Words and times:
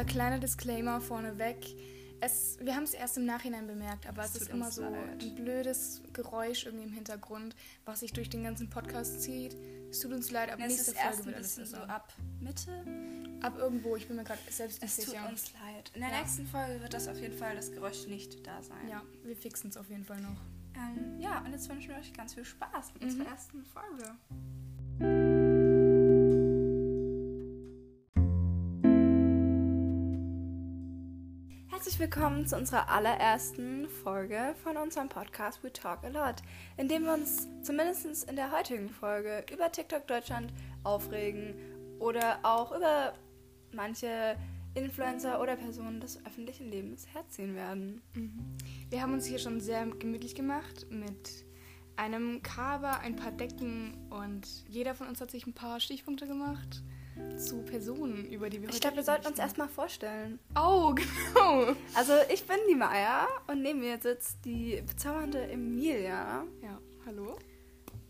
Äh, 0.00 0.04
kleiner 0.04 0.38
Disclaimer 0.38 1.00
vorneweg. 1.00 1.56
Es, 2.20 2.56
wir 2.60 2.74
haben 2.74 2.84
es 2.84 2.94
erst 2.94 3.16
im 3.18 3.26
Nachhinein 3.26 3.66
bemerkt, 3.66 4.06
aber 4.06 4.24
es, 4.24 4.34
Es 4.34 4.42
ist 4.42 4.50
immer 4.50 4.70
so 4.70 4.82
leid. 4.82 5.22
ein 5.22 5.34
blödes 5.34 6.00
Geräusch 6.12 6.64
irgendwie 6.64 6.84
im 6.84 6.92
Hintergrund, 6.92 7.54
was 7.84 8.00
sich 8.00 8.12
durch 8.12 8.30
den 8.30 8.42
ganzen 8.44 8.70
Podcast 8.70 9.20
zieht. 9.22 9.54
Es 9.90 10.00
tut 10.00 10.12
uns 10.12 10.30
leid, 10.30 10.50
ab 10.50 10.58
Es 10.62 10.68
nächster 10.68 10.92
ist 10.92 10.96
erst 10.98 11.08
Folge 11.16 11.24
wird 11.26 11.36
alles 11.36 11.48
bisschen 11.56 11.66
so 11.66 11.76
besser. 11.76 11.90
ab 11.90 12.12
Mitte. 12.40 12.84
Ab 13.42 13.58
irgendwo, 13.58 13.96
ich 13.96 14.06
bin 14.08 14.16
mir 14.16 14.24
gerade 14.24 14.40
selbst 14.50 14.80
nicht 14.80 14.90
Es 14.98 15.04
tut 15.04 15.14
sicher. 15.14 15.28
uns 15.28 15.52
leid. 15.52 15.90
In 15.94 16.00
der 16.00 16.10
Ja. 16.10 16.20
nächsten 16.20 16.46
Folge 16.46 16.80
wird 16.80 16.94
das 16.94 17.08
auf 17.08 17.18
jeden 17.20 17.36
Fall 17.36 17.54
das 17.56 17.70
Geräusch 17.72 18.06
nicht 18.06 18.46
da 18.46 18.62
sein. 18.62 18.88
Ja, 18.88 19.02
wir 19.24 19.36
fixen 19.36 19.68
es 19.70 19.76
auf 19.76 19.90
jeden 19.90 20.04
Fall 20.04 20.20
noch. 20.22 20.40
Ähm, 20.76 21.20
ja, 21.20 21.40
und 21.40 21.52
jetzt 21.52 21.68
wünschen 21.68 21.90
wir 21.90 21.96
euch 21.98 22.12
ganz 22.14 22.34
viel 22.34 22.44
Spaß 22.44 22.94
mit 22.94 23.02
Mhm. 23.02 23.08
unserer 23.10 23.28
ersten 23.28 23.64
Folge. 23.64 25.23
Herzlich 31.94 32.12
willkommen 32.12 32.44
zu 32.44 32.56
unserer 32.56 32.88
allerersten 32.88 33.88
Folge 33.88 34.56
von 34.64 34.76
unserem 34.76 35.08
Podcast 35.08 35.62
We 35.62 35.72
Talk 35.72 36.02
a 36.02 36.08
Lot, 36.08 36.42
in 36.76 36.88
dem 36.88 37.04
wir 37.04 37.14
uns 37.14 37.46
zumindest 37.62 38.28
in 38.28 38.34
der 38.34 38.50
heutigen 38.50 38.88
Folge 38.88 39.46
über 39.52 39.70
TikTok 39.70 40.04
Deutschland 40.08 40.52
aufregen 40.82 41.54
oder 42.00 42.40
auch 42.42 42.74
über 42.74 43.14
manche 43.70 44.36
Influencer 44.74 45.40
oder 45.40 45.54
Personen 45.54 46.00
des 46.00 46.18
öffentlichen 46.26 46.68
Lebens 46.68 47.06
herziehen 47.14 47.54
werden. 47.54 48.02
Wir 48.90 49.00
haben 49.00 49.12
uns 49.12 49.26
hier 49.26 49.38
schon 49.38 49.60
sehr 49.60 49.86
gemütlich 49.86 50.34
gemacht 50.34 50.88
mit 50.90 51.44
einem 51.94 52.42
Cover, 52.42 52.98
ein 52.98 53.14
paar 53.14 53.30
Decken 53.30 53.94
und 54.10 54.48
jeder 54.68 54.96
von 54.96 55.06
uns 55.06 55.20
hat 55.20 55.30
sich 55.30 55.46
ein 55.46 55.54
paar 55.54 55.78
Stichpunkte 55.78 56.26
gemacht 56.26 56.82
zu 57.36 57.62
Personen, 57.62 58.24
über 58.30 58.48
die 58.50 58.60
wir 58.60 58.68
heute 58.68 58.74
Ich 58.76 58.80
glaube, 58.80 58.96
wir 58.96 59.02
sollten 59.04 59.26
uns 59.26 59.38
erstmal 59.38 59.68
vorstellen. 59.68 60.38
Oh, 60.56 60.94
genau. 61.34 61.74
Also 61.94 62.12
ich 62.32 62.46
bin 62.46 62.56
die 62.68 62.74
Maya 62.74 63.26
und 63.46 63.62
neben 63.62 63.80
mir 63.80 63.98
sitzt 64.00 64.44
die 64.44 64.82
bezaubernde 64.86 65.48
Emilia. 65.50 66.44
Ja, 66.62 66.78
hallo. 67.06 67.38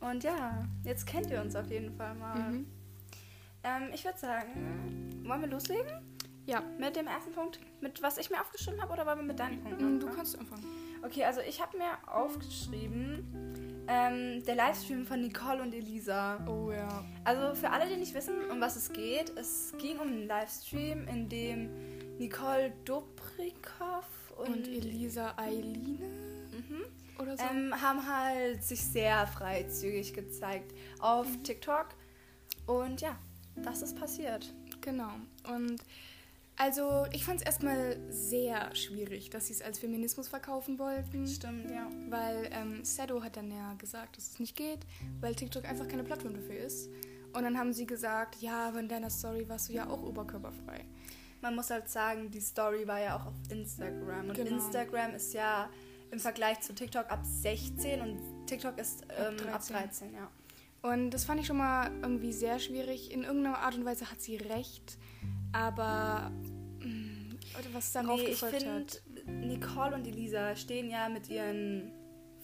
Und 0.00 0.22
ja, 0.24 0.64
jetzt 0.84 1.06
kennt 1.06 1.30
ihr 1.30 1.40
uns 1.40 1.54
auf 1.56 1.70
jeden 1.70 1.96
Fall 1.96 2.14
mal. 2.14 2.50
Mhm. 2.50 2.66
Ähm, 3.62 3.82
ich 3.94 4.04
würde 4.04 4.18
sagen, 4.18 5.22
wollen 5.26 5.40
wir 5.40 5.48
loslegen 5.48 5.90
Ja, 6.46 6.62
mit 6.78 6.96
dem 6.96 7.06
ersten 7.06 7.32
Punkt, 7.32 7.58
mit 7.80 8.02
was 8.02 8.18
ich 8.18 8.28
mir 8.30 8.40
aufgeschrieben 8.40 8.82
habe, 8.82 8.92
oder 8.92 9.06
wollen 9.06 9.18
wir 9.20 9.24
mit 9.24 9.38
deinen 9.40 9.62
Punkten? 9.62 9.96
mm, 9.96 10.00
du 10.00 10.06
kannst 10.08 10.38
anfangen. 10.38 10.64
Okay, 11.02 11.24
also 11.24 11.40
ich 11.40 11.62
habe 11.62 11.78
mir 11.78 11.86
aufgeschrieben, 12.06 13.63
ähm, 13.88 14.42
der 14.44 14.54
Livestream 14.56 15.04
von 15.06 15.20
Nicole 15.20 15.62
und 15.62 15.74
Elisa. 15.74 16.44
Oh 16.48 16.70
ja. 16.72 17.04
Also 17.24 17.54
für 17.54 17.70
alle, 17.70 17.88
die 17.88 17.96
nicht 17.96 18.14
wissen, 18.14 18.34
um 18.50 18.60
was 18.60 18.76
es 18.76 18.92
geht, 18.92 19.30
es 19.36 19.72
ging 19.78 19.98
um 19.98 20.08
einen 20.08 20.26
Livestream, 20.26 21.06
in 21.08 21.28
dem 21.28 21.70
Nicole 22.18 22.72
Dobrikov 22.84 24.06
und, 24.36 24.48
Und 24.48 24.68
Elisa 24.68 25.34
Eiline 25.36 26.08
Mhm. 26.52 26.84
oder 27.20 27.36
so. 27.36 27.44
ähm, 27.44 27.74
haben 27.80 28.06
halt 28.08 28.62
sich 28.62 28.80
sehr 28.84 29.26
freizügig 29.26 30.12
gezeigt 30.14 30.72
auf 31.00 31.26
Mhm. 31.28 31.42
TikTok. 31.44 31.88
Und 32.66 33.00
ja, 33.00 33.18
das 33.56 33.82
ist 33.82 33.96
passiert. 33.98 34.52
Genau. 34.80 35.10
Und 35.52 35.76
also 36.56 37.06
ich 37.12 37.24
fand 37.24 37.40
es 37.40 37.46
erstmal 37.46 37.96
sehr 38.10 38.74
schwierig, 38.74 39.30
dass 39.30 39.48
sie 39.48 39.54
es 39.54 39.62
als 39.62 39.78
Feminismus 39.78 40.28
verkaufen 40.28 40.78
wollten. 40.78 41.26
Stimmt, 41.26 41.70
ja. 41.70 41.88
Weil 42.08 42.48
ähm, 42.52 42.84
Sado 42.84 43.22
hat 43.22 43.36
dann 43.36 43.50
ja 43.50 43.74
gesagt, 43.74 44.16
dass 44.16 44.30
es 44.30 44.38
nicht 44.38 44.56
geht, 44.56 44.80
weil 45.20 45.34
TikTok 45.34 45.64
einfach 45.64 45.88
keine 45.88 46.04
Plattform 46.04 46.34
dafür 46.34 46.56
ist. 46.58 46.88
Und 47.32 47.42
dann 47.42 47.58
haben 47.58 47.72
sie 47.72 47.86
gesagt, 47.86 48.36
ja, 48.40 48.68
aber 48.68 48.78
in 48.78 48.88
deiner 48.88 49.10
Story 49.10 49.48
warst 49.48 49.68
du 49.68 49.72
ja 49.72 49.88
auch 49.88 50.02
oberkörperfrei. 50.02 50.84
Man 51.40 51.56
muss 51.56 51.70
halt 51.70 51.88
sagen, 51.88 52.30
die 52.30 52.40
Story 52.40 52.86
war 52.86 53.00
ja 53.00 53.16
auch 53.16 53.26
auf 53.26 53.34
Instagram. 53.50 54.28
Und 54.28 54.34
Genau. 54.34 54.50
Instagram 54.56 55.14
ist 55.14 55.34
ja 55.34 55.68
im 56.12 56.20
Vergleich 56.20 56.60
zu 56.60 56.72
TikTok 56.74 57.10
ab 57.10 57.20
16 57.24 58.00
und 58.00 58.46
TikTok 58.46 58.78
ist 58.78 59.02
ähm, 59.18 59.36
ab 59.52 59.66
13. 59.66 59.76
13, 59.76 60.14
ja. 60.14 60.30
Und 60.82 61.10
das 61.10 61.24
fand 61.24 61.40
ich 61.40 61.46
schon 61.46 61.56
mal 61.56 61.90
irgendwie 62.02 62.32
sehr 62.32 62.58
schwierig. 62.60 63.10
In 63.10 63.24
irgendeiner 63.24 63.58
Art 63.58 63.74
und 63.74 63.84
Weise 63.84 64.10
hat 64.10 64.20
sie 64.20 64.36
recht, 64.36 64.96
aber 65.52 66.30
mh, 67.56 67.68
was 67.72 67.92
darauf 67.92 68.20
Nee, 68.20 68.28
ich 68.28 68.38
finde, 68.40 68.80
hat. 68.80 69.02
Nicole 69.26 69.94
und 69.94 70.06
Elisa 70.06 70.54
stehen 70.56 70.90
ja 70.90 71.08
mit 71.08 71.28
ihren 71.28 71.92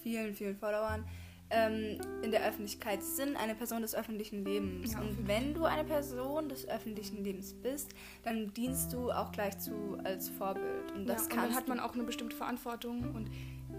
vielen, 0.03 0.35
vielen 0.35 0.57
Followern 0.57 1.05
ähm, 1.51 2.01
in 2.23 2.31
der 2.31 2.47
Öffentlichkeit. 2.47 3.03
Sie 3.03 3.15
sind 3.17 3.37
eine 3.37 3.55
Person 3.55 3.83
des 3.83 3.95
öffentlichen 3.95 4.45
Lebens. 4.45 4.93
Ja, 4.93 5.01
und 5.01 5.27
wenn 5.27 5.53
du 5.53 5.65
eine 5.65 5.85
Person 5.85 6.49
des 6.49 6.67
öffentlichen 6.69 7.25
Lebens 7.25 7.55
bist, 7.55 7.91
dann 8.23 8.53
dienst 8.55 8.93
du 8.93 9.11
auch 9.11 9.33
gleich 9.33 9.59
zu 9.59 9.99
als 10.05 10.29
Vorbild. 10.29 10.93
Und 10.93 11.07
Ja, 11.07 11.15
das 11.15 11.25
und 11.25 11.33
dann 11.33 11.39
kannst 11.41 11.57
hat 11.57 11.69
man 11.69 11.81
auch 11.81 11.95
eine 11.95 12.05
bestimmte 12.05 12.37
Verantwortung 12.37 13.15
und 13.15 13.31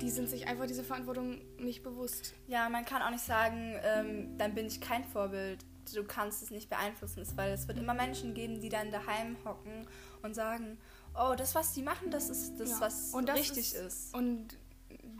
die 0.01 0.09
sind 0.09 0.29
sich 0.29 0.47
einfach 0.47 0.65
diese 0.65 0.83
Verantwortung 0.83 1.41
nicht 1.59 1.83
bewusst. 1.83 2.33
Ja, 2.47 2.69
man 2.69 2.85
kann 2.85 3.01
auch 3.01 3.11
nicht 3.11 3.23
sagen, 3.23 3.75
ähm, 3.83 4.37
dann 4.37 4.53
bin 4.53 4.65
ich 4.67 4.81
kein 4.81 5.03
Vorbild. 5.03 5.65
Du 5.93 6.03
kannst 6.03 6.43
es 6.43 6.51
nicht 6.51 6.69
beeinflussen, 6.69 7.25
weil 7.35 7.51
es 7.51 7.67
wird 7.67 7.77
immer 7.77 7.93
Menschen 7.93 8.33
geben, 8.33 8.61
die 8.61 8.69
dann 8.69 8.91
daheim 8.91 9.35
hocken 9.45 9.87
und 10.21 10.35
sagen, 10.35 10.77
oh, 11.15 11.33
das, 11.35 11.55
was 11.55 11.73
die 11.73 11.81
machen, 11.81 12.11
das 12.11 12.29
ist 12.29 12.57
das, 12.59 12.71
Ja. 12.71 12.81
was 12.81 13.11
das 13.11 13.39
richtig 13.39 13.73
ist. 13.75 14.13
Und 14.13 14.57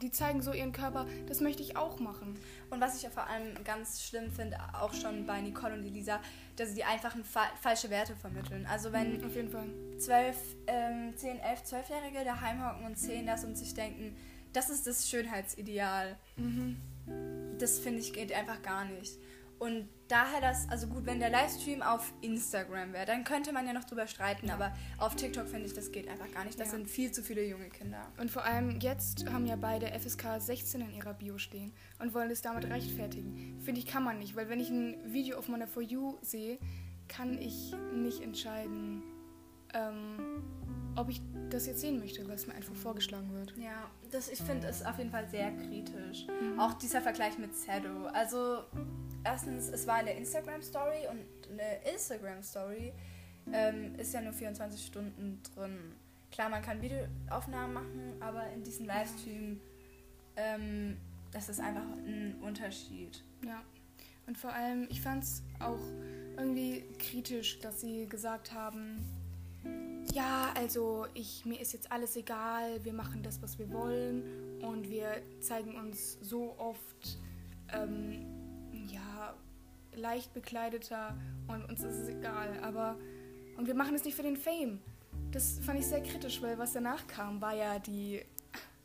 die 0.02 0.12
zeigen 0.12 0.42
so 0.42 0.52
ihren 0.52 0.72
Körper, 0.72 1.06
das 1.28 1.42
möchte 1.42 1.62
ich 1.62 1.78
auch 1.78 2.00
machen. 2.00 2.36
Und 2.72 2.82
was 2.82 2.96
ich 2.96 3.04
ja 3.04 3.10
vor 3.10 3.28
allem 3.28 3.64
ganz 3.64 4.02
schlimm 4.04 4.32
finde, 4.32 4.58
auch 4.74 4.94
schon 4.94 5.28
bei 5.28 5.42
Nicole 5.42 5.74
und 5.76 5.86
Elisa, 5.86 6.20
dass 6.56 6.74
sie 6.74 6.84
einfach 6.84 7.14
ein 7.16 7.24
fa 7.24 7.44
falsche 7.62 7.90
Werte 7.90 8.16
vermitteln. 8.16 8.66
Also 8.66 8.92
wenn 8.92 9.24
Auf 9.24 9.36
jeden 9.36 9.50
Fall. 9.50 9.70
12, 10.00 10.38
ähm, 10.68 11.14
10, 11.16 11.40
11, 11.40 11.64
12-Jährige 11.64 12.26
daheim 12.26 12.66
hocken 12.68 12.86
und 12.86 12.98
sehen 12.98 13.28
das 13.28 13.44
und 13.44 13.56
sich 13.56 13.74
denken, 13.74 14.16
das 14.54 14.70
ist 14.70 14.88
das 14.88 15.08
Schönheitsideal. 15.10 16.18
Mhm. 16.36 16.78
Das 17.60 17.80
finde 17.80 18.00
ich 18.00 18.14
geht 18.14 18.34
einfach 18.34 18.62
gar 18.64 18.86
nicht. 18.86 19.18
Und 19.62 19.88
daher 20.08 20.42
das, 20.42 20.68
also 20.70 20.88
gut, 20.88 21.06
wenn 21.06 21.20
der 21.20 21.30
Livestream 21.30 21.84
auf 21.84 22.12
Instagram 22.22 22.94
wäre, 22.94 23.06
dann 23.06 23.24
könnte 23.24 23.54
man 23.54 23.68
ja 23.68 23.74
noch 23.74 23.84
drüber 23.84 24.08
streiten, 24.08 24.50
aber 24.50 24.74
auf 24.98 25.16
TikTok 25.16 25.48
finde 25.48 25.68
ich, 25.68 25.74
das 25.76 25.92
geht 25.92 26.08
einfach 26.08 26.32
gar 26.32 26.46
nicht. 26.46 26.60
Das 26.60 26.70
Ja. 26.70 26.78
sind 26.78 26.90
viel 26.90 27.12
zu 27.12 27.22
viele 27.22 27.46
junge 27.46 27.70
Kinder. 27.70 28.02
Und 28.20 28.32
vor 28.32 28.44
allem 28.44 28.80
jetzt 28.80 29.32
haben 29.32 29.46
ja 29.46 29.56
beide 29.56 29.92
FSK 29.94 30.40
16 30.42 30.82
in 30.82 30.92
ihrer 30.96 31.14
Bio 31.14 31.38
stehen 31.38 31.74
und 32.00 32.16
wollen 32.16 32.32
es 32.32 32.42
damit 32.42 32.66
rechtfertigen. 32.72 33.60
Finde 33.64 33.80
ich, 33.80 33.86
kann 33.86 34.04
man 34.04 34.18
nicht, 34.18 34.36
weil 34.36 34.50
wenn 34.50 34.60
ich 34.60 34.72
ein 34.72 34.96
Video 35.14 35.38
auf 35.38 35.48
meiner 35.48 35.68
For 35.68 35.84
You 35.84 36.18
sehe, 36.24 36.58
kann 37.08 37.38
ich 37.38 37.76
nicht 37.94 38.22
entscheiden, 38.24 39.04
ähm, 39.76 40.42
ob 40.96 41.10
ich 41.10 41.22
das 41.52 41.68
jetzt 41.68 41.82
sehen 41.82 42.00
möchte, 42.00 42.24
es 42.24 42.48
mir 42.48 42.56
einfach 42.56 42.74
vorgeschlagen 42.74 43.32
wird. 43.32 43.54
Ja, 43.58 43.92
das 44.10 44.28
ich 44.28 44.40
finde 44.42 44.68
ist 44.68 44.84
auf 44.88 44.98
jeden 44.98 45.12
Fall 45.12 45.30
sehr 45.30 45.52
kritisch. 45.52 46.26
Mhm. 46.28 46.60
Auch 46.60 46.74
dieser 46.74 47.02
Vergleich 47.02 47.38
mit 47.38 47.56
Sado. 47.56 48.08
Also 48.08 48.64
erstens, 49.24 49.70
es 49.70 49.88
war 49.88 50.00
in 50.00 50.06
der 50.06 50.18
Instagram 50.18 50.62
Story 50.62 51.08
und 51.10 51.52
eine 51.52 51.92
Instagram 51.92 52.42
Story 52.42 52.94
ähm, 53.52 53.96
ist 53.96 54.14
ja 54.14 54.22
nur 54.22 54.34
24 54.34 54.86
Stunden 54.86 55.42
drin. 55.56 55.96
Klar, 56.32 56.50
man 56.50 56.62
kann 56.62 56.82
Videoaufnahmen 56.82 57.74
machen, 57.74 58.14
aber 58.20 58.50
in 58.52 58.64
diesem 58.64 58.86
Livestream, 58.86 59.60
ähm, 60.38 60.98
das 61.32 61.50
ist 61.50 61.60
einfach 61.60 61.84
ein 62.06 62.36
Unterschied. 62.42 63.24
Ja. 63.46 63.62
Und 64.28 64.38
vor 64.38 64.54
allem, 64.54 64.88
ich 64.90 65.02
fand 65.02 65.24
es 65.24 65.44
auch 65.60 65.82
irgendwie 66.38 66.84
kritisch, 67.00 67.60
dass 67.60 67.82
sie 67.82 68.08
gesagt 68.08 68.54
haben, 68.54 69.04
ja, 70.14 70.54
also 70.56 71.06
ich, 71.14 71.46
mir 71.46 71.60
ist 71.60 71.74
jetzt 71.74 71.92
alles 71.92 72.16
egal, 72.16 72.84
wir 72.84 72.94
machen 72.94 73.24
das, 73.24 73.42
was 73.42 73.60
wir 73.60 73.70
wollen 73.72 74.24
und 74.62 74.90
wir 74.90 75.22
zeigen 75.42 75.76
uns 75.76 76.18
so 76.22 76.56
oft 76.58 77.20
ähm, 77.74 78.26
leicht 79.96 80.34
bekleideter 80.34 81.18
und 81.48 81.66
uns 81.66 81.84
ist 81.84 81.98
es 81.98 82.10
egal, 82.10 82.60
aber 82.62 82.98
und 83.58 83.68
wir 83.68 83.76
machen 83.76 83.96
es 83.96 84.04
nicht 84.04 84.16
für 84.16 84.24
den 84.24 84.38
Fame. 84.38 84.80
Das 85.32 85.60
fand 85.60 85.80
ich 85.80 85.86
sehr 85.86 86.02
kritisch, 86.02 86.42
weil 86.42 86.58
was 86.58 86.74
danach 86.74 87.06
kam, 87.08 87.42
war 87.42 87.56
ja 87.56 87.80
die 87.80 88.24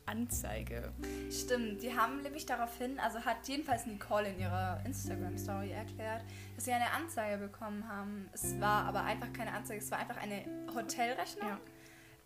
Anzeige. 0.06 0.93
Stimmt, 1.31 1.82
die 1.82 1.97
haben 1.97 2.23
nämlich 2.23 2.47
daraufhin, 2.47 2.99
also 3.00 3.19
hat 3.20 3.37
jedenfalls 3.47 3.87
Nicole 3.87 4.29
in 4.29 4.41
ihrer 4.41 4.81
Instagram-Story 4.85 5.70
erklärt, 5.70 6.23
dass 6.55 6.64
sie 6.64 6.73
eine 6.73 6.91
Anzeige 6.93 7.38
bekommen 7.38 7.88
haben. 7.88 8.29
Es 8.32 8.58
war 8.61 8.85
aber 8.85 9.03
einfach 9.03 9.32
keine 9.32 9.53
Anzeige, 9.53 9.81
es 9.81 9.91
war 9.91 9.99
einfach 9.99 10.17
eine 10.17 10.44
Hotelrechnung. 10.75 11.49
Ja. 11.49 11.58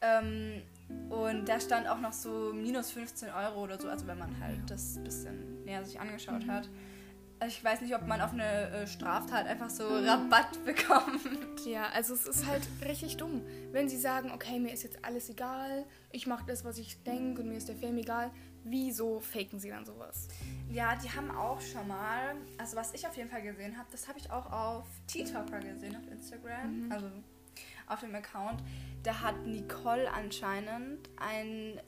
Ähm, 0.03 0.63
und 1.09 1.49
da 1.49 1.61
stand 1.61 1.89
auch 1.89 2.01
noch 2.01 2.13
so 2.13 2.53
minus 2.53 2.91
15 2.91 3.31
Euro 3.31 3.65
oder 3.65 3.81
so, 3.81 3.89
also 3.89 4.07
wenn 4.07 4.19
man 4.19 4.39
halt 4.41 4.71
das 4.71 4.97
ein 4.97 5.05
bisschen 5.05 5.65
näher 5.65 5.85
sich 5.85 5.99
angeschaut 5.99 6.47
hat. 6.47 6.69
Also 7.41 7.57
ich 7.57 7.65
weiß 7.65 7.81
nicht, 7.81 7.95
ob 7.95 8.07
man 8.07 8.21
auf 8.21 8.33
eine 8.33 8.69
äh, 8.69 8.87
Straftat 8.87 9.47
einfach 9.47 9.71
so 9.71 9.89
Rabatt 9.89 10.63
bekommt. 10.67 11.65
Ja, 11.65 11.89
also 11.95 12.13
es 12.13 12.27
ist 12.27 12.47
halt 12.47 12.69
richtig 12.87 13.17
dumm. 13.17 13.41
Wenn 13.73 13.89
sie 13.89 13.97
sagen, 13.97 14.31
okay, 14.31 14.61
mir 14.61 14.73
ist 14.73 14.83
jetzt 14.83 15.03
alles 15.03 15.31
egal, 15.31 15.87
ich 16.13 16.27
mache 16.27 16.45
das, 16.47 16.67
was 16.67 16.77
ich 16.77 17.03
denke 17.03 17.41
und 17.41 17.49
mir 17.49 17.57
ist 17.57 17.69
der 17.69 17.77
Film 17.77 17.97
egal, 17.97 18.31
wieso 18.65 19.21
faken 19.21 19.59
sie 19.59 19.71
dann 19.71 19.87
sowas? 19.87 20.29
Ja, 20.71 20.97
die 20.97 21.11
haben 21.11 21.31
auch 21.31 21.63
schon 21.63 21.89
mal, 21.89 22.37
also 22.59 22.77
was 22.77 22.93
ich 22.93 23.07
auf 23.07 23.17
jeden 23.17 23.31
Fall 23.31 23.43
gesehen 23.43 23.79
habe, 23.79 23.89
das 23.91 24.07
habe 24.07 24.19
ich 24.19 24.31
auch 24.31 24.53
auf 24.53 24.87
TikToker 25.07 25.61
gesehen, 25.61 25.97
auf 25.97 26.07
Instagram. 26.13 26.93
Also 26.93 27.11
auf 27.87 28.01
dem 28.01 28.15
Account, 28.15 28.63
da 29.03 29.21
hat 29.23 29.47
Nicole 29.47 30.13
anscheinend 30.13 31.09
einen, 31.17 31.81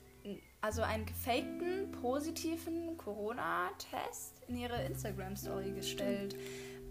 also 0.61 0.81
einen 0.81 1.05
gefakten 1.05 1.91
positiven 1.91 2.97
Corona-Test 2.97 4.32
in 4.47 4.57
ihre 4.57 4.81
Instagram-Story 4.85 5.71
gestellt. 5.71 6.35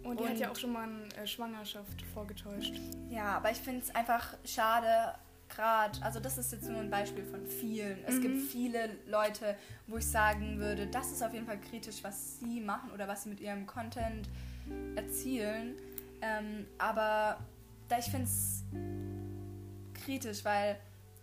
Und 0.05 0.19
die 0.21 0.27
hat 0.27 0.39
ja 0.39 0.51
auch 0.51 0.57
schon 0.57 0.73
mal 0.73 0.89
eine 0.89 1.15
äh, 1.23 1.27
Schwangerschaft 1.27 2.03
vorgetäuscht. 2.13 2.75
Ja, 3.09 3.37
aber 3.37 3.51
ich 3.53 3.59
finde 3.59 3.83
es 3.83 3.95
einfach 3.95 4.35
schade, 4.45 5.15
gerade, 5.49 6.03
also 6.03 6.19
das 6.19 6.39
ist 6.39 6.51
jetzt 6.53 6.69
nur 6.69 6.81
ein 6.81 6.91
Beispiel 6.91 7.25
von 7.25 7.47
vielen. 7.47 7.99
Es 8.05 8.17
Mhm. 8.17 8.23
gibt 8.23 8.41
viele 8.51 8.97
Leute, 9.07 9.57
wo 9.87 9.99
ich 9.99 10.07
sagen 10.07 10.59
würde, 10.59 10.87
das 10.89 11.13
ist 11.13 11.23
auf 11.23 11.33
jeden 11.33 11.47
Fall 11.47 11.61
kritisch, 11.61 12.03
was 12.03 12.41
sie 12.41 12.61
machen 12.61 12.91
oder 12.91 13.07
was 13.07 13.23
sie 13.25 13.29
mit 13.29 13.41
ihrem 13.41 13.67
Content 13.67 14.29
erzielen. 14.97 15.77
Ähm, 16.21 16.67
aber 16.79 17.39
da 17.89 17.99
ich 17.99 18.07
finde 18.07 18.25
es 18.25 18.65
kritisch, 20.05 20.45
weil 20.45 20.79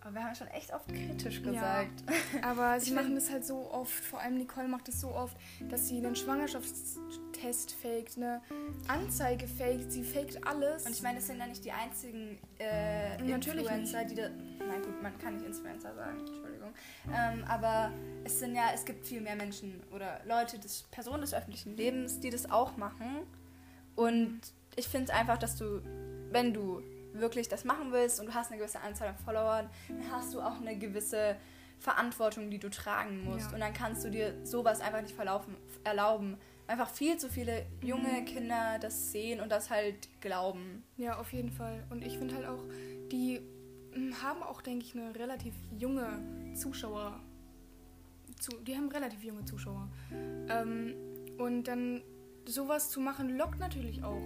aber 0.09 0.19
wir 0.19 0.23
haben 0.25 0.35
schon 0.35 0.47
echt 0.47 0.73
oft 0.73 0.87
kritisch 0.87 1.39
Ja. 1.39 1.51
gesagt. 1.51 2.03
Aber 2.41 2.79
sie 2.79 2.91
machen 2.91 3.15
das 3.15 3.29
halt 3.29 3.45
so 3.45 3.71
oft, 3.71 4.03
vor 4.03 4.19
allem 4.19 4.37
Nicole 4.37 4.67
macht 4.67 4.87
es 4.89 5.01
so 5.01 5.09
oft, 5.09 5.37
dass 5.69 5.87
sie 5.87 5.97
einen 5.97 6.15
Schwangerschaftstest 6.15 7.71
faked, 7.81 8.17
eine 8.17 8.41
Anzeige 8.87 9.47
faked, 9.47 9.91
sie 9.91 10.03
faked 10.03 10.45
alles. 10.47 10.85
Und 10.85 10.93
ich 10.93 11.01
meine, 11.01 11.17
das 11.17 11.27
sind 11.27 11.39
ja 11.39 11.47
nicht 11.47 11.63
die 11.63 11.71
einzigen 11.71 12.39
äh, 12.59 13.17
Influencer, 13.23 14.03
die 14.05 14.15
da. 14.15 14.29
Nein, 14.29 14.81
gut, 14.83 15.01
man 15.01 15.17
kann 15.19 15.35
nicht 15.35 15.45
Influencer 15.45 15.93
sagen, 15.93 16.19
Entschuldigung. 16.19 16.73
Ähm, 17.13 17.43
aber 17.47 17.91
es 18.23 18.39
sind 18.39 18.55
ja, 18.55 18.71
es 18.73 18.85
gibt 18.85 19.05
viel 19.05 19.21
mehr 19.21 19.35
Menschen 19.35 19.81
oder 19.93 20.21
Leute, 20.25 20.59
des, 20.59 20.83
Personen 20.91 21.21
des 21.21 21.33
öffentlichen 21.33 21.77
Lebens, 21.77 22.19
die 22.19 22.29
das 22.29 22.49
auch 22.49 22.77
machen. 22.77 23.19
Und 23.95 24.39
ich 24.75 24.87
finde 24.87 25.11
es 25.11 25.17
einfach, 25.17 25.37
dass 25.37 25.55
du, 25.55 25.81
wenn 26.31 26.53
du 26.53 26.81
wirklich 27.21 27.47
das 27.49 27.63
machen 27.65 27.91
willst 27.91 28.19
und 28.19 28.27
du 28.27 28.33
hast 28.33 28.51
eine 28.51 28.59
gewisse 28.59 28.79
Anzahl 28.81 29.09
an 29.09 29.17
Followern, 29.17 29.69
dann 29.87 30.11
hast 30.11 30.33
du 30.33 30.41
auch 30.41 30.59
eine 30.59 30.77
gewisse 30.77 31.35
Verantwortung, 31.79 32.49
die 32.49 32.59
du 32.59 32.69
tragen 32.69 33.23
musst. 33.23 33.47
Ja. 33.47 33.53
Und 33.53 33.59
dann 33.61 33.73
kannst 33.73 34.03
du 34.03 34.09
dir 34.09 34.33
sowas 34.45 34.81
einfach 34.81 35.01
nicht 35.01 35.15
verlaufen, 35.15 35.55
erlauben. 35.83 36.37
Einfach 36.67 36.89
viel 36.89 37.17
zu 37.17 37.29
viele 37.29 37.65
junge 37.81 38.23
Kinder 38.25 38.77
das 38.79 39.11
sehen 39.11 39.39
und 39.39 39.49
das 39.51 39.69
halt 39.69 40.07
glauben. 40.21 40.83
Ja, 40.97 41.17
auf 41.17 41.33
jeden 41.33 41.51
Fall. 41.51 41.83
Und 41.89 42.03
ich 42.05 42.17
finde 42.17 42.35
halt 42.35 42.45
auch, 42.45 42.63
die 43.11 43.39
mm, 43.95 44.13
haben 44.21 44.43
auch, 44.43 44.61
denke 44.61 44.85
ich, 44.85 44.93
eine 44.93 45.15
relativ 45.15 45.55
junge 45.77 46.53
Zuschauer. 46.53 47.19
Zu, 48.39 48.51
die 48.61 48.75
haben 48.75 48.89
relativ 48.89 49.23
junge 49.23 49.45
Zuschauer. 49.45 49.89
Ähm, 50.11 50.93
und 51.37 51.63
dann 51.63 52.03
sowas 52.45 52.89
zu 52.89 52.99
machen, 52.99 53.35
lockt 53.37 53.59
natürlich 53.59 54.03
auch 54.03 54.21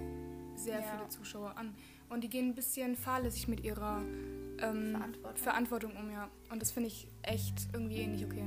sehr 0.56 0.80
Ja. 0.80 0.86
viele 0.98 1.10
Zuschauer 1.10 1.58
an. 1.58 1.74
Und 2.14 2.22
die 2.22 2.30
gehen 2.30 2.50
ein 2.50 2.56
bisschen 2.56 2.96
fahrlässig 2.96 3.48
mit 3.48 3.64
ihrer 3.64 4.02
ähm, 4.60 4.92
Verantwortung. 4.92 5.44
Verantwortung 5.44 5.98
um, 5.98 6.12
ja. 6.12 6.30
Und 6.52 6.62
das 6.62 6.72
finde 6.72 6.88
ich 6.88 7.08
echt 7.24 7.68
irgendwie 7.74 8.06
nicht 8.06 8.26
okay. 8.26 8.46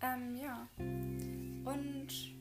Ähm, 0.00 0.36
ja. 0.36 0.68
Und 0.78 2.38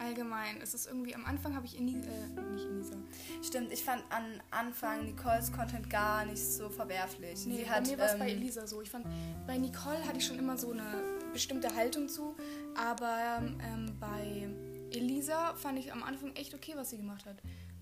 Allgemein, 0.00 0.62
es 0.62 0.72
ist 0.72 0.86
irgendwie, 0.86 1.14
am 1.14 1.26
Anfang 1.26 1.54
habe 1.54 1.66
ich 1.66 1.76
Ini 1.76 1.92
äh, 1.92 2.40
nicht 2.54 2.64
Inisa. 2.64 2.96
stimmt, 3.42 3.70
ich 3.70 3.84
fand 3.84 4.02
an 4.08 4.40
Anfang 4.50 5.04
Nicoles 5.04 5.52
Content 5.52 5.90
gar 5.90 6.24
nicht 6.24 6.42
so 6.42 6.70
verwerflich. 6.70 7.44
Nee, 7.44 7.58
Sie 7.58 7.64
bei 7.64 7.70
hat, 7.70 7.86
mir 7.86 7.98
war 7.98 8.06
es 8.06 8.18
bei 8.18 8.30
ähm, 8.30 8.38
Elisa 8.38 8.66
so. 8.66 8.80
Ich 8.80 8.88
fand, 8.88 9.04
bei 9.46 9.58
Nicole 9.58 10.02
hatte 10.06 10.16
ich 10.16 10.24
schon 10.26 10.38
immer 10.38 10.56
so 10.56 10.72
eine 10.72 11.02
bestimmte 11.34 11.74
Haltung 11.76 12.08
zu, 12.08 12.34
aber 12.74 13.42
ähm, 13.42 13.94
bei 14.00 14.48
Elisa 14.90 15.54
fand 15.54 15.78
ich 15.78 15.92
am 15.92 16.02
Anfang 16.02 16.34
echt 16.34 16.54
okay, 16.54 16.72
was 16.76 16.88
sie 16.88 16.96
gemacht 16.96 17.26
hat. 17.26 17.36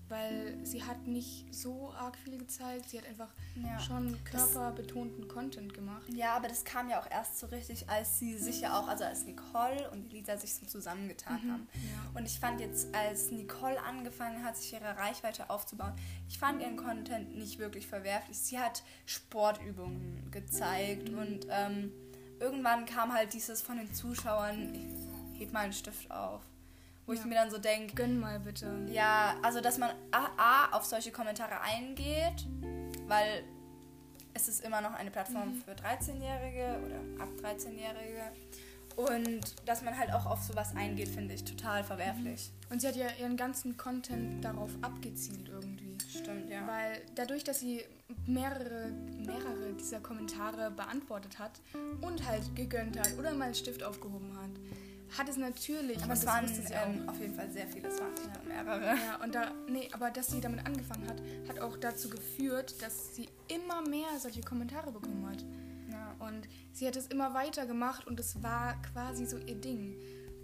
Weil 0.09 0.57
sie 0.65 0.83
hat 0.83 1.05
nicht 1.07 1.53
so 1.53 1.91
arg 1.93 2.17
viel 2.17 2.37
gezeigt, 2.37 2.89
sie 2.89 2.97
hat 2.97 3.05
einfach 3.07 3.29
Ja. 3.55 3.79
schon 3.79 4.17
körperbetonten 4.23 5.27
Content 5.27 5.73
gemacht. 5.73 6.03
Ja, 6.11 6.35
aber 6.35 6.47
das 6.47 6.63
kam 6.65 6.89
ja 6.89 6.99
auch 6.99 7.09
erst 7.11 7.37
so 7.39 7.47
richtig, 7.47 7.87
als 7.89 8.17
sie 8.19 8.37
sich 8.37 8.61
ja 8.61 8.79
auch, 8.79 8.87
also 8.87 9.03
als 9.03 9.25
Nicole 9.25 9.89
und 9.91 10.11
Elisa 10.11 10.35
sich 10.37 10.53
so 10.55 10.65
zusammengetan 10.65 11.45
Mhm. 11.45 11.51
haben. 11.51 11.67
Ja. 11.73 12.19
Und 12.19 12.25
ich 12.25 12.39
fand 12.39 12.59
jetzt, 12.59 12.93
als 12.95 13.29
Nicole 13.31 13.81
angefangen 13.83 14.43
hat, 14.43 14.57
sich 14.57 14.73
ihre 14.73 14.97
Reichweite 14.97 15.49
aufzubauen, 15.49 15.93
ich 16.27 16.39
fand 16.39 16.61
ihren 16.61 16.75
Content 16.77 17.35
nicht 17.37 17.59
wirklich 17.59 17.85
verwerflich. 17.87 18.37
Sie 18.39 18.57
hat 18.59 18.83
Sportübungen 19.05 20.29
gezeigt 20.31 21.09
und 21.09 21.45
ähm, 21.49 21.91
irgendwann 22.39 22.85
kam 22.85 23.13
halt 23.13 23.33
dieses 23.33 23.61
von 23.61 23.77
den 23.77 23.93
Zuschauern, 23.93 24.73
ich 25.33 25.39
heb 25.41 25.53
mal 25.53 25.61
einen 25.61 25.73
Stift 25.73 26.09
auf, 26.11 26.41
wo 27.09 27.13
ich 27.13 27.19
Ja. 27.21 27.25
mir 27.25 27.35
dann 27.35 27.49
so 27.49 27.57
denke, 27.57 27.95
Gönn 27.95 28.19
mal 28.19 28.39
bitte. 28.39 28.85
ja, 28.91 29.35
also 29.41 29.61
dass 29.61 29.79
man 29.79 29.89
A, 30.11 30.27
A 30.37 30.77
auf 30.77 30.85
solche 30.85 31.11
Kommentare 31.11 31.59
eingeht, 31.61 32.45
weil 33.07 33.43
es 34.35 34.47
ist 34.47 34.63
immer 34.63 34.79
noch 34.79 34.93
eine 34.93 35.09
Plattform 35.09 35.55
für 35.55 35.71
13-Jährige 35.71 36.79
oder 36.85 37.23
ab 37.23 37.29
13-Jährige. 37.41 38.21
Und 38.95 39.55
dass 39.67 39.81
man 39.81 39.97
halt 39.97 40.11
auch 40.11 40.25
auf 40.25 40.43
sowas 40.43 40.75
eingeht, 40.75 41.07
finde 41.07 41.33
ich 41.33 41.43
total 41.45 41.83
verwerflich. 41.83 42.51
Und 42.69 42.81
sie 42.81 42.87
hat 42.87 42.95
ja 42.95 43.07
ihren 43.19 43.37
ganzen 43.37 43.75
Content 43.77 44.43
darauf 44.43 44.69
abgezielt 44.81 45.47
irgendwie. 45.47 45.97
Stimmt, 46.09 46.49
ja. 46.49 46.67
Weil 46.67 47.01
dadurch, 47.15 47.43
dass 47.43 47.59
sie 47.59 47.83
mehrere, 48.25 48.91
mehrere 49.25 49.73
dieser 49.79 49.99
Kommentare 50.01 50.71
beantwortet 50.71 51.39
hat 51.39 51.61
und 52.01 52.27
halt 52.27 52.55
gegönnt 52.55 52.99
hat 52.99 53.17
oder 53.17 53.33
mal 53.33 53.45
einen 53.45 53.55
Stift 53.55 53.83
aufgehoben 53.83 54.35
hat, 54.37 54.48
hat 55.17 55.29
es 55.29 55.37
natürlich. 55.37 56.01
Aber 56.03 56.13
es 56.13 56.25
waren 56.25 56.45
ähm, 56.45 57.09
auf 57.09 57.19
jeden 57.19 57.35
Fall 57.35 57.49
sehr 57.49 57.67
viele, 57.67 57.89
es 57.89 57.99
waren 57.99 58.13
nicht 58.13 58.33
nur 58.33 58.43
mehrere. 58.43 58.95
Ja, 58.95 59.23
und 59.23 59.33
da, 59.33 59.51
nee, 59.67 59.89
aber 59.91 60.11
dass 60.11 60.27
sie 60.27 60.41
damit 60.41 60.65
angefangen 60.65 61.07
hat, 61.07 61.21
hat 61.47 61.59
auch 61.59 61.77
dazu 61.77 62.09
geführt, 62.09 62.81
dass 62.81 63.15
sie 63.15 63.29
immer 63.47 63.81
mehr 63.87 64.07
solche 64.19 64.41
Kommentare 64.41 64.91
bekommen 64.91 65.27
hat. 65.29 65.43
Ja. 65.91 66.15
Und 66.19 66.47
sie 66.73 66.87
hat 66.87 66.95
es 66.95 67.07
immer 67.07 67.33
weiter 67.33 67.65
gemacht 67.65 68.05
und 68.07 68.19
es 68.19 68.41
war 68.43 68.81
quasi 68.93 69.25
so 69.25 69.37
ihr 69.37 69.55
Ding. 69.55 69.95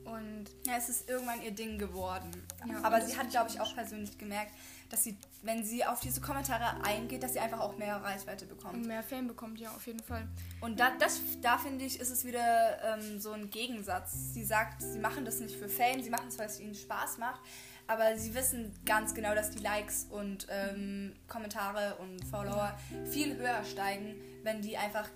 Und 0.05 0.45
ja, 0.67 0.77
es 0.77 0.89
ist 0.89 1.09
irgendwann 1.09 1.41
ihr 1.41 1.51
Ding 1.51 1.79
geworden. 1.79 2.29
Ja, 2.67 2.83
Aber 2.83 3.01
sie 3.01 3.17
hat, 3.17 3.31
glaube 3.31 3.49
ich, 3.49 3.59
auch 3.59 3.73
persönlich 3.73 4.17
gemerkt, 4.17 4.51
dass 4.89 5.03
sie, 5.03 5.17
wenn 5.41 5.63
sie 5.63 5.85
auf 5.85 5.99
diese 5.99 6.21
Kommentare 6.21 6.83
eingeht, 6.83 7.23
dass 7.23 7.33
sie 7.33 7.39
einfach 7.39 7.59
auch 7.59 7.77
mehr 7.77 7.97
Reichweite 7.97 8.45
bekommt. 8.45 8.85
mehr 8.85 9.03
Fame 9.03 9.27
bekommt, 9.27 9.59
ja, 9.59 9.71
auf 9.71 9.85
jeden 9.87 10.03
Fall. 10.03 10.27
Und 10.61 10.79
da, 10.79 10.91
das, 10.99 11.19
da 11.41 11.57
finde 11.57 11.85
ich, 11.85 11.99
ist 11.99 12.11
es 12.11 12.25
wieder 12.25 12.83
ähm, 12.83 13.19
so 13.19 13.31
ein 13.31 13.49
Gegensatz. 13.49 14.33
Sie 14.33 14.43
sagt, 14.43 14.81
sie 14.81 14.99
machen 14.99 15.25
das 15.25 15.39
nicht 15.39 15.55
für 15.55 15.69
Fame, 15.69 16.01
sie 16.03 16.09
machen 16.09 16.27
es, 16.27 16.37
weil 16.37 16.47
es 16.47 16.59
ihnen 16.59 16.75
Spaß 16.75 17.17
macht, 17.17 17.41
aber 17.87 18.17
sie 18.17 18.33
wissen 18.33 18.73
ganz 18.85 19.13
genau, 19.13 19.35
dass 19.35 19.51
die 19.51 19.59
Likes 19.59 20.07
und 20.09 20.47
ähm, 20.49 21.15
Kommentare 21.27 21.95
und 21.95 22.23
Follower 22.25 22.77
viel 23.05 23.37
höher 23.37 23.63
steigen, 23.63 24.15
wenn 24.43 24.61
die 24.61 24.77
einfach 24.77 25.09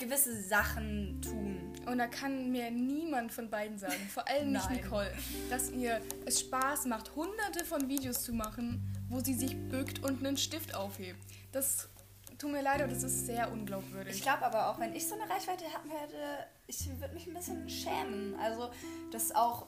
gewisse 0.00 0.42
Sachen 0.42 1.20
tun. 1.22 1.72
Und 1.86 1.98
da 1.98 2.06
kann 2.06 2.50
mir 2.50 2.70
niemand 2.70 3.32
von 3.32 3.48
beiden 3.48 3.78
sagen, 3.78 4.08
vor 4.12 4.26
allem 4.28 4.52
nicht. 4.52 4.70
Nicole, 4.70 5.12
dass 5.48 5.70
ihr 5.70 6.00
es 6.26 6.40
Spaß 6.40 6.86
macht, 6.86 7.14
hunderte 7.14 7.64
von 7.64 7.88
Videos 7.88 8.22
zu 8.22 8.32
machen, 8.32 8.82
wo 9.08 9.20
sie 9.20 9.34
sich 9.34 9.56
bückt 9.68 10.02
und 10.02 10.24
einen 10.24 10.36
Stift 10.36 10.74
aufhebt. 10.74 11.20
Das 11.52 11.88
tut 12.38 12.52
mir 12.52 12.62
leid, 12.62 12.80
aber 12.80 12.92
das 12.92 13.02
ist 13.02 13.26
sehr 13.26 13.52
unglaubwürdig. 13.52 14.16
Ich 14.16 14.22
glaube 14.22 14.44
aber 14.44 14.68
auch, 14.68 14.78
wenn 14.78 14.94
ich 14.94 15.06
so 15.06 15.14
eine 15.14 15.30
Reichweite 15.30 15.64
haben 15.64 15.90
hätte, 15.90 16.46
ich 16.66 16.88
würde 17.00 17.14
mich 17.14 17.26
ein 17.26 17.34
bisschen 17.34 17.68
schämen. 17.68 18.34
Also, 18.40 18.70
das 19.12 19.34
auch, 19.34 19.66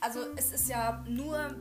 also 0.00 0.20
es 0.36 0.52
ist 0.52 0.68
ja 0.68 1.04
nur, 1.08 1.54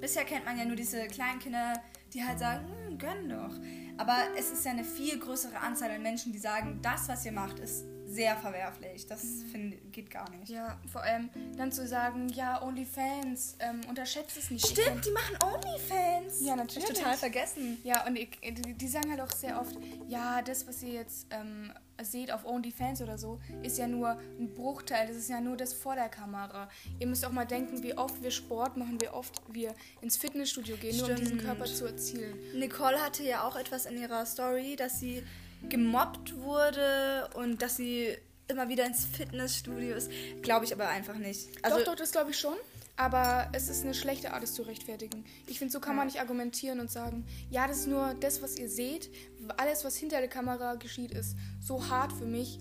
bisher 0.00 0.24
kennt 0.24 0.44
man 0.44 0.58
ja 0.58 0.64
nur 0.64 0.76
diese 0.76 1.06
kleinen 1.06 1.38
Kinder, 1.38 1.74
die 2.12 2.24
halt 2.24 2.38
sagen, 2.38 2.66
hm, 2.66 2.98
gönn 2.98 3.28
doch. 3.28 3.54
Aber 4.00 4.16
es 4.34 4.50
ist 4.50 4.64
ja 4.64 4.70
eine 4.70 4.82
viel 4.82 5.18
größere 5.18 5.58
Anzahl 5.58 5.90
an 5.90 6.00
Menschen, 6.00 6.32
die 6.32 6.38
sagen, 6.38 6.78
das, 6.80 7.06
was 7.06 7.26
ihr 7.26 7.32
macht, 7.32 7.58
ist 7.58 7.84
sehr 8.06 8.34
verwerflich. 8.34 9.06
Das 9.06 9.20
find, 9.52 9.92
geht 9.92 10.10
gar 10.10 10.28
nicht. 10.30 10.48
ja, 10.48 10.80
vor 10.90 11.02
allem 11.02 11.28
dann 11.58 11.70
zu 11.70 11.86
sagen, 11.86 12.30
ja, 12.30 12.62
OnlyFans, 12.62 13.58
ähm, 13.60 13.82
unterschätzt 13.90 14.38
es 14.38 14.50
nicht. 14.50 14.66
Stimmt, 14.66 15.04
die 15.04 15.10
machen 15.10 15.36
Onlyfans. 15.44 16.40
Ja, 16.40 16.52
Hab 16.56 16.66
ich 16.66 16.76
natürlich. 16.76 16.98
total 16.98 17.16
vergessen. 17.18 17.78
Ja, 17.84 18.06
und 18.06 18.16
ich, 18.16 18.30
die, 18.40 18.72
die 18.72 18.88
sagen 18.88 19.10
halt 19.10 19.20
auch 19.20 19.36
sehr 19.36 19.60
oft, 19.60 19.76
ja, 20.08 20.40
das, 20.40 20.66
was 20.66 20.82
ihr 20.82 20.94
jetzt 20.94 21.26
ähm, 21.30 21.70
seht 22.04 22.32
auf 22.32 22.44
OnlyFans 22.44 23.02
oder 23.02 23.18
so, 23.18 23.40
ist 23.62 23.78
ja 23.78 23.86
nur 23.86 24.18
ein 24.38 24.52
Bruchteil. 24.54 25.06
Das 25.06 25.16
ist 25.16 25.28
ja 25.28 25.40
nur 25.40 25.56
das 25.56 25.72
vor 25.72 25.94
der 25.94 26.08
Kamera. 26.08 26.68
Ihr 26.98 27.06
müsst 27.06 27.24
auch 27.24 27.32
mal 27.32 27.46
denken, 27.46 27.82
wie 27.82 27.96
oft 27.96 28.22
wir 28.22 28.30
Sport 28.30 28.76
machen, 28.76 29.00
wie 29.00 29.08
oft 29.08 29.40
wir 29.48 29.74
ins 30.00 30.16
Fitnessstudio 30.16 30.76
gehen, 30.76 30.96
nur 30.96 31.08
um 31.08 31.16
diesen 31.16 31.38
Stimmt. 31.38 31.44
Körper 31.44 31.64
zu 31.64 31.86
erzielen. 31.86 32.34
Nicole 32.54 32.98
hatte 32.98 33.22
ja 33.22 33.46
auch 33.46 33.56
etwas 33.56 33.86
in 33.86 34.00
ihrer 34.00 34.26
Story, 34.26 34.76
dass 34.76 35.00
sie 35.00 35.22
gemobbt 35.68 36.36
wurde 36.40 37.28
und 37.34 37.62
dass 37.62 37.76
sie 37.76 38.16
immer 38.48 38.68
wieder 38.68 38.84
ins 38.84 39.04
Fitnessstudio 39.04 39.96
ist. 39.96 40.10
Glaube 40.42 40.64
ich 40.64 40.72
aber 40.72 40.88
einfach 40.88 41.16
nicht. 41.16 41.48
Also, 41.62 41.78
doch, 41.78 41.84
doch, 41.86 41.94
das 41.94 42.12
glaube 42.12 42.30
ich 42.30 42.38
schon. 42.38 42.56
Aber 43.00 43.48
es 43.52 43.70
ist 43.70 43.82
eine 43.82 43.94
schlechte 43.94 44.34
Art, 44.34 44.42
es 44.42 44.52
zu 44.52 44.60
rechtfertigen. 44.60 45.24
Ich 45.46 45.58
finde, 45.58 45.72
so 45.72 45.80
kann 45.80 45.96
man 45.96 46.06
nicht 46.06 46.20
argumentieren 46.20 46.80
und 46.80 46.90
sagen, 46.90 47.24
ja, 47.48 47.66
das 47.66 47.78
ist 47.78 47.86
nur 47.86 48.12
das, 48.20 48.42
was 48.42 48.58
ihr 48.58 48.68
seht. 48.68 49.10
Alles, 49.56 49.86
was 49.86 49.96
hinter 49.96 50.18
der 50.18 50.28
Kamera 50.28 50.74
geschieht, 50.74 51.12
ist 51.12 51.34
so 51.62 51.88
hart 51.88 52.12
für 52.12 52.26
mich. 52.26 52.58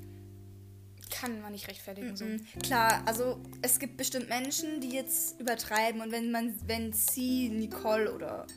Kann 1.11 1.41
man 1.41 1.51
nicht 1.51 1.67
rechtfertigen. 1.67 2.15
So. 2.15 2.23
Mhm. 2.23 2.45
Klar, 2.63 3.03
also 3.05 3.41
es 3.61 3.79
gibt 3.79 3.97
bestimmt 3.97 4.29
Menschen, 4.29 4.79
die 4.79 4.91
jetzt 4.91 5.41
übertreiben 5.41 5.99
und 5.99 6.13
wenn 6.13 6.31
man, 6.31 6.55
wenn 6.65 6.93
sie 6.93 7.49
Nicole 7.49 8.13
oder 8.13 8.47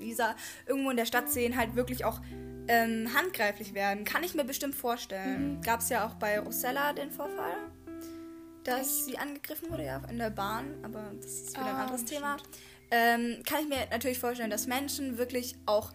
Lisa 0.00 0.36
irgendwo 0.66 0.88
in 0.88 0.96
der 0.96 1.04
Stadt 1.04 1.30
sehen, 1.30 1.58
halt 1.58 1.76
wirklich 1.76 2.06
auch 2.06 2.18
ähm, 2.68 3.12
handgreiflich 3.14 3.74
werden. 3.74 4.04
Kann 4.04 4.24
ich 4.24 4.34
mir 4.34 4.44
bestimmt 4.44 4.74
vorstellen. 4.74 5.56
Mhm. 5.56 5.60
Gab 5.60 5.80
es 5.80 5.90
ja 5.90 6.06
auch 6.06 6.14
bei 6.14 6.38
Rosella 6.38 6.94
den 6.94 7.10
Vorfall, 7.10 7.56
dass 8.66 9.06
sie 9.06 9.18
angegriffen 9.18 9.70
wurde, 9.70 9.84
ja, 9.84 10.02
in 10.10 10.18
der 10.18 10.30
Bahn, 10.30 10.74
aber 10.82 11.12
das 11.20 11.30
ist 11.30 11.50
wieder 11.50 11.66
ah, 11.66 11.74
ein 11.74 11.76
anderes 11.82 12.04
Thema. 12.04 12.36
Ähm, 12.90 13.42
kann 13.44 13.60
ich 13.62 13.68
mir 13.68 13.86
natürlich 13.90 14.18
vorstellen, 14.18 14.50
dass 14.50 14.66
Menschen 14.66 15.18
wirklich 15.18 15.56
auch, 15.66 15.92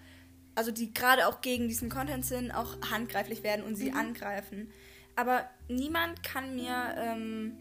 also 0.55 0.71
die 0.71 0.93
gerade 0.93 1.27
auch 1.27 1.41
gegen 1.41 1.67
diesen 1.67 1.89
Content 1.89 2.25
sind, 2.25 2.51
auch 2.51 2.81
handgreiflich 2.89 3.43
werden 3.43 3.65
und 3.65 3.75
sie 3.75 3.91
mhm. 3.91 3.97
angreifen. 3.97 4.71
Aber 5.15 5.49
niemand 5.67 6.23
kann 6.23 6.55
mir 6.55 6.95
ähm, 6.97 7.57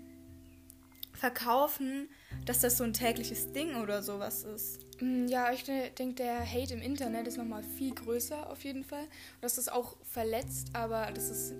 verkaufen, 1.12 2.08
dass 2.46 2.60
das 2.60 2.78
so 2.78 2.84
ein 2.84 2.92
tägliches 2.92 3.52
Ding 3.52 3.76
oder 3.76 4.02
sowas 4.02 4.44
ist. 4.44 4.86
Mm, 5.00 5.26
ja, 5.26 5.52
ich 5.52 5.64
denke, 5.64 6.14
der 6.14 6.40
Hate 6.40 6.74
im 6.74 6.80
Internet 6.80 7.26
ist 7.26 7.36
nochmal 7.36 7.62
viel 7.62 7.94
größer 7.94 8.48
auf 8.48 8.62
jeden 8.64 8.84
Fall. 8.84 9.02
Und 9.02 9.42
das 9.42 9.58
ist 9.58 9.70
auch 9.70 9.96
verletzt, 10.04 10.68
aber 10.72 11.10
das 11.12 11.28
ist 11.28 11.54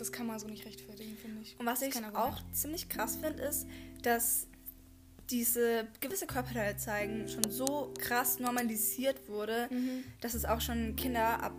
das 0.00 0.12
kann 0.12 0.26
man 0.26 0.38
so 0.38 0.46
nicht 0.46 0.64
rechtfertigen, 0.64 0.89
ich. 1.42 1.58
Und 1.58 1.66
was 1.66 1.82
ich 1.82 1.94
auch 2.14 2.38
ziemlich 2.52 2.88
krass 2.88 3.16
finde, 3.16 3.42
ist, 3.42 3.66
dass 4.02 4.46
diese 5.30 5.86
gewisse 6.00 6.26
Körperteile 6.26 6.76
zeigen 6.76 7.28
schon 7.28 7.50
so 7.50 7.94
krass 7.98 8.40
normalisiert 8.40 9.28
wurde, 9.28 9.68
mhm. 9.70 10.04
dass 10.20 10.34
es 10.34 10.44
auch 10.44 10.60
schon 10.60 10.96
Kinder 10.96 11.42
ab 11.42 11.52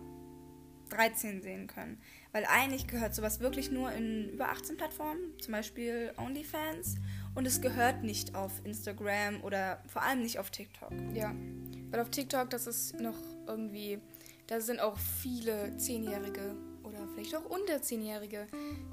13 0.90 1.42
sehen 1.42 1.66
können. 1.66 1.98
Weil 2.32 2.44
eigentlich 2.46 2.86
gehört 2.86 3.14
sowas 3.14 3.40
wirklich 3.40 3.70
nur 3.70 3.90
in 3.92 4.30
über 4.30 4.50
18 4.50 4.76
Plattformen, 4.76 5.38
zum 5.40 5.52
Beispiel 5.52 6.12
OnlyFans. 6.16 6.96
Und 7.34 7.46
es 7.46 7.60
gehört 7.60 8.02
nicht 8.02 8.34
auf 8.34 8.52
Instagram 8.64 9.42
oder 9.42 9.82
vor 9.86 10.02
allem 10.02 10.22
nicht 10.22 10.38
auf 10.38 10.50
TikTok. 10.50 10.92
Ja, 11.14 11.34
weil 11.90 12.00
auf 12.00 12.10
TikTok, 12.10 12.50
das 12.50 12.66
ist 12.66 13.00
noch 13.00 13.18
irgendwie, 13.46 14.00
da 14.46 14.60
sind 14.60 14.80
auch 14.80 14.98
viele 14.98 15.76
Zehnjährige 15.78 16.56
vielleicht 17.12 17.34
auch 17.36 17.44
unter 17.44 17.82
Zehnjährige, 17.82 18.46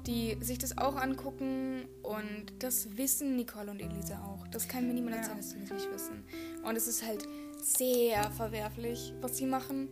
die 0.06 0.36
sich 0.40 0.58
das 0.58 0.78
auch 0.78 0.96
angucken 0.96 1.86
und 2.02 2.46
das 2.58 2.96
wissen 2.96 3.36
Nicole 3.36 3.70
und 3.70 3.80
Elisa 3.80 4.22
auch. 4.24 4.46
Das 4.48 4.68
kann 4.68 4.86
mir 4.86 4.94
niemand 4.94 5.16
erzählen, 5.16 5.36
ja. 5.36 5.42
dass 5.42 5.50
sie 5.50 5.60
das 5.60 5.70
nicht 5.70 5.92
wissen. 5.92 6.24
Und 6.64 6.76
es 6.76 6.86
ist 6.86 7.06
halt 7.06 7.26
sehr 7.62 8.30
verwerflich, 8.32 9.12
was 9.20 9.36
sie 9.36 9.46
machen 9.46 9.88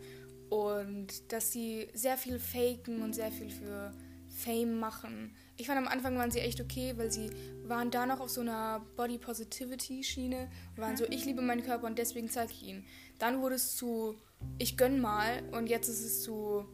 und 0.51 1.33
dass 1.33 1.53
sie 1.53 1.89
sehr 1.95 2.17
viel 2.17 2.39
faken 2.39 3.03
und 3.03 3.15
sehr 3.15 3.31
viel 3.31 3.51
für 3.51 3.93
Fame 4.29 4.79
machen. 4.79 5.35
Ich 5.57 5.67
fand 5.67 5.79
am 5.79 5.89
Anfang 5.89 6.17
waren 6.17 6.31
sie 6.31 6.39
echt 6.39 6.61
okay, 6.61 6.95
weil 6.97 7.11
sie 7.11 7.31
waren 7.65 7.91
da 7.91 8.07
noch 8.07 8.21
auf 8.21 8.31
so 8.31 8.41
einer 8.41 8.81
Body 8.97 9.19
Positivity 9.19 10.05
Schiene 10.05 10.49
waren 10.77 10.97
so, 10.97 11.05
ich 11.05 11.25
liebe 11.25 11.43
meinen 11.43 11.65
Körper 11.65 11.87
und 11.87 11.99
deswegen 11.99 12.31
zeige 12.31 12.53
ich 12.53 12.63
ihn. 12.63 12.85
Dann 13.19 13.43
wurde 13.43 13.57
es 13.57 13.77
zu, 13.77 14.15
ich 14.59 14.77
gönn 14.77 15.01
mal 15.01 15.43
und 15.53 15.69
jetzt 15.69 15.89
ist 15.89 16.05
es 16.05 16.23
zu, 16.23 16.67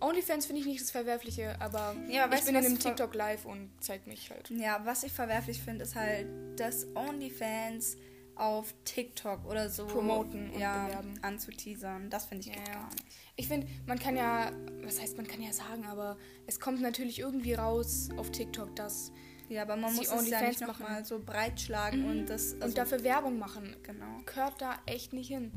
OnlyFans 0.00 0.46
finde 0.46 0.60
ich 0.60 0.66
nicht 0.66 0.80
das 0.80 0.90
Verwerfliche, 0.90 1.60
aber, 1.60 1.96
ja, 2.08 2.24
aber 2.24 2.36
ich 2.36 2.44
bin 2.44 2.54
in 2.54 2.64
einem 2.64 2.78
TikTok 2.78 3.14
live 3.14 3.44
und 3.44 3.70
zeig 3.80 4.06
mich 4.06 4.30
halt. 4.30 4.50
Ja, 4.50 4.80
was 4.84 5.02
ich 5.02 5.12
verwerflich 5.12 5.60
finde, 5.60 5.84
ist 5.84 5.96
halt, 5.96 6.26
dass 6.56 6.86
OnlyFans 6.94 7.96
auf 8.38 8.72
TikTok 8.84 9.44
oder 9.46 9.68
so 9.68 9.86
promoten 9.86 10.50
und 10.50 10.60
ja, 10.60 10.86
bewerben. 10.86 11.18
anzuteasern. 11.22 12.08
Das 12.08 12.26
finde 12.26 12.48
ich 12.48 12.54
ja, 12.54 12.62
gar 12.62 12.88
nicht. 12.90 13.04
Ich 13.36 13.48
finde, 13.48 13.66
man 13.86 13.98
kann 13.98 14.16
ja, 14.16 14.52
was 14.82 15.00
heißt 15.00 15.16
man 15.16 15.26
kann 15.26 15.42
ja 15.42 15.52
sagen, 15.52 15.84
aber 15.86 16.16
es 16.46 16.60
kommt 16.60 16.80
natürlich 16.80 17.18
irgendwie 17.18 17.54
raus 17.54 18.08
auf 18.16 18.30
TikTok, 18.30 18.74
dass 18.76 19.12
ja, 19.48 19.62
aber 19.62 19.76
man 19.76 19.94
muss 19.94 20.12
es 20.12 20.28
ja 20.28 20.46
nicht 20.46 20.60
nochmal 20.60 21.04
so 21.04 21.18
breitschlagen 21.18 22.02
mhm. 22.02 22.10
und 22.10 22.26
das 22.26 22.54
also 22.54 22.66
und 22.66 22.78
dafür 22.78 23.02
Werbung 23.02 23.38
machen. 23.38 23.76
Genau. 23.82 24.20
Gehört 24.26 24.60
da 24.60 24.76
echt 24.86 25.12
nicht 25.12 25.28
hin. 25.28 25.52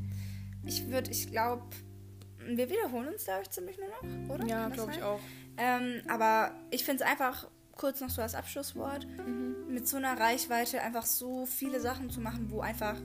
Ich 0.64 0.88
würde, 0.88 1.10
ich 1.10 1.30
glaube, 1.30 1.64
wir 2.46 2.70
wiederholen 2.70 3.08
uns 3.08 3.24
da 3.24 3.42
ziemlich 3.44 3.78
nur 3.78 3.88
noch, 3.88 4.34
oder? 4.34 4.46
Ja, 4.46 4.68
glaube 4.68 4.92
ich 4.92 5.02
auch. 5.02 5.20
Ähm, 5.56 6.02
aber 6.08 6.52
ich 6.70 6.84
finde 6.84 7.04
es 7.04 7.10
einfach 7.10 7.48
kurz 7.76 8.00
noch 8.00 8.10
so 8.10 8.22
als 8.22 8.34
Abschlusswort, 8.34 9.06
mhm. 9.26 9.66
mit 9.68 9.88
so 9.88 9.96
einer 9.96 10.18
Reichweite 10.18 10.80
einfach 10.80 11.04
so 11.04 11.46
viele 11.46 11.80
Sachen 11.80 12.10
zu 12.10 12.20
machen, 12.20 12.50
wo 12.50 12.60
einfach 12.60 12.96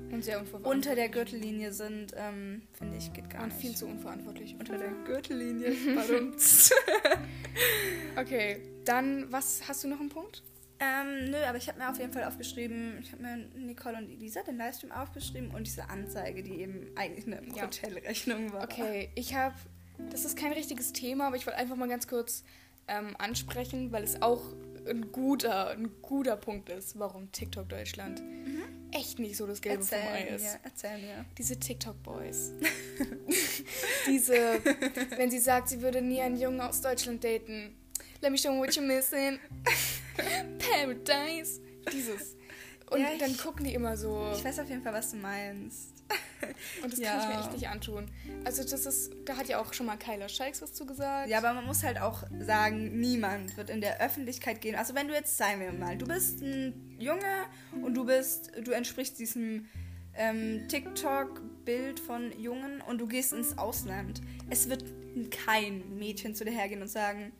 unter 0.63 0.95
der 0.95 1.09
Gürtellinie 1.09 1.71
sind, 1.71 2.13
ähm, 2.15 2.63
finde 2.73 2.97
ich, 2.97 3.13
geht 3.13 3.29
gar 3.29 3.43
Und 3.43 3.49
nicht. 3.49 3.61
viel 3.61 3.75
zu 3.75 3.87
unverantwortlich. 3.87 4.55
Unter 4.59 4.77
der 4.77 4.91
Gürtellinie, 5.05 5.71
okay, 8.17 8.61
dann, 8.85 9.31
was, 9.31 9.67
hast 9.67 9.83
du 9.83 9.87
noch 9.87 9.99
einen 9.99 10.09
Punkt? 10.09 10.43
Ähm, 10.79 11.31
nö, 11.31 11.37
aber 11.47 11.57
ich 11.57 11.67
habe 11.67 11.79
mir 11.79 11.89
auf 11.89 11.97
jeden 11.97 12.13
Fall 12.13 12.23
aufgeschrieben, 12.25 12.99
ich 13.01 13.11
habe 13.11 13.23
mir 13.23 13.37
Nicole 13.55 13.97
und 13.97 14.09
Elisa 14.09 14.43
den 14.43 14.57
Livestream 14.57 14.91
aufgeschrieben 14.91 15.51
und 15.51 15.65
diese 15.65 15.89
Anzeige, 15.89 16.43
die 16.43 16.61
eben 16.61 16.91
eigentlich 16.95 17.25
eine 17.25 17.41
ja. 17.55 17.63
Hotelrechnung 17.63 18.53
war. 18.53 18.63
Okay, 18.63 19.09
ich 19.15 19.33
habe, 19.33 19.55
das 20.11 20.23
ist 20.23 20.37
kein 20.37 20.53
richtiges 20.53 20.93
Thema, 20.93 21.27
aber 21.27 21.35
ich 21.35 21.47
wollte 21.47 21.57
einfach 21.57 21.75
mal 21.75 21.89
ganz 21.89 22.07
kurz 22.07 22.43
ähm, 22.87 23.15
ansprechen, 23.17 23.91
weil 23.91 24.03
es 24.03 24.21
auch 24.21 24.41
ein 24.87 25.11
guter, 25.11 25.69
ein 25.69 25.89
guter 26.01 26.37
Punkt 26.37 26.69
ist, 26.69 26.97
warum 26.97 27.31
TikTok 27.31 27.67
Deutschland 27.67 28.21
mhm. 28.21 28.63
echt 28.91 29.19
nicht 29.19 29.35
so 29.35 29.47
das 29.47 29.61
Gelbe 29.61 29.81
erzähl 29.81 29.99
vom 29.99 30.13
Ei 30.13 30.23
ist. 30.27 30.43
Mir, 30.43 30.59
erzähl 30.63 30.97
mir. 30.99 31.25
Diese 31.37 31.59
TikTok-Boys. 31.59 32.53
Diese, 34.07 34.61
wenn 35.17 35.29
sie 35.29 35.39
sagt, 35.39 35.69
sie 35.69 35.81
würde 35.81 36.01
nie 36.01 36.21
einen 36.21 36.39
Jungen 36.39 36.61
aus 36.61 36.81
Deutschland 36.81 37.23
daten. 37.23 37.75
Let 38.21 38.31
me 38.31 38.37
show 38.37 38.51
you 38.51 38.59
what 38.59 38.69
you're 38.69 38.81
missing. 38.81 39.39
Paradise. 40.59 41.61
Dieses. 41.91 42.35
Und 42.89 43.01
ja, 43.01 43.09
dann 43.19 43.35
gucken 43.37 43.65
die 43.65 43.73
immer 43.73 43.97
so. 43.97 44.31
Ich 44.33 44.43
weiß 44.43 44.59
auf 44.59 44.69
jeden 44.69 44.81
Fall, 44.81 44.93
was 44.93 45.11
du 45.11 45.17
meinst. 45.17 45.93
Und 46.83 46.93
das 46.93 46.99
ja. 46.99 47.11
kann 47.11 47.21
ich 47.21 47.35
mir 47.35 47.41
echt 47.41 47.53
nicht 47.53 47.67
antun. 47.67 48.09
Also 48.45 48.63
das 48.63 48.85
ist, 48.85 49.13
da 49.25 49.35
hat 49.35 49.49
ja 49.49 49.59
auch 49.59 49.73
schon 49.73 49.85
mal 49.85 49.97
Kyla 49.97 50.29
Scheiks 50.29 50.61
was 50.61 50.73
zu 50.73 50.85
gesagt. 50.85 51.29
Ja, 51.29 51.39
aber 51.39 51.53
man 51.53 51.65
muss 51.65 51.83
halt 51.83 51.99
auch 51.99 52.23
sagen, 52.39 52.99
niemand 52.99 53.57
wird 53.57 53.69
in 53.69 53.81
der 53.81 53.99
Öffentlichkeit 54.01 54.61
gehen. 54.61 54.75
Also 54.75 54.95
wenn 54.95 55.07
du 55.07 55.13
jetzt, 55.13 55.37
sagen 55.37 55.59
wir 55.59 55.71
mal, 55.73 55.97
du 55.97 56.07
bist 56.07 56.41
ein 56.41 56.95
Junge 56.97 57.45
und 57.81 57.93
du 57.93 58.05
bist, 58.05 58.51
du 58.61 58.71
entsprichst 58.71 59.19
diesem 59.19 59.67
ähm, 60.17 60.67
TikTok-Bild 60.67 61.99
von 61.99 62.37
Jungen 62.39 62.81
und 62.81 62.99
du 62.99 63.07
gehst 63.07 63.33
ins 63.33 63.57
Ausland. 63.57 64.21
Es 64.49 64.69
wird 64.69 64.83
kein 65.31 65.97
Mädchen 65.97 66.35
zu 66.35 66.45
dir 66.45 66.51
hergehen 66.51 66.81
und 66.81 66.89
sagen, 66.89 67.31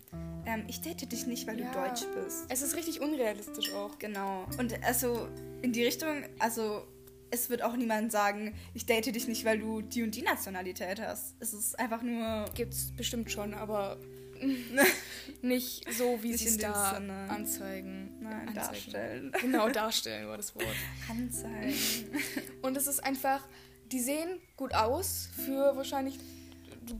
ähm, 0.45 0.63
ich 0.67 0.81
date 0.81 1.11
dich 1.11 1.27
nicht, 1.27 1.47
weil 1.47 1.59
ja. 1.59 1.71
du 1.71 1.79
deutsch 1.79 2.05
bist. 2.15 2.45
Es 2.49 2.61
ist 2.61 2.75
richtig 2.75 3.01
unrealistisch 3.01 3.73
auch. 3.73 3.99
Genau. 3.99 4.45
Und 4.57 4.83
also 4.83 5.27
in 5.61 5.73
die 5.73 5.83
Richtung, 5.83 6.23
also 6.39 6.87
es 7.29 7.49
wird 7.49 7.61
auch 7.61 7.75
niemand 7.75 8.11
sagen, 8.11 8.53
ich 8.73 8.85
date 8.85 9.13
dich 9.13 9.27
nicht, 9.27 9.43
weil 9.45 9.59
du 9.59 9.81
die 9.81 10.03
und 10.03 10.15
die 10.15 10.21
Nationalität 10.21 11.01
hast. 11.01 11.35
Es 11.39 11.53
ist 11.53 11.77
einfach 11.77 12.01
nur. 12.01 12.45
Gibt's 12.55 12.93
bestimmt 12.95 13.31
schon, 13.31 13.53
aber 13.53 13.99
nicht 15.41 15.91
so, 15.93 16.21
wie 16.21 16.35
sie 16.35 16.47
es 16.47 16.57
da 16.57 16.95
Sinne. 16.95 17.29
anzeigen. 17.29 18.17
Nein, 18.21 18.49
anzeigen. 18.49 18.55
darstellen. 18.55 19.31
Genau, 19.41 19.69
darstellen 19.69 20.27
war 20.27 20.37
das 20.37 20.55
Wort. 20.55 20.65
Anzeigen. 21.09 21.75
Und 22.61 22.77
es 22.77 22.87
ist 22.87 23.03
einfach, 23.03 23.47
die 23.91 23.99
sehen 23.99 24.39
gut 24.55 24.73
aus 24.73 25.29
für 25.45 25.75
wahrscheinlich 25.75 26.19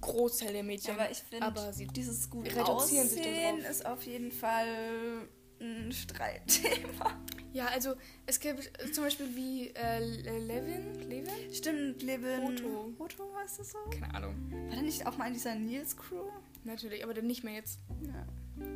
Großteil 0.02 0.54
der 0.54 0.64
Mädchen. 0.64 0.96
Aber 0.96 1.10
ich 1.10 1.20
finde, 1.20 1.52
dieses 1.94 2.30
gut 2.30 2.56
aussehen 2.58 3.60
ist 3.70 3.86
auf 3.86 4.04
jeden 4.04 4.32
Fall 4.32 5.28
ein 5.60 5.92
Streitthema. 5.92 7.18
Ja, 7.54 7.68
also 7.68 7.96
es 8.26 8.40
gibt 8.40 8.72
zum 8.94 9.06
Beispiel 9.06 9.36
wie 9.36 9.70
äh, 9.70 10.00
Levin. 10.00 11.10
Levin? 11.10 11.54
Stimmt, 11.54 12.04
Levin. 12.04 12.42
Otto. 12.44 12.94
Otto, 13.00 13.34
weißt 13.34 13.60
du 13.60 13.64
so? 13.64 13.78
Keine 13.90 14.14
Ahnung. 14.14 14.36
War 14.52 14.76
der 14.76 14.84
nicht 14.84 15.08
auch 15.08 15.18
mal 15.18 15.28
in 15.28 15.34
dieser 15.34 15.56
Nils-Crew? 15.56 16.30
Natürlich, 16.68 17.02
aber 17.02 17.14
dann 17.14 17.28
nicht 17.28 17.46
mehr 17.46 17.54
jetzt. 17.54 17.80
Ja. 18.02 18.28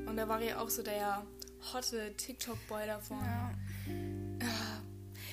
Und 0.09 0.15
da 0.15 0.29
war 0.29 0.41
ja 0.41 0.59
auch 0.59 0.69
so 0.69 0.81
der 0.81 1.23
hotte 1.73 2.15
TikTok-Boy 2.15 2.87
davon. 2.87 3.19
Ja. 3.19 3.51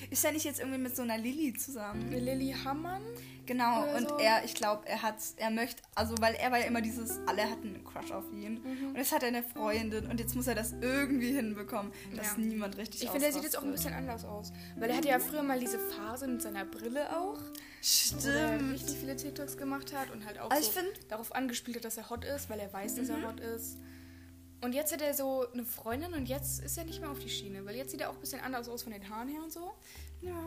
Ist 0.09 0.25
er 0.25 0.31
nicht 0.31 0.45
jetzt 0.45 0.59
irgendwie 0.59 0.79
mit 0.79 0.95
so 0.95 1.03
einer 1.03 1.17
Lilly 1.17 1.53
zusammen? 1.53 2.07
Eine 2.07 2.19
Lilly 2.19 2.55
Hammann? 2.63 3.01
Genau, 3.45 3.83
und 3.95 4.07
so. 4.07 4.17
er, 4.19 4.45
ich 4.45 4.53
glaube, 4.53 4.87
er 4.87 5.01
hat, 5.01 5.15
er 5.37 5.49
möchte, 5.49 5.81
also 5.95 6.13
weil 6.19 6.35
er 6.35 6.51
war 6.51 6.59
ja 6.59 6.65
immer 6.65 6.81
dieses, 6.81 7.19
alle 7.25 7.49
hatten 7.49 7.73
einen 7.73 7.83
Crush 7.83 8.11
auf 8.11 8.31
ihn. 8.31 8.61
Mhm. 8.63 8.89
Und 8.89 8.95
jetzt 8.95 9.11
hat 9.11 9.23
er 9.23 9.29
eine 9.29 9.41
Freundin 9.41 10.05
und 10.05 10.19
jetzt 10.19 10.35
muss 10.35 10.45
er 10.45 10.53
das 10.53 10.73
irgendwie 10.81 11.33
hinbekommen, 11.33 11.91
dass 12.15 12.37
ja. 12.37 12.43
niemand 12.43 12.77
richtig 12.77 13.01
Ich 13.01 13.09
finde, 13.09 13.25
er 13.25 13.33
sieht 13.33 13.41
jetzt 13.41 13.57
auch 13.57 13.63
ein 13.63 13.71
bisschen 13.71 13.93
anders 13.93 14.23
aus. 14.23 14.51
Weil 14.77 14.91
er 14.91 14.97
hatte 14.97 15.07
ja 15.07 15.17
früher 15.17 15.41
mal 15.41 15.59
diese 15.59 15.79
Phase 15.79 16.27
mit 16.27 16.43
seiner 16.43 16.63
Brille 16.63 17.09
auch. 17.17 17.39
Stimmt. 17.81 18.25
Wo 18.25 18.29
er 18.29 18.71
richtig 18.71 18.97
viele 18.97 19.15
TikToks 19.15 19.57
gemacht 19.57 19.95
hat 19.95 20.11
und 20.11 20.27
halt 20.27 20.39
auch 20.39 20.51
also 20.51 20.71
so 20.71 20.79
darauf 21.07 21.33
angespielt 21.33 21.77
hat, 21.77 21.85
dass 21.85 21.97
er 21.97 22.07
hot 22.11 22.25
ist, 22.25 22.51
weil 22.51 22.59
er 22.59 22.71
weiß, 22.71 22.95
dass 22.95 23.07
mhm. 23.07 23.15
er 23.15 23.29
hot 23.29 23.39
ist. 23.39 23.77
Und 24.61 24.73
jetzt 24.73 24.91
hat 24.91 25.01
er 25.01 25.13
so 25.13 25.45
eine 25.53 25.63
Freundin 25.63 26.13
und 26.13 26.27
jetzt 26.27 26.61
ist 26.63 26.77
er 26.77 26.83
nicht 26.83 26.99
mehr 26.99 27.09
auf 27.09 27.19
die 27.19 27.29
Schiene, 27.29 27.65
weil 27.65 27.75
jetzt 27.75 27.91
sieht 27.91 28.01
er 28.01 28.09
auch 28.09 28.15
ein 28.15 28.19
bisschen 28.19 28.41
anders 28.41 28.67
aus 28.67 28.83
von 28.83 28.91
den 28.91 29.09
Haaren 29.09 29.29
her 29.29 29.41
und 29.41 29.51
so. 29.51 29.73
Ja, 30.21 30.43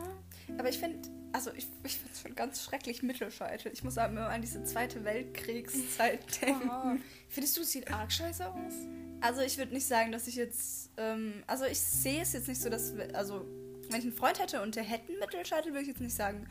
aber 0.59 0.69
ich 0.69 0.77
finde, 0.77 1.09
also 1.31 1.51
ich, 1.53 1.67
ich 1.83 1.97
finde 1.97 2.13
es 2.13 2.21
schon 2.21 2.35
ganz 2.35 2.63
schrecklich 2.63 3.01
Mittelscheitel. 3.01 3.71
Ich 3.73 3.83
muss 3.83 3.97
aber 3.97 4.29
an 4.29 4.41
diese 4.41 4.63
Zweite 4.63 5.03
Weltkriegszeit 5.03 6.41
denken. 6.41 6.69
Oh. 6.69 6.95
Findest 7.27 7.57
du, 7.57 7.61
es 7.61 7.71
sieht 7.71 7.91
arg 7.91 8.11
scheiße 8.11 8.47
aus? 8.47 8.73
Also 9.21 9.41
ich 9.41 9.57
würde 9.57 9.73
nicht 9.73 9.87
sagen, 9.87 10.11
dass 10.11 10.27
ich 10.27 10.35
jetzt, 10.35 10.91
ähm, 10.97 11.43
also 11.47 11.65
ich 11.65 11.79
sehe 11.79 12.21
es 12.21 12.33
jetzt 12.33 12.47
nicht 12.47 12.61
so, 12.61 12.69
dass, 12.69 12.93
also 13.13 13.45
wenn 13.89 13.99
ich 13.99 14.05
einen 14.05 14.13
Freund 14.13 14.39
hätte 14.39 14.61
und 14.61 14.75
der 14.75 14.83
hätte 14.83 15.09
einen 15.09 15.19
Mittelscheitel, 15.19 15.71
würde 15.71 15.81
ich 15.81 15.87
jetzt 15.87 16.01
nicht 16.01 16.15
sagen, 16.15 16.47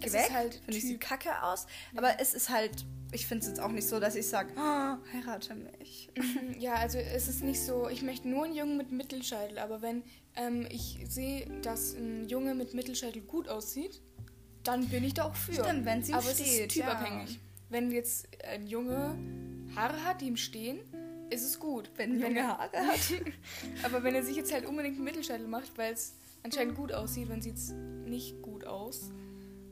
geh 0.00 0.06
Es 0.06 0.12
weg, 0.12 0.30
halt 0.32 0.54
finde 0.56 0.76
ich 0.76 0.82
sieht 0.82 1.00
kacke 1.00 1.42
aus. 1.42 1.66
Aber 1.96 2.20
es 2.20 2.34
ist 2.34 2.50
halt, 2.50 2.84
ich 3.14 3.26
finde 3.26 3.42
es 3.44 3.48
jetzt 3.48 3.60
auch 3.60 3.70
nicht 3.70 3.86
so, 3.88 4.00
dass 4.00 4.14
ich 4.16 4.26
sage, 4.26 4.52
oh, 4.56 4.96
heirate 5.12 5.54
mich. 5.54 6.10
Mhm, 6.16 6.60
Ja, 6.60 6.74
also 6.74 6.98
es 6.98 7.28
ist 7.28 7.42
nicht 7.42 7.60
so, 7.62 7.88
ich 7.88 8.02
möchte 8.02 8.28
nur 8.28 8.44
einen 8.44 8.54
Jungen 8.54 8.76
mit 8.76 8.90
Mittelscheitel, 8.92 9.58
aber 9.58 9.80
wenn 9.82 10.02
ähm, 10.36 10.66
ich 10.70 10.98
sehe, 11.08 11.46
dass 11.62 11.94
ein 11.94 12.28
Junge 12.28 12.54
mit 12.54 12.74
Mittelscheitel 12.74 13.22
gut 13.22 13.48
aussieht, 13.48 14.02
dann 14.64 14.88
bin 14.88 15.04
ich 15.04 15.14
da 15.14 15.24
auch 15.24 15.34
für. 15.36 15.52
Stimmt, 15.52 15.84
wenn's 15.84 16.08
ihm 16.08 16.14
aber 16.16 16.26
es 16.30 16.40
steht, 16.40 16.66
ist 16.66 16.74
typabhängig. 16.74 17.38
Wenn 17.70 17.90
jetzt 17.90 18.26
ein 18.46 18.66
Junge 18.66 19.16
Haare 19.76 20.04
hat, 20.04 20.20
die 20.20 20.26
ihm 20.26 20.36
stehen, 20.36 20.78
ist 21.30 21.44
es 21.44 21.58
gut. 21.58 21.90
Wenn 21.96 22.12
ein 22.12 22.20
Junge 22.20 22.40
er- 22.40 22.48
Haare 22.58 22.76
hat. 22.78 23.00
aber 23.84 24.02
wenn 24.02 24.14
er 24.14 24.22
sich 24.22 24.36
jetzt 24.36 24.52
halt 24.52 24.66
unbedingt 24.66 24.96
einen 24.96 25.04
Mittelscheitel 25.04 25.46
macht, 25.48 25.76
weil 25.76 25.92
es 25.92 26.14
anscheinend 26.42 26.74
gut 26.76 26.92
aussieht, 26.92 27.30
dann 27.30 27.40
sieht 27.42 27.56
es 27.56 27.72
nicht 28.06 28.40
gut 28.42 28.64
aus, 28.66 29.10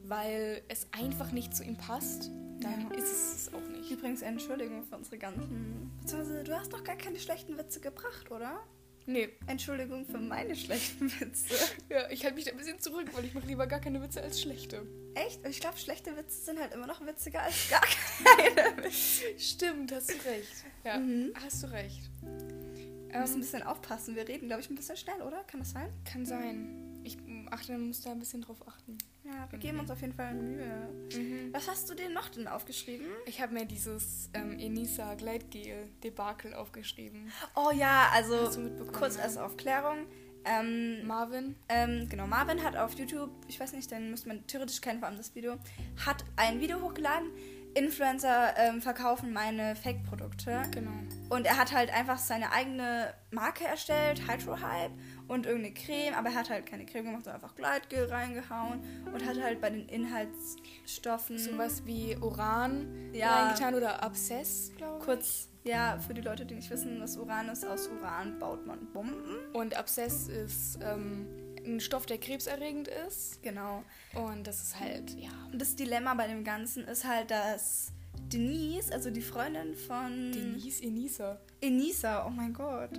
weil 0.05 0.63
es 0.69 0.87
einfach 0.93 1.33
nicht 1.33 1.55
zu 1.57 1.63
ihm 1.65 1.77
passt, 1.77 2.31
dann 2.63 2.91
Ja. 2.91 2.97
ist 2.97 3.35
es 3.49 3.55
auch 3.55 3.69
nicht. 3.69 3.91
Übrigens, 3.91 4.23
Entschuldigung 4.23 4.83
für 4.85 4.97
unsere 4.97 5.19
ganzen. 5.19 5.91
Beziehungsweise, 6.01 6.45
du 6.45 6.59
hast 6.59 6.73
noch 6.73 6.85
gar 6.85 6.97
keine 6.97 7.19
schlechten 7.19 7.57
Witze 7.59 7.81
gebracht, 7.81 8.31
oder? 8.31 8.63
Nee, 9.05 9.31
Entschuldigung 9.49 10.07
für 10.07 10.19
meine 10.19 10.55
schlechten 10.55 11.11
Witze. 11.21 11.55
Ja, 11.89 12.09
ich 12.11 12.23
halte 12.25 12.37
mich 12.37 12.45
da 12.45 12.53
ein 12.53 12.57
bisschen 12.57 12.79
zurück, 12.79 13.09
weil 13.13 13.25
ich 13.25 13.35
mache 13.35 13.47
lieber 13.49 13.67
gar 13.67 13.81
keine 13.81 14.01
Witze 14.01 14.23
als 14.23 14.41
schlechte. 14.41 14.87
Echt? 15.15 15.45
Ich 15.47 15.59
glaube, 15.61 15.77
schlechte 15.77 16.17
Witze 16.17 16.41
sind 16.45 16.59
halt 16.61 16.73
immer 16.73 16.87
noch 16.87 17.05
witziger 17.05 17.43
als 17.43 17.69
gar 17.69 17.81
keine 17.83 18.77
Witze. 18.85 19.25
Stimmt, 19.39 19.91
hast 19.93 20.09
du 20.11 20.15
recht. 20.29 20.65
Ja, 20.85 20.99
Mhm. 20.99 21.33
hast 21.45 21.63
du 21.65 21.67
recht. 21.73 22.01
Wir 22.23 22.31
müssen 23.21 23.33
ein 23.33 23.35
Ähm, 23.35 23.41
bisschen 23.41 23.63
aufpassen. 23.65 24.15
Wir 24.15 24.27
reden, 24.27 24.47
glaube 24.47 24.63
ich, 24.63 24.71
ein 24.71 24.77
bisschen 24.77 24.97
schnell, 24.97 25.21
oder? 25.21 25.43
Kann 25.45 25.61
das 25.61 25.73
sein? 25.73 25.93
kann 26.05 26.25
sein. 26.25 27.01
Ich 27.05 27.19
achte, 27.51 27.77
muss 27.77 28.01
da 28.03 28.13
ein 28.13 28.21
bisschen 28.21 28.41
drauf 28.43 28.67
achten. 28.67 28.97
Ja, 29.25 29.47
wir 29.51 29.59
geben 29.59 29.79
uns 29.79 29.91
auf 29.91 30.01
jeden 30.01 30.15
Fall 30.15 30.35
Mühe. 30.35 30.89
Was 31.53 31.69
hast 31.69 31.89
du 31.89 31.95
dir 31.95 32.11
noch 32.11 32.29
denn 32.29 32.49
aufgeschrieben? 32.49 33.07
Ich 33.27 33.41
habe 33.41 33.55
mir 33.55 33.67
dieses 33.67 34.31
ähm, 34.35 34.59
Enisa 34.59 35.15
Gleitgel 35.15 35.89
Debakel 36.03 36.55
aufgeschrieben. 36.55 37.31
Oh 37.55 37.71
ja, 37.73 38.09
also 38.13 38.51
kurz 38.93 39.19
als 39.19 39.37
Aufklärung. 39.37 40.07
Ähm, 40.45 41.07
Marvin, 41.07 41.55
ähm, 41.69 42.09
genau, 42.09 42.27
Marvin 42.27 42.65
hat 42.65 42.77
auf 42.77 42.95
YouTube, 42.95 43.31
ich 43.47 43.61
weiß 43.61 43.75
nicht, 43.75 43.89
den 43.93 44.11
muss 44.11 44.27
man 44.27 44.45
theoretisch 44.49 44.81
kennen, 44.81 44.99
vor 44.99 45.07
allem 45.07 45.17
das 45.17 45.37
Video, 45.37 45.57
hat 46.05 46.25
ein 46.35 46.61
Video 46.61 46.81
hochgeladen. 46.81 47.31
Influencer 47.75 48.55
ähm, 48.59 48.83
verkaufen 48.83 49.33
meine 49.33 49.77
Fake-Produkte. 49.77 50.63
genau. 50.73 50.91
Und 51.31 51.47
er 51.47 51.57
hat 51.57 51.73
halt 51.73 51.91
einfach 51.91 52.19
seine 52.19 52.53
eigene 52.53 53.15
Marke 53.31 53.65
erstellt, 53.65 54.29
Hydro 54.29 54.61
Hype 54.61 54.93
und 55.33 55.47
irgendeine 55.47 55.75
Creme, 55.75 56.15
aber 56.15 56.29
er 56.29 56.35
hat 56.37 56.51
halt 56.51 56.67
keine 56.67 56.85
Creme 56.87 57.05
gemacht, 57.07 57.25
sondern 57.25 57.43
einfach 57.43 57.57
Gleitgel 57.57 58.05
reingehauen 58.07 58.81
und 59.13 59.25
hat 59.27 59.41
halt 59.43 59.61
bei 59.61 59.71
den 59.71 59.89
Inhaltsstoffen 59.89 61.39
Sowas 61.39 61.85
wie 61.87 62.17
Uran 62.17 63.11
Ja. 63.13 63.35
reingetan 63.47 63.75
oder 63.75 64.03
Abszess, 64.03 64.73
glaube 64.77 64.99
ich. 64.99 65.05
kurz, 65.05 65.49
ja, 65.65 65.99
für 66.07 66.15
die 66.15 66.21
Leute, 66.23 66.45
die 66.47 66.55
nicht 66.55 66.71
wissen, 66.71 67.01
was 67.01 67.17
Uran 67.17 67.49
ist, 67.49 67.65
aus 67.67 67.89
Uran 67.89 68.39
baut 68.39 68.67
man 68.67 68.87
Bomben. 68.93 69.37
Und 69.53 69.77
Abszess 69.77 70.29
ist 70.29 70.79
ähm, 70.83 71.27
ein 71.65 71.81
Stoff, 71.81 72.07
der 72.07 72.19
krebserregend 72.19 72.89
ist. 72.89 73.43
Genau. 73.43 73.85
Und 74.15 74.47
das 74.47 74.61
ist 74.63 74.81
halt, 74.81 75.11
ja, 75.17 75.31
Und 75.53 75.61
das 75.61 75.77
Dilemma 75.77 76.15
bei 76.15 76.27
dem 76.27 76.45
Ganzen 76.45 76.85
ist 76.85 77.05
halt, 77.07 77.31
dass 77.31 77.92
Denise, 78.33 78.93
also 78.93 79.11
die 79.11 79.21
Freundin 79.21 79.75
von 79.75 80.33
Denise 80.33 80.83
Enisa. 80.83 81.41
Enisa, 81.61 82.27
oh 82.27 82.31
mein 82.31 82.53
Gott. 82.53 82.91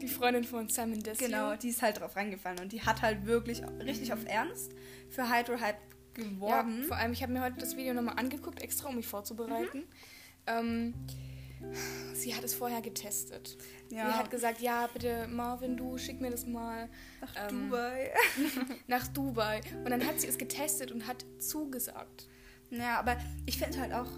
Die 0.00 0.08
Freundin 0.08 0.44
von 0.44 0.68
Simon 0.68 1.00
Desio. 1.00 1.26
Genau, 1.26 1.54
die 1.56 1.68
ist 1.68 1.82
halt 1.82 2.00
drauf 2.00 2.16
reingefallen 2.16 2.58
und 2.60 2.72
die 2.72 2.82
hat 2.82 3.02
halt 3.02 3.26
wirklich 3.26 3.62
richtig 3.84 4.12
auf 4.12 4.24
Ernst 4.26 4.72
für 5.08 5.30
Hydro 5.30 5.60
Hype 5.60 5.76
Ja, 6.16 6.24
geworben. 6.24 6.84
vor 6.84 6.96
allem, 6.96 7.12
ich 7.12 7.22
habe 7.22 7.32
mir 7.32 7.42
heute 7.42 7.58
das 7.58 7.76
Video 7.76 7.94
nochmal 7.94 8.18
angeguckt, 8.18 8.62
extra 8.62 8.88
um 8.88 8.96
mich 8.96 9.06
vorzubereiten. 9.06 9.84
Ähm, 10.46 10.94
sie 12.14 12.34
hat 12.34 12.42
es 12.42 12.54
vorher 12.54 12.80
getestet. 12.80 13.56
Ja. 13.90 14.10
Sie 14.10 14.18
hat 14.18 14.30
gesagt, 14.30 14.60
ja, 14.60 14.88
bitte 14.92 15.28
Marvin, 15.28 15.76
du 15.76 15.98
schick 15.98 16.20
mir 16.20 16.30
das 16.30 16.46
mal 16.46 16.88
Nach 17.20 17.50
ähm, 17.50 17.68
Dubai. 17.70 18.10
nach 18.86 19.06
Dubai. 19.08 19.60
Und 19.84 19.90
dann 19.90 20.06
hat 20.06 20.20
sie 20.20 20.26
es 20.26 20.38
getestet 20.38 20.90
und 20.90 21.06
hat 21.06 21.24
zugesagt. 21.38 22.28
Ja, 22.70 22.98
aber 22.98 23.16
ich 23.46 23.58
finde 23.58 23.80
halt 23.80 23.92
auch, 23.92 24.08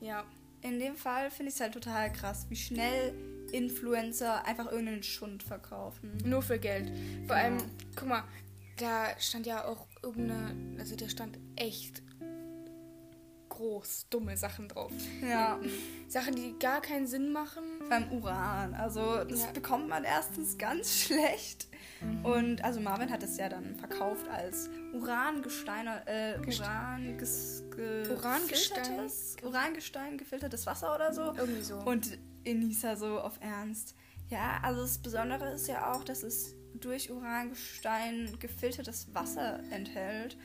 Ja, 0.00 0.24
in 0.62 0.78
dem 0.78 0.96
Fall 0.96 1.30
finde 1.30 1.50
ich 1.50 1.54
es 1.54 1.60
halt 1.60 1.74
total 1.74 2.12
krass, 2.12 2.46
wie 2.48 2.56
schnell 2.56 3.14
Influencer 3.52 4.44
einfach 4.44 4.70
irgendeinen 4.70 5.02
Schund 5.02 5.42
verkaufen. 5.42 6.18
nur 6.24 6.42
für 6.42 6.58
Geld. 6.58 6.92
Vor 7.26 7.36
allem, 7.36 7.58
guck 7.96 8.08
mal, 8.08 8.24
da 8.76 9.08
stand 9.18 9.46
ja 9.46 9.64
auch 9.64 9.86
irgendeine, 10.02 10.78
also 10.78 10.96
da 10.96 11.08
stand 11.08 11.38
echt 11.56 12.02
groß, 13.58 14.06
dumme 14.10 14.36
Sachen 14.36 14.68
drauf. 14.68 14.92
Ja, 15.28 15.58
Sachen, 16.08 16.34
die 16.36 16.58
gar 16.58 16.80
keinen 16.80 17.06
Sinn 17.06 17.32
machen. 17.32 17.62
beim 17.88 18.12
Uran. 18.12 18.74
Also, 18.74 19.24
das 19.24 19.40
Ja. 19.44 19.50
bekommt 19.52 19.88
man 19.88 20.04
erstens 20.04 20.56
ganz 20.58 20.94
schlecht. 21.02 21.68
Und 22.22 22.62
also 22.62 22.80
Marvin 22.80 23.10
hat 23.10 23.22
es 23.24 23.36
ja 23.38 23.48
dann 23.48 23.74
verkauft 23.74 24.28
als 24.28 24.68
Urangestein, 24.94 25.86
äh, 26.06 26.38
Uran, 26.46 27.18
ges, 27.18 27.64
ge, 27.74 28.08
Urangestein? 28.10 28.82
gefiltertes- 29.08 29.42
Urangestein, 29.42 30.18
gefiltertes 30.18 30.66
Wasser 30.66 30.94
oder 30.94 31.12
so. 31.12 31.22
Irgendwie 31.36 31.62
so. 31.62 31.76
Und 31.78 32.18
Enisa 32.44 32.94
so 32.94 33.18
auf 33.20 33.38
Ernst. 33.40 33.94
Ja, 34.28 34.60
also 34.62 34.82
das 34.82 34.98
Besondere 34.98 35.50
ist 35.52 35.66
ja 35.66 35.92
auch, 35.92 36.04
dass 36.04 36.22
es 36.22 36.54
durch 36.74 37.10
Urangestein 37.10 38.36
gefiltertes 38.38 39.12
Wasser 39.14 39.60
enthält. 39.70 40.36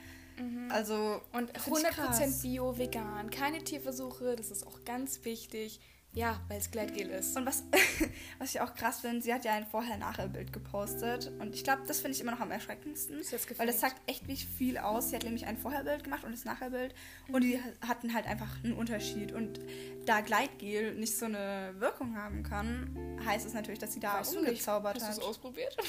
Also 0.69 1.21
Und 1.33 1.55
find 1.57 1.77
ich 1.79 1.85
100% 1.85 1.89
krass. 1.91 2.41
bio, 2.41 2.77
vegan, 2.77 3.29
keine 3.29 3.63
Tierversuche, 3.63 4.35
das 4.35 4.51
ist 4.51 4.65
auch 4.65 4.83
ganz 4.85 5.23
wichtig. 5.25 5.79
Ja, 6.15 6.39
weil 6.47 6.60
es 6.60 6.69
Gleitgel 6.69 7.10
ist. 7.10 7.36
Und 7.36 7.45
was, 7.47 7.63
was 8.39 8.54
ich 8.54 8.62
auch 8.62 8.76
krass 8.76 8.99
finde, 8.99 9.21
sie 9.21 9.34
hat 9.34 9.45
ja 9.45 9.54
ein 9.54 9.65
Vorher-Nachher-Bild 9.65 10.54
gepostet. 10.54 11.32
Und 11.39 11.56
ich 11.56 11.63
glaube, 11.63 11.84
das 11.88 12.02
finde 12.02 12.15
ich 12.15 12.21
immer 12.21 12.32
noch 12.32 12.39
am 12.39 12.52
erschreckendsten. 12.52 13.17
Jetzt 13.17 13.60
Weil 13.60 13.67
das 13.67 13.80
sagt 13.80 13.99
echt 14.08 14.28
nicht 14.28 14.47
viel 14.47 14.78
aus. 14.78 15.10
Sie 15.10 15.15
hat 15.15 15.23
nämlich 15.23 15.47
ein 15.47 15.58
Vorherbild 15.58 16.04
gemacht 16.04 16.23
und 16.23 16.32
das 16.32 16.45
Nachherbild. 16.45 16.93
Und 17.30 17.43
die 17.43 17.60
hatten 17.82 18.13
halt 18.13 18.28
einfach 18.28 18.63
einen 18.63 18.73
Unterschied. 18.73 19.32
Und 19.32 19.60
da 20.06 20.21
Gleitgel 20.21 20.93
nicht 20.95 21.17
so 21.17 21.26
eine 21.26 21.73
Wirkung 21.80 22.15
haben 22.15 22.43
kann, 22.43 23.19
heißt 23.26 23.47
es 23.47 23.54
natürlich, 23.54 23.80
dass 23.80 23.93
sie 23.93 23.99
da 23.99 24.19
Weißt 24.19 24.38
umgezaubert 24.38 24.95
Hast 24.95 25.04
du 25.04 25.08
hat. 25.08 25.17
es 25.17 25.19
ausprobiert? 25.19 25.76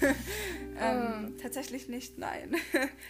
Ähm, 0.76 1.36
tatsächlich 1.40 1.88
nicht, 1.88 2.18
nein. 2.18 2.56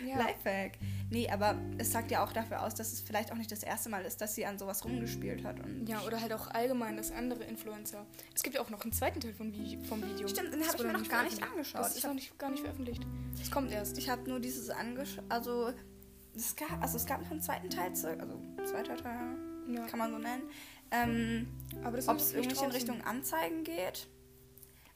Ja. 0.06 0.18
Lifehack. 0.18 0.72
Nee, 1.14 1.30
aber 1.30 1.56
es 1.78 1.92
sagt 1.92 2.10
ja 2.10 2.24
auch 2.24 2.32
dafür 2.32 2.62
aus, 2.64 2.74
dass 2.74 2.92
es 2.92 3.00
vielleicht 3.00 3.30
auch 3.30 3.36
nicht 3.36 3.52
das 3.52 3.62
erste 3.62 3.88
Mal 3.88 4.04
ist, 4.04 4.20
dass 4.20 4.34
sie 4.34 4.44
an 4.46 4.58
sowas 4.58 4.84
rumgespielt 4.84 5.44
hat. 5.44 5.56
Ja, 5.86 6.02
oder 6.02 6.20
halt 6.20 6.32
auch 6.32 6.48
allgemein, 6.48 6.96
dass 6.96 7.12
andere 7.12 7.44
Influencer. 7.44 8.04
Es 8.34 8.42
gibt 8.42 8.56
ja 8.56 8.60
auch 8.62 8.68
noch 8.70 8.82
einen 8.82 8.92
zweiten 8.92 9.20
Teil 9.20 9.32
vom, 9.32 9.52
Vi 9.52 9.78
vom 9.88 10.02
Video. 10.02 10.26
Stimmt, 10.26 10.52
den 10.52 10.58
Das 10.58 10.70
hab 10.70 10.80
ich 10.80 10.86
mir 10.86 10.92
noch 10.92 11.08
gar 11.08 11.22
nicht 11.22 11.40
angeschaut. 11.40 11.82
Das 11.82 11.92
Ich 11.92 11.98
ist 11.98 12.02
hab- 12.04 12.10
noch 12.10 12.14
nicht, 12.16 12.36
gar 12.36 12.50
nicht 12.50 12.62
veröffentlicht. 12.62 13.06
Das 13.38 13.48
kommt 13.48 13.70
erst. 13.70 13.96
ich 13.96 14.08
habe 14.10 14.28
nur 14.28 14.40
dieses 14.40 14.70
angeschaut. 14.70 15.22
Also 15.28 15.72
es, 16.34 16.56
gab, 16.56 16.82
also, 16.82 16.96
es 16.96 17.06
gab 17.06 17.22
noch 17.22 17.30
einen 17.30 17.40
zweiten 17.42 17.70
Teil, 17.70 17.90
also 17.92 18.40
zweiter 18.64 18.96
Teil, 18.96 19.36
Ja. 19.68 19.86
kann 19.86 20.00
man 20.00 20.10
so 20.10 20.18
nennen. 20.18 20.42
Ähm, 20.90 21.46
Aber 21.84 21.96
das 21.96 22.08
Ob 22.08 22.16
es 22.16 22.32
irgendwie 22.32 22.48
in 22.50 22.54
draußen. 22.56 22.72
Richtung 22.72 23.00
Anzeigen 23.02 23.62
geht. 23.62 24.08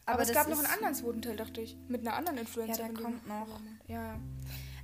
Aber, 0.05 0.23
es 0.23 0.29
das 0.29 0.37
gab 0.37 0.49
noch 0.49 0.59
einen 0.59 0.67
anderen 0.67 0.95
zweiten 0.97 1.23
Teil, 1.23 1.37
dachte 1.37 1.61
ich. 1.61 1.77
Mit 1.87 2.01
einer 2.01 2.17
anderen 2.17 2.39
Influencerin. 2.39 2.87
Ja, 2.87 2.93
der 2.93 3.03
kommt 3.05 3.29
noch. 3.29 3.61
Ja, 3.87 3.95
ja. 3.95 4.21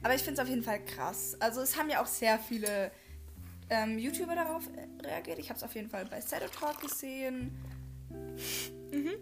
Aber 0.04 0.14
ich 0.14 0.22
finde 0.22 0.34
es 0.34 0.46
auf 0.46 0.48
jeden 0.50 0.62
Fall 0.62 0.84
krass. 0.84 1.36
Also 1.40 1.62
es 1.62 1.76
haben 1.76 1.88
ja 1.88 2.02
auch 2.02 2.06
sehr 2.06 2.38
viele 2.38 2.90
ähm, 3.70 3.98
YouTuber 3.98 4.34
darauf 4.34 4.62
äh, 4.68 5.06
reagiert. 5.06 5.38
Ich 5.38 5.48
habe 5.48 5.56
es 5.56 5.64
auf 5.64 5.74
jeden 5.74 5.88
Fall 5.88 6.04
bei 6.04 6.20
Shadow 6.20 6.46
Talk 6.48 6.80
gesehen. 6.80 7.56
Mhm. 8.92 9.14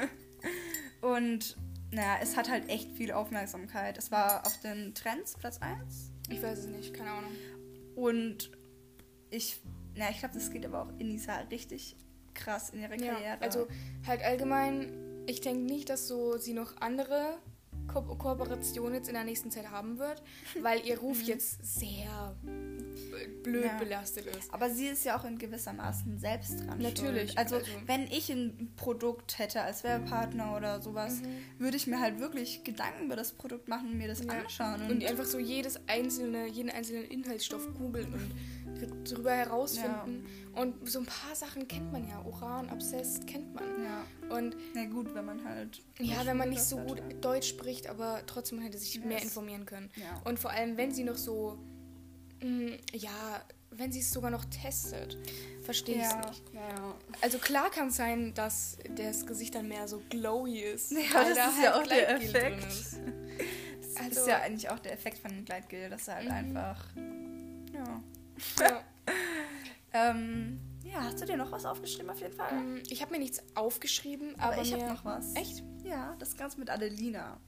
Und 1.02 1.56
naja, 1.90 2.18
es 2.22 2.36
hat 2.36 2.48
halt 2.48 2.68
echt 2.70 2.92
viel 2.92 3.12
Aufmerksamkeit. 3.12 3.98
Es 3.98 4.10
war 4.10 4.46
auf 4.46 4.60
den 4.60 4.94
Trends 4.94 5.34
Platz 5.34 5.58
1. 5.58 6.12
Ich 6.30 6.42
weiß 6.42 6.60
es 6.60 6.66
nicht, 6.66 6.94
keine 6.94 7.10
Ahnung. 7.10 7.32
Und 7.96 8.50
ich, 9.30 9.60
na, 9.96 10.10
ich 10.10 10.20
glaube, 10.20 10.34
das 10.34 10.50
geht 10.50 10.64
aber 10.64 10.82
auch 10.82 10.90
in 10.98 11.08
Nisa 11.08 11.36
richtig 11.50 11.96
krass 12.34 12.70
in 12.70 12.80
ihre 12.80 12.96
Ja, 12.96 13.14
Karriere. 13.14 13.42
also 13.42 13.66
halt 14.06 14.22
allgemein, 14.22 14.92
ich 15.26 15.40
denke 15.40 15.62
nicht, 15.62 15.88
dass 15.90 16.08
so 16.08 16.36
sie 16.38 16.52
noch 16.54 16.76
andere 16.80 17.38
Ko 17.92 18.02
Kooperationen 18.02 18.94
jetzt 18.94 19.08
in 19.08 19.14
der 19.14 19.24
nächsten 19.24 19.50
Zeit 19.50 19.70
haben 19.70 19.98
wird, 19.98 20.22
weil 20.62 20.84
ihr 20.86 20.98
Ruf 20.98 21.22
jetzt 21.22 21.64
sehr 21.64 22.36
blöd. 23.42 23.64
Ja. 23.66 23.78
belastet 23.78 24.26
ist. 24.26 24.52
Aber 24.52 24.70
sie 24.70 24.86
ist 24.86 25.04
ja 25.04 25.18
auch 25.18 25.24
in 25.24 25.38
gewissermaßen 25.38 26.18
selbst 26.18 26.60
dran. 26.60 26.78
Natürlich, 26.78 27.30
schuld. 27.32 27.38
Also, 27.38 27.56
also- 27.56 27.70
wenn 27.86 28.02
ich 28.08 28.30
ein 28.30 28.72
Produkt 28.76 29.38
hätte 29.38 29.62
als 29.62 29.84
Werbepartner 29.84 30.56
oder 30.56 30.80
sowas, 30.82 31.20
Mhm. 31.20 31.60
würde 31.60 31.76
ich 31.76 31.86
mir 31.86 32.00
halt 32.00 32.18
wirklich 32.20 32.64
Gedanken 32.64 33.06
über 33.06 33.16
das 33.16 33.32
Produkt 33.32 33.68
machen 33.68 33.90
und 33.92 33.98
mir 33.98 34.08
das 34.08 34.24
Ja. 34.24 34.32
anschauen. 34.32 34.82
Und, 34.82 34.90
Und 34.90 35.04
einfach 35.04 35.24
so 35.24 35.38
jedes 35.38 35.78
einzelne, 35.88 36.46
jeden 36.48 36.70
einzelnen 36.70 37.04
Inhaltsstoff 37.04 37.68
googeln 37.74 38.12
und 38.12 38.34
drüber 39.10 39.32
herausfinden. 39.32 40.26
Und 40.54 40.88
so 40.88 41.00
ein 41.00 41.06
paar 41.06 41.34
Sachen 41.34 41.66
kennt 41.68 41.92
man 41.92 42.08
ja. 42.08 42.22
Uran, 42.24 42.68
Abszess 42.68 43.20
kennt 43.26 43.54
man. 43.54 43.64
ja, 43.82 44.36
Und 44.36 44.56
na 44.74 44.84
gut, 44.86 45.14
wenn 45.14 45.24
man 45.24 45.44
halt. 45.44 45.82
ja, 46.00 46.24
wenn 46.26 46.36
man 46.36 46.48
nicht 46.50 46.62
so 46.62 46.76
gut 46.78 46.98
ja. 46.98 47.16
Deutsch 47.20 47.48
spricht, 47.48 47.88
aber 47.88 48.22
trotzdem 48.26 48.60
hätte 48.60 48.78
sich 48.78 48.94
Ja, 48.96 49.04
mehr 49.04 49.22
informieren 49.22 49.66
können. 49.66 49.90
Ja. 49.96 50.20
Und 50.24 50.38
vor 50.38 50.50
allem, 50.50 50.76
wenn 50.76 50.92
sie 50.92 51.04
noch 51.04 51.16
so 51.16 51.58
ja, 52.92 53.42
wenn 53.70 53.90
sie 53.92 54.00
es 54.00 54.10
sogar 54.12 54.30
noch 54.30 54.44
testet. 54.46 55.16
Verstehe 55.62 55.96
ich 55.96 56.02
Ja, 56.02 56.26
nicht. 56.28 56.42
ja. 56.54 56.94
Also 57.22 57.38
klar 57.38 57.70
kann 57.70 57.88
es 57.88 57.96
sein, 57.96 58.34
dass 58.34 58.76
das 58.94 59.26
Gesicht 59.26 59.54
dann 59.54 59.66
mehr 59.68 59.88
so 59.88 60.02
glowy 60.10 60.60
ist. 60.60 60.92
Ja, 60.92 60.98
das 61.24 61.34
da 61.36 61.48
ist 61.48 61.62
ja 61.62 61.72
halt 61.72 61.74
auch 61.74 61.86
der 61.86 62.04
Gleitgel 62.18 62.32
drin 62.32 62.52
Effekt. 62.58 62.72
ist. 62.72 62.96
Das 63.80 63.96
Also- 64.04 64.20
ist 64.20 64.26
ja 64.28 64.38
eigentlich 64.40 64.68
auch 64.70 64.78
der 64.78 64.92
Effekt 64.92 65.18
von 65.18 65.30
dem 65.30 65.44
Gleitgel, 65.44 65.88
dass 65.90 66.08
er 66.08 66.16
halt 66.16 66.26
Mhm. 66.28 66.32
einfach. 66.32 66.84
Ja. 67.72 68.02
Ja. 68.60 68.82
Ähm, 69.96 70.58
ja, 70.82 71.04
hast 71.04 71.20
du 71.20 71.24
dir 71.24 71.36
noch 71.36 71.52
was 71.52 71.64
aufgeschrieben 71.64 72.10
auf 72.10 72.18
jeden 72.20 72.32
Fall? 72.34 72.52
Mm, 72.52 72.82
Ich 72.90 73.00
habe 73.00 73.12
mir 73.12 73.20
nichts 73.20 73.40
aufgeschrieben, 73.54 74.34
Aber 74.40 74.54
aber, 74.54 74.62
ich 74.62 74.72
habe 74.72 74.86
noch 74.86 75.04
was. 75.04 75.36
Echt? 75.36 75.62
Ja, 75.84 76.16
das 76.18 76.36
Ganze 76.36 76.58
mit 76.58 76.68
Adelina. 76.68 77.38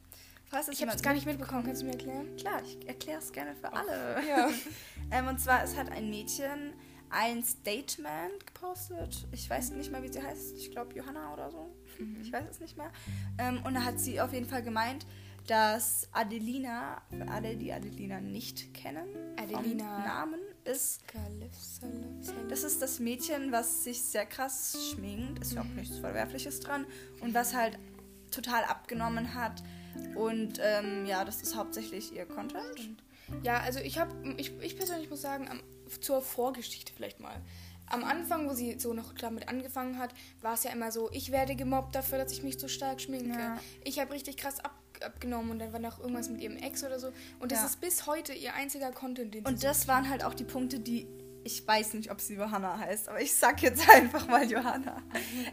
Das 0.50 0.68
Ich 0.68 0.80
habe 0.82 0.92
es 0.92 1.02
gar 1.02 1.12
nicht 1.12 1.26
mitbekommen. 1.26 1.64
Kannst 1.64 1.82
du 1.82 1.86
mir 1.86 1.92
erklären? 1.92 2.36
Klar, 2.36 2.62
ich 2.64 2.86
erkläre 2.86 3.18
es 3.18 3.32
gerne 3.32 3.54
für 3.54 3.72
alle. 3.72 4.16
Ja. 4.28 4.48
ähm, 5.10 5.28
und 5.28 5.40
zwar, 5.40 5.62
es 5.64 5.76
hat 5.76 5.90
ein 5.90 6.10
Mädchen 6.10 6.72
ein 7.10 7.42
Statement 7.44 8.46
gepostet. 8.46 9.26
Ich 9.32 9.48
weiß 9.48 9.70
nicht 9.70 9.92
mal, 9.92 10.02
wie 10.02 10.12
sie 10.12 10.22
heißt. 10.22 10.56
Ich 10.56 10.70
glaube, 10.70 10.94
Johanna 10.94 11.32
oder 11.32 11.50
so. 11.50 11.74
Mhm. 11.98 12.20
Ich 12.20 12.32
weiß 12.32 12.44
es 12.50 12.60
nicht 12.60 12.76
mehr. 12.76 12.90
Ähm, 13.38 13.62
und 13.64 13.74
da 13.74 13.84
hat 13.84 14.00
sie 14.00 14.20
auf 14.20 14.32
jeden 14.32 14.46
Fall 14.46 14.62
gemeint, 14.62 15.06
dass 15.46 16.08
Adelina, 16.12 17.00
für 17.10 17.28
alle, 17.28 17.56
die 17.56 17.72
Adelina 17.72 18.20
nicht 18.20 18.74
kennen, 18.74 19.08
Adelina. 19.36 19.98
Namen 20.00 20.40
ist 20.64 21.02
das 22.48 22.64
ist 22.64 22.82
das 22.82 22.98
Mädchen, 22.98 23.52
was 23.52 23.84
sich 23.84 24.02
sehr 24.02 24.26
krass 24.26 24.76
schminkt. 24.90 25.40
Ist 25.40 25.52
ja 25.52 25.60
auch 25.60 25.64
nichts 25.76 25.98
Verwerfliches 25.98 26.60
dran. 26.60 26.86
Und 27.20 27.34
was 27.34 27.54
halt 27.54 27.78
total 28.30 28.64
abgenommen 28.64 29.34
hat. 29.34 29.62
Und 30.14 30.60
ähm, 30.62 31.06
ja, 31.06 31.24
das 31.24 31.42
ist 31.42 31.56
hauptsächlich 31.56 32.14
ihr 32.14 32.26
Content. 32.26 32.62
Ja, 33.42 33.58
also 33.60 33.80
ich 33.80 33.98
habe, 33.98 34.12
ich, 34.36 34.52
ich 34.60 34.76
persönlich 34.76 35.10
muss 35.10 35.20
sagen, 35.22 35.48
am, 35.48 35.60
zur 36.00 36.22
Vorgeschichte 36.22 36.92
vielleicht 36.94 37.20
mal. 37.20 37.34
Am 37.88 38.02
Anfang, 38.04 38.48
wo 38.48 38.54
sie 38.54 38.78
so 38.80 38.92
noch 38.94 39.12
damit 39.14 39.48
angefangen 39.48 39.98
hat, 39.98 40.12
war 40.40 40.54
es 40.54 40.64
ja 40.64 40.72
immer 40.72 40.90
so, 40.90 41.08
ich 41.12 41.30
werde 41.30 41.54
gemobbt 41.54 41.94
dafür, 41.94 42.18
dass 42.18 42.32
ich 42.32 42.42
mich 42.42 42.58
so 42.58 42.66
stark 42.68 43.00
schminke. 43.00 43.38
Ja. 43.38 43.58
Ich 43.84 44.00
habe 44.00 44.12
richtig 44.12 44.36
krass 44.36 44.58
ab, 44.60 44.74
abgenommen 45.04 45.50
und 45.52 45.58
dann 45.60 45.72
war 45.72 45.78
noch 45.80 46.00
irgendwas 46.00 46.28
mit 46.28 46.40
ihrem 46.40 46.56
Ex 46.56 46.82
oder 46.84 46.98
so. 46.98 47.12
Und 47.38 47.52
das 47.52 47.60
Ja. 47.60 47.66
ist 47.66 47.80
bis 47.80 48.06
heute 48.06 48.32
ihr 48.32 48.54
einziger 48.54 48.90
Content, 48.90 49.34
den 49.34 49.44
sie 49.44 49.50
Und 49.52 49.60
so 49.60 49.66
das 49.68 49.86
waren 49.86 50.08
halt 50.08 50.24
auch 50.24 50.34
die 50.34 50.44
Punkte, 50.44 50.80
die. 50.80 51.06
Ich 51.44 51.64
weiß 51.64 51.94
nicht, 51.94 52.10
ob 52.10 52.20
sie 52.20 52.34
Johanna 52.34 52.76
heißt, 52.76 53.08
aber 53.08 53.20
ich 53.20 53.32
sag 53.32 53.62
jetzt 53.62 53.88
einfach 53.94 54.26
mal 54.26 54.50
Johanna. 54.50 55.00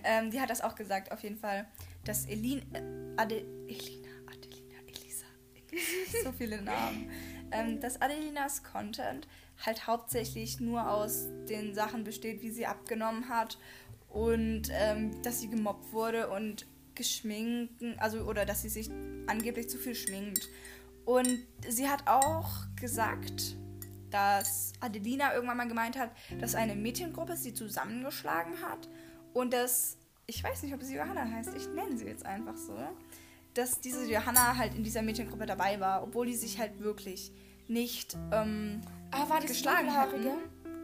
ähm, 0.04 0.32
die 0.32 0.42
hat 0.42 0.50
das 0.50 0.62
auch 0.62 0.74
gesagt, 0.74 1.12
auf 1.12 1.22
jeden 1.22 1.38
Fall, 1.38 1.68
dass 2.04 2.26
Elin, 2.26 2.64
äh, 2.74 2.82
Ade, 3.22 3.46
Elisa, 3.68 4.03
so 6.24 6.32
viele 6.32 6.62
Namen, 6.62 7.10
ähm, 7.52 7.80
dass 7.80 8.02
Adelinas 8.02 8.64
Content 8.64 9.28
halt 9.66 9.88
hauptsächlich 9.88 10.60
nur 10.60 10.90
aus 10.90 11.28
den 11.50 11.74
Sachen 11.74 12.04
besteht, 12.04 12.42
wie 12.42 12.52
sie 12.52 12.66
abgenommen 12.66 13.30
hat 13.30 13.58
und 14.10 14.64
ähm, 14.72 15.22
dass 15.24 15.42
sie 15.42 15.50
gemobbt 15.50 15.92
wurde 15.92 16.30
und 16.30 16.66
geschminkt, 16.96 17.84
also 17.98 18.20
oder 18.26 18.46
dass 18.46 18.62
sie 18.62 18.70
sich 18.70 18.90
angeblich 19.28 19.70
zu 19.70 19.78
viel 19.78 19.96
schminkt. 19.96 20.48
Und 21.06 21.40
sie 21.68 21.90
hat 21.90 22.08
auch 22.08 22.52
gesagt, 22.80 23.58
dass 24.10 24.74
Adelina 24.80 25.34
irgendwann 25.34 25.58
mal 25.58 25.68
gemeint 25.68 25.98
hat, 25.98 26.12
dass 26.40 26.54
eine 26.56 26.76
Mädchengruppe 26.76 27.36
sie 27.36 27.54
zusammengeschlagen 27.54 28.62
hat 28.62 28.88
und 29.34 29.54
dass, 29.54 29.98
ich 30.28 30.44
weiß 30.44 30.64
nicht, 30.64 30.74
ob 30.74 30.84
sie 30.84 30.96
Johanna 30.96 31.26
heißt, 31.30 31.56
ich 31.56 31.68
nenne 31.70 31.98
sie 31.98 32.06
jetzt 32.06 32.26
einfach 32.26 32.56
so, 32.56 32.78
dass 33.54 33.80
diese 33.80 34.10
Johanna 34.12 34.58
halt 34.58 34.76
in 34.76 34.84
dieser 34.84 35.02
Mädchengruppe 35.02 35.46
dabei 35.46 35.80
war, 35.80 36.04
obwohl 36.04 36.26
die 36.26 36.36
sich 36.36 36.60
halt 36.60 36.80
wirklich 36.80 37.32
nicht 37.68 38.18
ähm, 38.32 38.82
Ah, 39.12 39.30
war 39.30 39.40
das 39.40 39.48
geschlagen 39.48 39.94
hatten. 39.94 40.26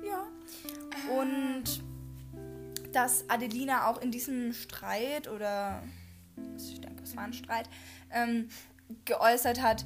Ja. 0.04 0.28
Und 1.20 1.84
dass 2.94 3.30
Adelina 3.30 3.88
auch 3.88 4.02
in 4.02 4.12
diesem 4.12 4.54
Streit 4.54 5.28
oder 5.28 5.84
ich 6.58 6.80
denke, 6.80 7.04
es 7.04 7.16
war 7.16 7.24
ein 7.24 7.34
Streit, 7.34 7.70
ähm, 8.12 8.50
geäußert 9.06 9.62
hat, 9.62 9.86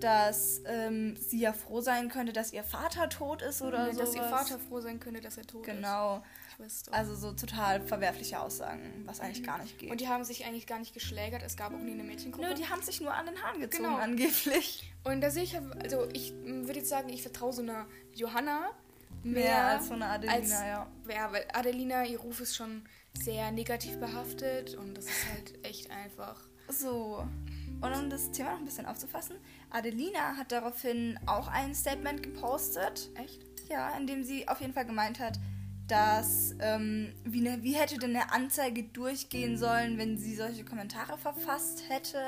dass 0.00 0.60
ähm, 0.66 1.16
sie 1.16 1.40
ja 1.40 1.52
froh 1.52 1.80
sein 1.80 2.08
könnte, 2.08 2.32
dass 2.32 2.52
ihr 2.52 2.64
Vater 2.64 3.08
tot 3.08 3.40
ist 3.40 3.62
oder 3.62 3.92
so. 3.92 4.00
dass 4.00 4.14
ihr 4.14 4.22
Vater 4.24 4.58
froh 4.58 4.80
sein 4.80 5.00
könnte, 5.00 5.20
dass 5.20 5.38
er 5.38 5.46
tot 5.46 5.66
ist. 5.66 5.74
Genau. 5.74 6.22
Wusste. 6.58 6.92
Also 6.92 7.14
so 7.14 7.32
total 7.32 7.80
verwerfliche 7.80 8.40
Aussagen, 8.40 9.02
was 9.06 9.20
eigentlich 9.20 9.42
gar 9.42 9.60
nicht 9.62 9.78
geht. 9.78 9.90
Und 9.90 10.00
die 10.00 10.08
haben 10.08 10.24
sich 10.24 10.44
eigentlich 10.46 10.66
gar 10.66 10.78
nicht 10.78 10.94
geschlägert. 10.94 11.42
Es 11.42 11.56
gab 11.56 11.74
auch 11.74 11.78
nie 11.78 11.92
eine 11.92 12.02
Mädchengruppe. 12.04 12.48
Nö, 12.48 12.54
die 12.54 12.66
haben 12.68 12.82
sich 12.82 13.00
nur 13.00 13.12
an 13.14 13.26
den 13.26 13.42
Haaren 13.42 13.60
gezogen, 13.60 13.84
Genau. 13.84 13.96
angeblich. 13.96 14.92
Und 15.04 15.20
da 15.20 15.30
sehe 15.30 15.42
ich, 15.44 15.56
also 15.82 16.08
ich 16.12 16.32
würde 16.44 16.78
jetzt 16.80 16.88
sagen, 16.88 17.08
ich 17.08 17.22
vertraue 17.22 17.52
so 17.52 17.62
einer 17.62 17.86
Johanna 18.14 18.70
mehr, 19.22 19.44
Mehr 19.44 19.64
als 19.66 19.88
so 19.88 19.94
eine 19.94 20.06
Adelina, 20.06 20.34
als- 20.34 20.50
ja. 20.50 20.86
Ja, 21.08 21.32
weil 21.32 21.44
Adelina, 21.52 22.04
ihr 22.04 22.20
Ruf 22.20 22.40
ist 22.40 22.54
schon 22.56 22.82
sehr 23.18 23.50
negativ 23.52 23.98
behaftet 23.98 24.74
und 24.74 24.96
das 24.96 25.04
ist 25.06 25.30
halt 25.32 25.64
echt 25.64 25.90
einfach. 25.90 26.40
So, 26.68 27.26
und 27.80 27.92
um 27.94 28.10
das 28.10 28.30
Thema 28.32 28.52
noch 28.52 28.58
ein 28.58 28.64
bisschen 28.64 28.86
aufzufassen, 28.86 29.36
Adelina 29.70 30.36
hat 30.36 30.50
daraufhin 30.52 31.18
auch 31.26 31.48
ein 31.48 31.74
Statement 31.74 32.22
gepostet. 32.22 33.10
Echt? 33.16 33.42
Ja, 33.68 33.96
in 33.96 34.06
dem 34.06 34.24
sie 34.24 34.46
auf 34.48 34.60
jeden 34.60 34.72
Fall 34.74 34.84
gemeint 34.86 35.20
hat, 35.20 35.38
dass, 35.86 36.54
ähm, 36.60 37.12
wie, 37.24 37.40
ne, 37.40 37.58
wie 37.62 37.74
hätte 37.74 37.98
denn 37.98 38.16
eine 38.16 38.32
Anzeige 38.32 38.84
durchgehen 38.84 39.58
sollen, 39.58 39.98
wenn 39.98 40.18
sie 40.18 40.34
solche 40.34 40.64
Kommentare 40.64 41.18
verfasst 41.18 41.84
hätte? 41.88 42.18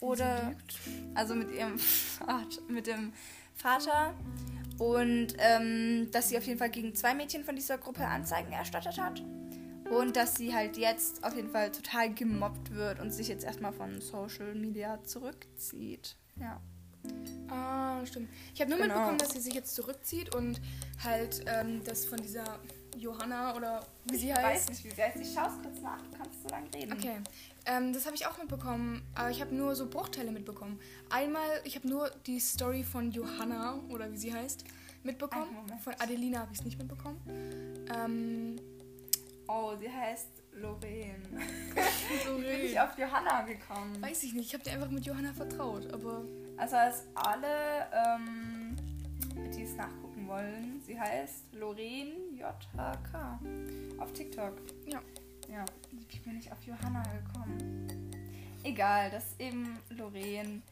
Oder, 0.00 0.54
also 1.14 1.34
mit 1.34 1.50
ihrem 1.50 1.78
Vater, 1.78 2.62
mit 2.68 2.86
dem 2.86 3.12
Vater. 3.54 4.14
Und 4.78 5.28
ähm, 5.38 6.10
dass 6.10 6.28
sie 6.28 6.38
auf 6.38 6.46
jeden 6.46 6.58
Fall 6.58 6.70
gegen 6.70 6.94
zwei 6.94 7.14
Mädchen 7.14 7.44
von 7.44 7.54
dieser 7.54 7.78
Gruppe 7.78 8.06
Anzeigen 8.06 8.52
erstattet 8.52 8.98
hat. 8.98 9.22
Und 9.90 10.16
dass 10.16 10.34
sie 10.34 10.54
halt 10.54 10.76
jetzt 10.76 11.22
auf 11.24 11.36
jeden 11.36 11.50
Fall 11.50 11.70
total 11.70 12.12
gemobbt 12.12 12.74
wird 12.74 13.00
und 13.00 13.12
sich 13.12 13.28
jetzt 13.28 13.44
erstmal 13.44 13.72
von 13.72 14.00
Social 14.00 14.54
Media 14.54 15.02
zurückzieht. 15.04 16.16
Ja. 16.40 16.60
Ah, 17.48 18.04
stimmt. 18.06 18.28
Ich 18.54 18.60
habe 18.60 18.70
nur 18.70 18.78
Genau. 18.80 18.94
mitbekommen, 18.94 19.18
dass 19.18 19.30
sie 19.30 19.40
sich 19.40 19.54
jetzt 19.54 19.74
zurückzieht 19.74 20.34
und 20.34 20.60
halt 21.02 21.44
ähm, 21.46 21.82
das 21.84 22.04
von 22.04 22.18
dieser 22.20 22.58
Johanna 22.96 23.54
oder 23.56 23.86
wie 24.06 24.16
sie 24.16 24.34
heißt. 24.34 24.68
nicht, 24.70 24.84
wie 24.84 24.90
sie 24.90 25.02
heißt. 25.02 25.16
Ich 25.16 25.32
schaue 25.34 25.48
es 25.48 25.62
kurz 25.62 25.80
nach. 25.80 26.00
Du 26.00 26.16
kannst 26.16 26.42
so 26.42 26.48
lange 26.48 26.72
reden. 26.74 26.92
Okay, 26.92 27.16
ähm, 27.66 27.92
das 27.92 28.06
habe 28.06 28.16
ich 28.16 28.26
auch 28.26 28.38
mitbekommen, 28.38 29.02
aber 29.14 29.30
ich 29.30 29.40
habe 29.40 29.54
nur 29.54 29.74
so 29.74 29.88
Bruchteile 29.88 30.30
mitbekommen. 30.32 30.78
Einmal, 31.10 31.48
ich 31.64 31.76
habe 31.76 31.88
nur 31.88 32.10
die 32.26 32.38
Story 32.40 32.82
von 32.82 33.10
Johanna 33.10 33.80
oder 33.90 34.10
wie 34.12 34.16
sie 34.16 34.32
heißt 34.32 34.64
mitbekommen. 35.02 35.46
Von 35.82 35.94
Adelina 35.98 36.40
habe 36.40 36.52
ich 36.52 36.60
es 36.60 36.64
nicht 36.64 36.78
mitbekommen. 36.78 37.20
Ähm, 37.94 38.56
Oh, 39.46 39.74
sie 39.78 39.90
heißt 39.90 40.28
Lorraine. 40.54 41.18
Wie 41.34 42.42
bin 42.42 42.60
ich 42.64 42.80
auf 42.80 42.96
Johanna 42.96 43.42
gekommen? 43.42 44.00
weiß 44.00 44.22
ich 44.22 44.32
nicht, 44.32 44.46
ich 44.46 44.54
habe 44.54 44.64
dir 44.64 44.72
einfach 44.72 44.88
mit 44.90 45.04
Johanna 45.04 45.34
vertraut, 45.34 45.92
aber 45.92 46.24
Also 46.56 46.76
als 46.76 47.04
alle, 47.14 47.88
ähm, 47.92 48.76
die 49.54 49.62
es 49.62 49.74
nachgucken 49.76 50.28
wollen, 50.28 50.80
sie 50.86 50.98
heißt 50.98 51.54
Lorraine 51.54 52.12
JHK 52.36 53.40
auf 53.98 54.12
TikTok. 54.12 54.54
ja. 54.86 55.00
Ja, 55.52 55.64
wie 55.90 56.18
bin 56.20 56.38
ich 56.38 56.50
auf 56.50 56.62
Johanna 56.64 57.02
gekommen? 57.02 58.10
Egal, 58.62 59.10
das 59.10 59.24
ist 59.32 59.40
eben 59.40 59.78
Lorraine. 59.90 60.62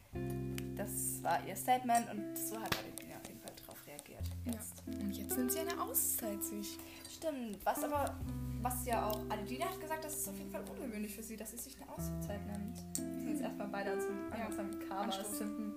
Das 0.75 1.21
war 1.21 1.45
ihr 1.47 1.55
Statement 1.55 2.09
und 2.09 2.35
so 2.35 2.59
hat 2.59 2.75
Adelina 2.79 3.17
auf 3.17 3.27
jeden 3.27 3.39
Fall 3.39 3.53
drauf 3.63 3.77
reagiert. 3.85 4.23
Jetzt. 4.45 4.83
ja. 4.87 4.99
Und 4.99 5.15
jetzt 5.15 5.37
nimmt 5.37 5.51
sie 5.51 5.59
eine 5.59 5.79
Auszeit 5.79 6.43
sich. 6.43 6.79
Stimmt, 7.23 7.65
was 7.65 7.81
aber, 7.81 8.19
was 8.61 8.85
ja 8.85 9.09
auch 9.09 9.17
Adelina 9.29 9.67
hat 9.67 9.79
gesagt, 9.79 10.03
das 10.03 10.13
ist 10.17 10.27
auf 10.27 10.37
jeden 10.37 10.51
Fall 10.51 10.61
ungewöhnlich 10.69 11.15
für 11.15 11.23
sie, 11.23 11.37
dass 11.37 11.51
sie 11.51 11.57
sich 11.57 11.77
eine 11.77 11.89
Auszeit 11.89 12.45
nimmt. 12.45 12.75
Wir 12.97 13.03
sind 13.21 13.29
jetzt 13.29 13.41
erstmal 13.43 13.69
beide 13.69 13.97
zum 13.97 14.25
Ja. 14.29 14.29
gemeinsamen 14.29 14.89
Kaba 14.89 15.03
Anstoß. 15.03 15.37
sippen. 15.37 15.73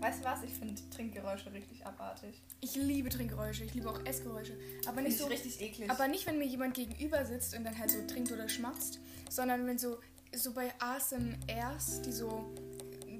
Weißt 0.00 0.20
du 0.20 0.24
was? 0.24 0.42
Ich 0.44 0.54
finde 0.54 0.80
Trinkgeräusche 0.88 1.52
richtig 1.52 1.84
abartig. 1.84 2.42
Ich 2.62 2.74
liebe 2.74 3.10
Trinkgeräusche, 3.10 3.64
ich 3.64 3.74
liebe 3.74 3.90
auch 3.90 4.02
Essgeräusche, 4.06 4.54
aber 4.86 4.94
Finde 4.94 5.02
nicht 5.02 5.16
ich 5.16 5.18
so 5.20 5.26
richtig 5.26 5.60
eklig. 5.60 5.90
Aber 5.90 6.08
nicht, 6.08 6.26
wenn 6.26 6.38
mir 6.38 6.46
jemand 6.46 6.72
gegenüber 6.72 7.26
sitzt 7.26 7.54
und 7.54 7.64
dann 7.64 7.78
halt 7.78 7.90
so 7.90 7.98
trinkt 8.06 8.32
oder 8.32 8.48
schmatzt, 8.48 8.98
sondern 9.28 9.66
wenn 9.66 9.76
so, 9.76 9.98
so 10.34 10.54
bei 10.54 10.72
ASMRs, 10.78 12.00
die 12.00 12.12
so 12.12 12.50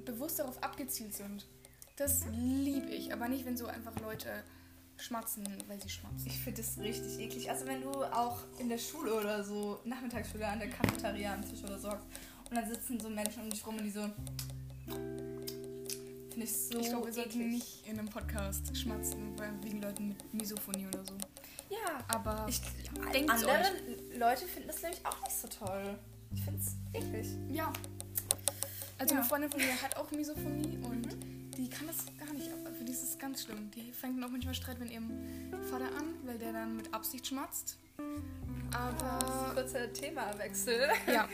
bewusst 0.05 0.39
darauf 0.39 0.61
abgezielt 0.63 1.13
sind. 1.13 1.45
Das 1.95 2.23
liebe 2.31 2.87
ich, 2.87 3.13
aber 3.13 3.27
nicht, 3.27 3.45
wenn 3.45 3.55
so 3.55 3.67
einfach 3.67 3.97
Leute 3.99 4.29
schmatzen, 4.97 5.43
weil 5.67 5.81
sie 5.81 5.89
schmatzen. 5.89 6.25
ich 6.25 6.39
finde 6.39 6.61
das 6.61 6.77
richtig 6.79 7.19
eklig. 7.19 7.49
Also 7.49 7.65
wenn 7.67 7.81
du 7.81 7.91
auch 7.91 8.39
in 8.59 8.69
der 8.69 8.77
Schule 8.77 9.13
oder 9.13 9.43
so, 9.43 9.79
Nachmittagsschule 9.85 10.47
an 10.47 10.59
der 10.59 10.69
Cafeteria 10.69 11.33
am 11.33 11.41
Tisch 11.47 11.63
oder 11.63 11.77
so 11.79 11.89
und 11.89 12.55
dann 12.55 12.67
sitzen 12.67 12.99
so 12.99 13.09
Menschen 13.09 13.43
um 13.43 13.49
dich 13.49 13.65
rum 13.65 13.75
und 13.77 13.83
die 13.83 13.91
so... 13.91 14.07
Finde 14.85 16.45
ich 16.45 16.51
so 16.57 16.79
ich 16.79 16.87
glaube, 16.89 17.05
wir 17.07 17.13
sollten 17.13 17.49
nicht 17.51 17.85
in 17.87 17.99
einem 17.99 18.09
Podcast 18.09 18.75
schmatzen, 18.75 19.37
weil 19.37 19.51
wegen 19.63 19.81
Leuten 19.81 20.09
mit 20.09 20.33
Misophonie 20.33 20.87
oder 20.87 21.03
so. 21.05 21.13
Ja, 21.69 22.03
Aber 22.07 22.45
Ich, 22.49 22.59
ja, 22.59 22.91
andere 23.27 23.51
euch. 23.51 24.17
Leute 24.17 24.45
finden 24.47 24.67
das 24.67 24.81
nämlich 24.81 25.05
auch 25.05 25.21
nicht 25.23 25.35
so 25.35 25.47
toll. 25.47 25.99
Ich 26.33 26.43
finde 26.43 26.59
es 26.59 26.75
eklig. 26.99 27.27
Ja. 27.49 27.71
Also 28.97 29.13
Ja. 29.13 29.19
eine 29.21 29.29
Freundin 29.29 29.51
von 29.51 29.59
mir 29.59 29.79
hat 29.81 29.95
auch 29.97 30.09
Misophonie 30.11 30.77
und 30.83 31.07
die 31.63 31.69
kann 31.69 31.87
das 31.87 32.05
gar 32.17 32.33
nicht. 32.33 32.49
Für 32.77 32.83
die 32.83 32.91
ist 32.91 33.03
es 33.03 33.17
ganz 33.17 33.43
schlimm. 33.43 33.71
Die 33.71 33.91
fängt 33.93 34.17
dann 34.17 34.25
auch 34.25 34.29
manchmal 34.29 34.53
Streit 34.53 34.79
mit 34.79 34.91
ihrem 34.91 35.09
Vater 35.69 35.85
an, 35.97 36.15
weil 36.23 36.37
der 36.37 36.51
dann 36.51 36.75
mit 36.75 36.93
Absicht 36.93 37.27
schmatzt. 37.27 37.77
Aber 38.73 39.53
Kurzer 39.53 39.93
Themawechsel. 39.93 40.89
ja, 41.07 41.29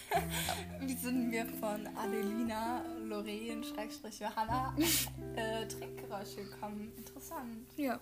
Wie 0.80 0.94
sind 0.94 1.32
wir 1.32 1.46
von 1.46 1.86
Adelina, 1.96 2.84
Lorraine, 3.04 3.64
Schrägstrich 3.64 4.20
Johanna 4.20 4.76
äh, 5.34 5.66
Trinkgeräusche 5.66 6.44
gekommen? 6.44 6.92
Interessant. 6.96 7.66
ja. 7.76 7.98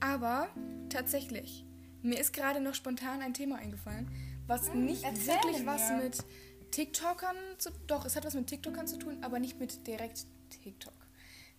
Aber 0.00 0.48
tatsächlich, 0.90 1.64
mir 2.02 2.18
ist 2.18 2.32
gerade 2.32 2.60
noch 2.60 2.74
spontan 2.74 3.22
ein 3.22 3.32
Thema 3.32 3.56
eingefallen, 3.56 4.10
was 4.48 4.74
nicht 4.74 5.04
erzähl 5.04 5.34
wirklich 5.36 5.64
was 5.64 5.90
mit 5.92 6.24
TikTokern 6.72 7.36
zu 7.58 7.70
Doch, 7.86 8.04
es 8.04 8.16
hat 8.16 8.24
was 8.24 8.34
mit 8.34 8.48
TikTokern 8.48 8.88
zu 8.88 8.98
tun, 8.98 9.18
aber 9.22 9.38
nicht 9.38 9.60
mit 9.60 9.86
direkt 9.86 10.26
TikTok. 10.60 10.92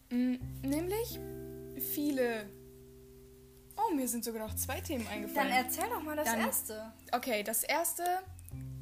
Mm, 0.10 0.36
Nämlich 0.62 1.20
viele. 1.94 2.46
Oh, 3.76 3.94
mir 3.96 4.08
sind 4.08 4.24
sogar 4.24 4.48
noch 4.48 4.56
zwei 4.56 4.80
Themen 4.82 5.04
Dann 5.06 5.14
eingefallen. 5.14 5.52
erzähl 5.52 5.90
doch 5.90 6.04
mal 6.04 6.16
das 6.16 6.26
Dann- 6.26 6.42
erste. 6.42 6.94
Okay, 7.12 7.44
das 7.44 7.64
erste 7.64 8.04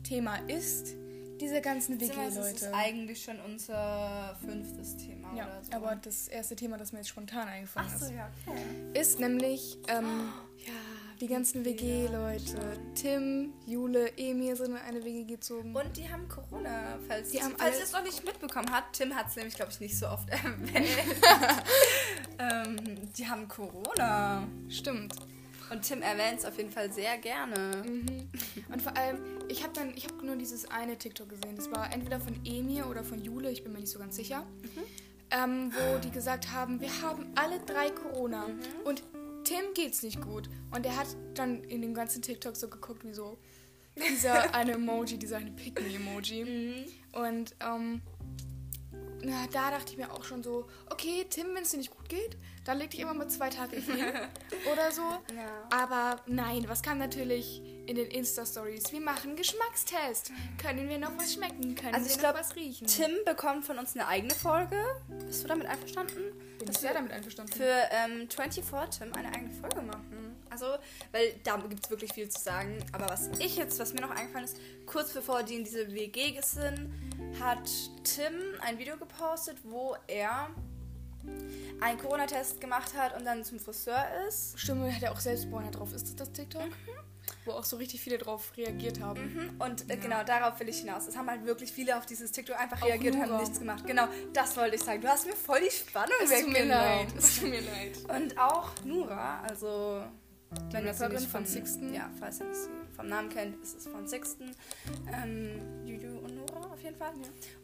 Thema 0.04 0.36
ist 0.50 0.96
diese 1.40 1.62
ganzen 1.62 1.98
Beziehungsweise 1.98 2.42
Es 2.42 2.48
ist 2.48 2.62
WG-Leute. 2.62 2.76
eigentlich 2.78 3.24
schon 3.24 3.40
unser 3.40 4.38
fünftes 4.46 4.98
Thema 4.98 5.34
Ja, 5.36 5.46
oder 5.48 5.64
so. 5.64 5.72
aber 5.72 5.96
das 5.96 6.28
erste 6.28 6.56
Thema, 6.56 6.78
das 6.78 6.92
mir 6.92 7.00
jetzt 7.00 7.08
spontan 7.10 7.48
eingefallen 7.48 7.88
Ach 7.92 7.98
so, 7.98 8.06
ist, 8.06 8.12
ja, 8.12 8.30
okay. 8.46 9.00
ist 9.00 9.20
nämlich 9.20 9.78
ähm, 9.88 10.06
Ja, 10.68 10.74
die 11.22 11.28
ganzen 11.28 11.64
WG-Leute. 11.64 12.58
Tim, 12.96 13.54
Jule, 13.68 14.12
Emil 14.18 14.56
sind 14.56 14.72
in 14.72 14.76
eine 14.78 15.04
WG 15.06 15.24
gezogen. 15.24 15.76
Und 15.76 15.96
die 15.96 16.10
haben 16.10 16.28
Corona, 16.28 16.98
falls, 17.08 17.30
Die 17.30 17.42
haben 17.42 17.52
falls 17.58 17.62
alle- 17.62 17.78
ihr 17.78 17.84
es 17.84 17.92
noch 17.94 18.04
nicht 18.04 18.26
mitbekommen 18.26 18.72
habt. 18.72 18.96
Tim 18.98 19.16
hat 19.16 19.28
es 19.30 19.36
nämlich, 19.36 19.54
glaube 19.56 19.72
ich, 19.72 19.80
nicht 19.80 19.98
so 19.98 20.08
oft 20.08 20.28
erwähnt. 20.32 20.74
ähm, 22.40 22.78
die 23.16 23.28
haben 23.28 23.48
Corona. 23.48 24.48
Stimmt. 24.70 25.16
Und 25.70 25.84
Tim 25.84 26.02
erwähnt 26.02 26.40
es 26.40 26.46
auf 26.46 26.58
jeden 26.58 26.72
Fall 26.72 26.92
sehr 26.92 27.18
gerne. 27.20 27.84
Mhm. 27.86 28.28
Und 28.74 28.82
vor 28.82 28.98
allem, 28.98 29.20
ich 29.48 29.64
habe 29.64 29.72
dann, 29.74 29.94
ich 29.96 30.06
habe 30.06 30.26
nur 30.26 30.36
dieses 30.36 30.70
eine 30.70 30.98
TikTok 30.98 31.30
gesehen. 31.30 31.56
Das 31.56 31.72
war 31.72 31.94
entweder 31.94 32.20
von 32.20 32.36
Emir 32.46 32.88
oder 32.90 33.04
von 33.04 33.24
Jule, 33.24 33.52
ich 33.52 33.64
bin 33.64 33.72
mir 33.72 33.80
nicht 33.80 33.92
so 33.92 34.00
ganz 34.00 34.16
sicher. 34.18 34.46
Ähm, 35.30 35.72
wo 35.72 35.98
die 36.00 36.12
gesagt 36.12 36.52
haben, 36.52 36.82
wir 36.82 37.02
haben 37.02 37.28
alle 37.36 37.60
drei 37.62 37.90
Corona 37.92 38.48
und 38.84 39.02
Tim 39.52 39.74
geht's 39.74 40.02
nicht 40.02 40.22
gut. 40.22 40.50
Und 40.74 40.86
er 40.86 40.96
hat 40.96 41.08
dann 41.34 41.64
in 41.66 41.82
dem 41.82 41.94
ganzen 41.94 42.22
TikTok 42.22 42.56
so 42.56 42.70
geguckt, 42.70 43.04
wie 43.04 43.14
so 43.14 43.38
dieser 43.98 44.54
eine 44.56 44.74
Emoji, 44.74 45.18
dieser 45.18 45.38
eine 45.38 45.52
Pick-Me-Emoji. 45.52 46.86
Und 47.12 47.56
ähm, 47.60 48.02
na, 49.24 49.48
da 49.52 49.72
dachte 49.72 49.92
ich 49.92 49.98
mir 49.98 50.12
auch 50.12 50.24
schon 50.24 50.42
so, 50.42 50.68
okay, 50.90 51.26
Tim, 51.30 51.48
wenn 51.54 51.64
es 51.64 51.72
dir 51.72 51.78
nicht 51.78 51.92
gut 51.92 52.08
geht, 52.08 52.38
dann 52.64 52.78
leg 52.78 52.92
dich 52.92 53.02
immer 53.02 53.14
mal 53.14 53.28
zwei 53.28 53.50
Tage 53.50 53.76
hin 53.76 54.06
oder 54.72 54.92
so. 54.92 55.02
Ja. 55.02 55.68
Aber 55.70 56.22
nein, 56.28 56.64
was 56.68 56.82
kam 56.82 56.98
natürlich 56.98 57.62
in 57.88 57.96
den 57.96 58.08
Insta-Stories? 58.08 58.92
Wir 58.94 59.02
machen 59.02 59.36
Geschmackstest. 59.36 60.32
Können 60.58 60.88
wir 60.88 60.98
noch 60.98 61.18
was 61.18 61.34
schmecken? 61.34 61.76
Können 61.76 61.94
Also 61.94 62.06
wir 62.06 62.12
ich 62.12 62.18
noch 62.22 62.32
glaub, 62.32 62.36
was 62.40 62.56
riechen? 62.56 62.88
Tim 62.88 63.12
bekommt 63.26 63.66
von 63.66 63.78
uns 63.78 63.96
eine 63.96 64.08
eigene 64.08 64.34
Folge. 64.34 64.78
Bist 65.26 65.44
du 65.44 65.48
damit 65.50 65.68
einverstanden? 65.68 66.22
Bin 66.66 66.74
Dass 66.74 66.84
wir 66.84 66.94
damit 66.94 67.12
einverstanden. 67.12 67.54
für 67.54 67.74
ähm, 67.92 68.30
24 68.30 68.64
Tim 68.98 69.14
eine 69.14 69.30
eigene 69.34 69.52
Folge 69.52 69.82
machen. 69.82 70.36
Also, 70.50 70.66
weil 71.12 71.34
da 71.44 71.58
gibt 71.58 71.86
es 71.86 71.90
wirklich 71.90 72.14
viel 72.14 72.30
zu 72.30 72.42
sagen. 72.42 72.84
Aber 72.92 73.10
was 73.10 73.30
ich 73.40 73.56
jetzt, 73.56 73.80
was 73.80 73.94
mir 73.94 74.02
noch 74.02 74.12
eingefallen 74.12 74.46
ist, 74.46 74.58
kurz 74.86 75.14
bevor 75.14 75.44
die 75.44 75.56
in 75.56 75.64
diese 75.64 75.94
WG 75.94 76.40
sind, 76.42 76.92
hat 77.40 77.70
Tim 78.04 78.34
ein 78.62 78.78
Video 78.78 78.98
gepostet, 78.98 79.58
wo 79.64 79.96
er 80.08 80.50
einen 81.80 82.00
Corona-Test 82.00 82.60
gemacht 82.60 82.94
hat 82.98 83.16
und 83.16 83.26
dann 83.26 83.44
zum 83.44 83.60
Friseur 83.60 84.06
ist. 84.28 84.60
Stimmt, 84.60 84.94
hat 84.94 85.04
er 85.04 85.12
auch 85.12 85.20
selbst 85.20 85.50
Borner 85.50 85.72
drauf. 85.72 85.94
Ist 85.94 86.08
das 86.08 86.16
das 86.16 86.32
TikTok? 86.32 86.70
Wo 87.46 87.52
auch 87.52 87.64
so 87.64 87.78
richtig 87.78 88.02
viele 88.02 88.18
drauf 88.18 88.52
reagiert 88.58 89.00
haben. 89.00 89.22
Mhm, 89.34 89.62
Und 89.62 89.90
äh, 89.90 89.98
genau 89.98 90.24
darauf 90.24 90.60
will 90.60 90.70
ich 90.70 90.80
hinaus. 90.80 91.08
Es 91.08 91.16
haben 91.18 91.30
halt 91.30 91.46
wirklich 91.46 91.72
viele 91.72 91.98
auf 91.98 92.06
dieses 92.06 92.32
TikTok 92.32 92.60
einfach 92.60 92.84
reagiert 92.86 93.16
und 93.16 93.22
haben 93.24 93.38
nichts 93.38 93.60
gemacht. 93.60 93.86
Genau, 93.88 94.08
das 94.34 94.56
wollte 94.58 94.76
ich 94.76 94.84
sagen. 94.84 95.02
Du 95.02 95.08
hast 95.08 95.26
mir 95.26 95.36
voll 95.36 95.60
die 95.62 95.72
Spannung 95.72 96.14
Es 96.24 96.30
tut 96.30 96.48
mir 96.50 96.54
weggenommen. 96.56 96.70
leid. 96.70 97.08
Es 97.18 97.40
tut 97.40 97.50
mir 97.50 97.62
leid. 97.62 97.98
Und 98.22 98.38
auch 98.38 98.70
Nura, 98.86 99.42
also 99.42 100.04
Die 100.72 100.78
Rapperin 100.78 101.20
von 101.28 101.46
Sixten. 101.46 101.94
Ja, 101.94 102.10
falls 102.20 102.40
ihr 102.42 102.54
sie 102.54 102.70
vom 102.96 103.08
Namen 103.08 103.30
kennt, 103.30 103.62
ist 103.64 103.78
es 103.78 103.88
von 103.88 104.08
Sixten. 104.08 104.56
Ähm, 105.12 105.62
Juju 105.86 106.20
und 106.20 106.36
Nora 106.36 106.74
auf 106.74 106.82
jeden 106.82 106.98
Fall. 106.98 107.14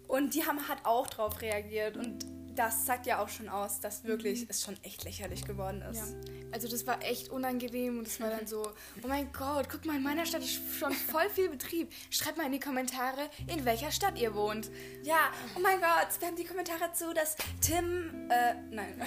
Und 0.08 0.34
die 0.34 0.46
haben 0.46 0.66
halt 0.68 0.80
auch 0.86 1.08
drauf 1.08 1.42
reagiert 1.42 1.98
und 1.98 2.26
das 2.58 2.86
sagt 2.86 3.06
ja 3.06 3.20
auch 3.20 3.30
schon 3.30 3.50
aus, 3.50 3.80
dass 3.80 4.04
wirklich 4.04 4.46
es 4.50 4.64
schon 4.64 4.76
echt 4.84 5.04
lächerlich 5.04 5.46
geworden 5.46 5.82
ist. 5.84 6.00
Ja. 6.00 6.52
Also 6.52 6.68
das 6.68 6.88
war 6.88 7.04
echt 7.04 7.30
unangenehm 7.30 8.00
und 8.00 8.08
es 8.08 8.20
war 8.20 8.30
dann 8.30 8.48
so, 8.48 8.72
oh 9.04 9.08
mein 9.08 9.32
Gott, 9.32 9.68
guck 9.70 9.86
mal, 9.86 9.96
in 9.96 10.04
meiner 10.04 10.26
Stadt 10.26 10.42
ist 10.42 10.60
schon 10.78 10.92
voll 10.92 11.30
viel 11.30 11.50
Betrieb. 11.50 11.92
Schreibt 12.10 12.38
mal 12.38 12.46
in 12.46 12.52
die 12.52 12.60
Kommentare, 12.60 13.30
in 13.48 13.64
welcher 13.66 13.92
Stadt 13.92 14.18
ihr 14.18 14.34
wohnt. 14.34 14.72
Ja, 15.04 15.32
oh 15.56 15.60
mein 15.60 15.80
Gott, 15.80 16.08
wir 16.20 16.28
haben 16.28 16.36
die 16.36 16.46
Kommentare 16.46 16.92
zu, 16.94 17.14
dass 17.14 17.36
Tim, 17.62 18.30
äh, 18.30 18.56
nein, 18.72 19.00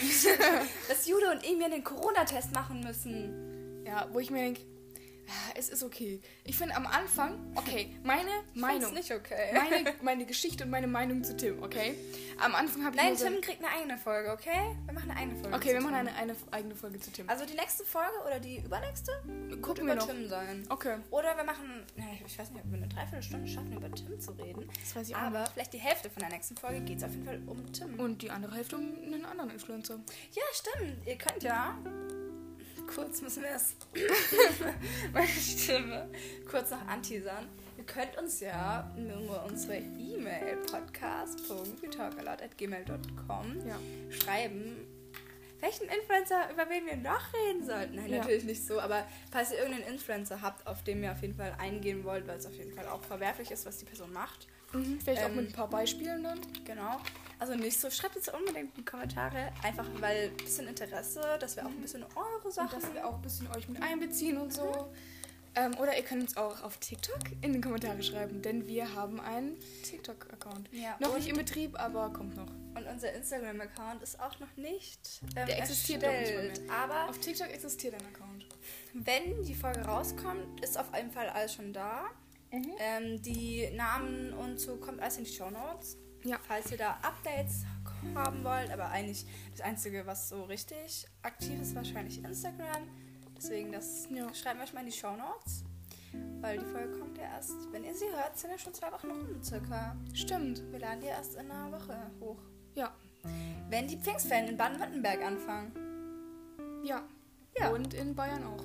dass 0.89 1.07
Jude 1.07 1.31
und 1.31 1.45
Emil 1.45 1.71
den 1.71 1.85
Corona-Test 1.85 2.53
machen 2.53 2.81
müssen. 2.81 3.85
Ja, 3.85 4.09
wo 4.13 4.21
ich 4.21 4.31
mir 4.31 4.43
denke, 4.43 4.61
es 5.57 5.69
ist 5.69 5.83
okay. 5.83 6.21
Ich 6.45 6.57
finde 6.57 6.75
am 6.77 6.87
Anfang, 6.87 7.39
okay, 7.55 7.97
meine 8.03 8.31
Meinung. 8.55 8.95
nicht 8.95 9.13
okay. 9.13 9.51
Meine, 9.53 9.95
meine 10.03 10.27
Geschichte 10.27 10.65
und 10.65 10.71
meine 10.71 10.87
Meinung 10.87 11.23
zu 11.23 11.37
Tim, 11.37 11.63
okay? 11.63 11.95
Am 12.39 12.55
Anfang 12.55 12.85
habe 12.85 12.97
ich 12.97 13.03
Nein, 13.03 13.11
nur 13.13 13.19
so, 13.19 13.27
Tim 13.27 13.41
kriegt 13.41 13.63
eine 13.65 13.73
eigene 13.73 13.99
Folge, 13.99 14.31
okay? 14.33 14.77
Wir 14.87 14.95
machen 14.95 15.11
eine 15.11 15.21
eigene 15.21 15.37
Folge. 15.41 15.57
Okay, 15.57 15.73
wir 15.75 15.81
machen 15.81 15.95
Tim. 15.95 16.09
eine, 16.09 16.15
eine 16.17 16.37
eigene 16.51 16.75
Folge 16.75 16.99
zu 17.01 17.11
Tim. 17.13 17.29
Also 17.29 17.45
die 17.47 17.55
nächste 17.55 17.85
Folge 17.85 18.13
oder 18.27 18.41
die 18.41 18.59
übernächste 18.59 19.13
Gucken 19.63 19.85
über 19.85 19.93
wir 19.93 19.95
noch. 19.97 20.07
Tim 20.09 20.29
sein. 20.29 20.65
Okay. 20.69 20.97
Oder 21.11 21.37
wir 21.37 21.45
machen, 21.45 21.85
ich 22.27 22.39
weiß 22.39 22.51
nicht, 22.51 22.65
ob 22.65 22.71
wir 22.71 22.79
eine 22.79 22.89
Dreiviertelstunde 22.89 23.47
schaffen, 23.49 23.73
über 23.77 23.91
Tim 23.93 24.19
zu 24.21 24.33
reden. 24.33 24.69
Das 24.81 24.97
weiß 24.97 25.09
ich 25.09 25.15
auch 25.17 25.21
Aber 25.21 25.47
vielleicht 25.47 25.73
die 25.73 25.79
Hälfte 25.79 26.11
von 26.11 26.21
der 26.21 26.31
nächsten 26.31 26.57
Folge 26.57 26.81
geht 26.81 26.99
es 26.99 27.05
auf 27.05 27.11
jeden 27.13 27.25
Fall 27.27 27.41
um 27.47 27.73
Tim. 27.73 27.99
Und 28.01 28.23
die 28.23 28.31
andere 28.31 28.55
Hälfte 28.55 28.77
um 28.77 28.83
einen 29.07 29.25
anderen 29.25 29.51
Influencer. 29.51 29.99
Ja, 30.33 30.43
stimmt. 30.53 31.07
Ihr 31.07 31.17
könnt 31.17 31.43
ja. 31.43 31.79
Kurz 32.95 33.23
müssen 33.23 33.43
wir 33.45 33.51
es. 33.55 33.75
meine 35.13 35.27
Stimme. 35.29 36.11
Kurz 36.51 36.71
noch 36.71 36.87
anteasern. 36.89 37.47
Ihr 37.79 37.85
könnt 37.85 38.17
uns 38.19 38.41
ja 38.41 38.93
über 38.97 39.45
unsere 39.45 39.77
E-Mail 39.79 40.57
podcast.talkalot.gmail.com 40.71 43.67
Ja. 43.67 43.79
schreiben, 44.11 44.87
welchen 45.61 45.89
Influencer, 45.89 46.51
über 46.53 46.69
wen 46.69 46.87
wir 46.87 46.97
noch 46.97 47.33
reden 47.35 47.65
sollten. 47.65 47.95
Nein, 47.97 48.11
Ja. 48.11 48.19
natürlich 48.19 48.45
nicht 48.45 48.65
so, 48.67 48.81
aber 48.81 49.07
falls 49.31 49.53
ihr 49.53 49.59
irgendeinen 49.59 49.93
Influencer 49.95 50.41
habt, 50.43 50.67
auf 50.67 50.83
den 50.85 51.03
ihr 51.03 51.13
auf 51.13 51.21
jeden 51.23 51.35
Fall 51.35 51.55
eingehen 51.59 52.05
wollt, 52.05 52.27
weil 52.27 52.39
es 52.39 52.47
auf 52.47 52.55
jeden 52.55 52.73
Fall 52.73 52.89
auch 52.89 53.03
verwerflich 53.05 53.51
ist, 53.51 53.67
was 53.67 53.79
die 53.79 53.85
Person 53.85 54.13
macht. 54.13 54.47
Mhm, 54.73 55.01
vielleicht 55.03 55.23
auch 55.25 55.29
Ähm, 55.29 55.37
mit 55.37 55.49
ein 55.49 55.53
paar 55.53 55.69
Beispielen 55.69 56.23
dann. 56.23 56.41
Genau. 56.65 56.99
Also 57.41 57.55
nicht 57.55 57.81
so, 57.81 57.91
schreibt 57.91 58.15
jetzt 58.17 58.33
unbedingt 58.33 58.69
in 58.71 58.75
die 58.77 58.85
Kommentare, 58.85 59.51
einfach 59.63 59.87
weil 59.99 60.29
ein 60.29 60.37
bisschen 60.37 60.69
Interesse, 60.69 61.21
dass 61.41 61.57
wir 61.57 61.65
auch 61.65 61.71
ein 61.71 61.81
bisschen 61.81 62.05
eure 62.15 62.45
Und 62.45 62.53
Sachen. 62.53 62.81
dass 62.81 62.93
wir 62.93 63.07
auch 63.07 63.15
ein 63.15 63.23
bisschen 63.23 63.49
euch 63.57 63.67
mit 63.69 63.83
einbeziehen 63.83 64.37
und 64.39 64.53
so. 64.53 64.93
Ähm, 65.57 65.77
oder 65.79 65.97
ihr 65.97 66.05
könnt 66.05 66.23
uns 66.23 66.37
auch 66.37 66.63
auf 66.63 66.77
TikTok 66.77 67.19
in 67.43 67.53
die 67.55 67.61
Kommentare 67.61 68.01
schreiben, 68.05 68.41
denn 68.41 68.69
wir 68.69 68.95
haben 68.95 69.19
einen 69.19 69.57
TikTok-Account. 69.83 70.69
Ja, 70.73 70.97
noch 71.01 71.09
und- 71.09 71.17
nicht 71.19 71.29
in 71.29 71.37
Betrieb, 71.37 71.77
aber 71.81 72.13
kommt 72.13 72.37
noch. 72.37 72.47
Und 72.77 72.87
unser 72.87 73.13
Instagram-Account 73.15 74.01
ist 74.03 74.21
auch 74.21 74.39
noch 74.39 74.57
nicht 74.57 75.01
ähm, 75.35 75.47
Der 75.47 75.59
existiert 75.59 76.05
erstellt. 76.05 76.65
mal 76.69 76.77
Aber 76.77 77.11
Auf 77.11 77.19
TikTok 77.19 77.49
existiert 77.49 77.95
ein 77.95 78.07
Account. 78.15 78.47
wenn 78.95 79.43
die 79.43 79.55
Folge 79.57 79.81
rauskommt, 79.81 80.63
ist 80.63 80.79
auf 80.79 80.95
jeden 80.95 81.11
Fall 81.11 81.29
alles 81.31 81.55
schon 81.55 81.73
da. 81.73 82.05
Mhm. 82.53 82.73
Ähm, 82.79 83.23
die 83.23 83.71
Namen 83.75 84.33
und 84.35 84.61
so 84.61 84.77
kommt 84.77 85.01
alles 85.01 85.17
in 85.17 85.25
die 85.25 85.33
Show 85.33 85.51
Notes. 85.51 85.97
Ja. 86.25 86.39
Falls 86.47 86.71
ihr 86.71 86.79
da 86.79 86.99
Updates 87.03 87.65
haben 88.15 88.45
wollt, 88.45 88.71
aber 88.71 88.89
eigentlich 88.91 89.27
das 89.53 89.61
Einzige, 89.63 90.07
was 90.07 90.29
so 90.29 90.45
richtig 90.45 91.07
aktiv 91.23 91.61
ist, 91.61 91.75
wahrscheinlich 91.75 92.23
Instagram. 92.23 92.89
Deswegen, 93.37 93.73
das 93.73 94.07
Ja. 94.11 94.33
schreiben 94.35 94.59
wir 94.59 94.65
euch 94.65 94.73
mal 94.75 94.81
in 94.81 94.87
die 94.87 94.93
Show 94.93 95.17
Notes. 95.17 95.65
Weil 96.41 96.59
die 96.59 96.65
Folge 96.65 96.99
kommt 96.99 97.17
ja 97.19 97.25
erst, 97.25 97.73
wenn 97.73 97.85
ihr 97.85 97.95
sie 97.95 98.07
hört, 98.07 98.37
sind 98.37 98.51
ja 98.51 98.59
schon 98.59 98.75
zwei 98.75 98.91
Wochen 98.91 99.09
rum 99.11 99.43
circa. 99.45 99.97
Stimmt. 100.13 100.61
Wir 100.73 100.81
laden 100.81 101.01
die 101.01 101.07
erst 101.07 101.37
in 101.37 101.51
einer 101.51 101.71
Woche 101.71 102.11
hoch. 102.21 102.39
Ja. 102.75 102.93
Wenn 103.69 103.87
die 103.87 103.97
Pfingstferien 103.97 104.49
in 104.49 104.57
Baden-Württemberg 104.57 105.23
anfangen. 105.23 105.73
Ja. 106.85 107.03
Ja. 107.57 107.69
Und 107.71 107.95
in 107.95 108.15
Bayern 108.15 108.45
auch. 108.45 108.63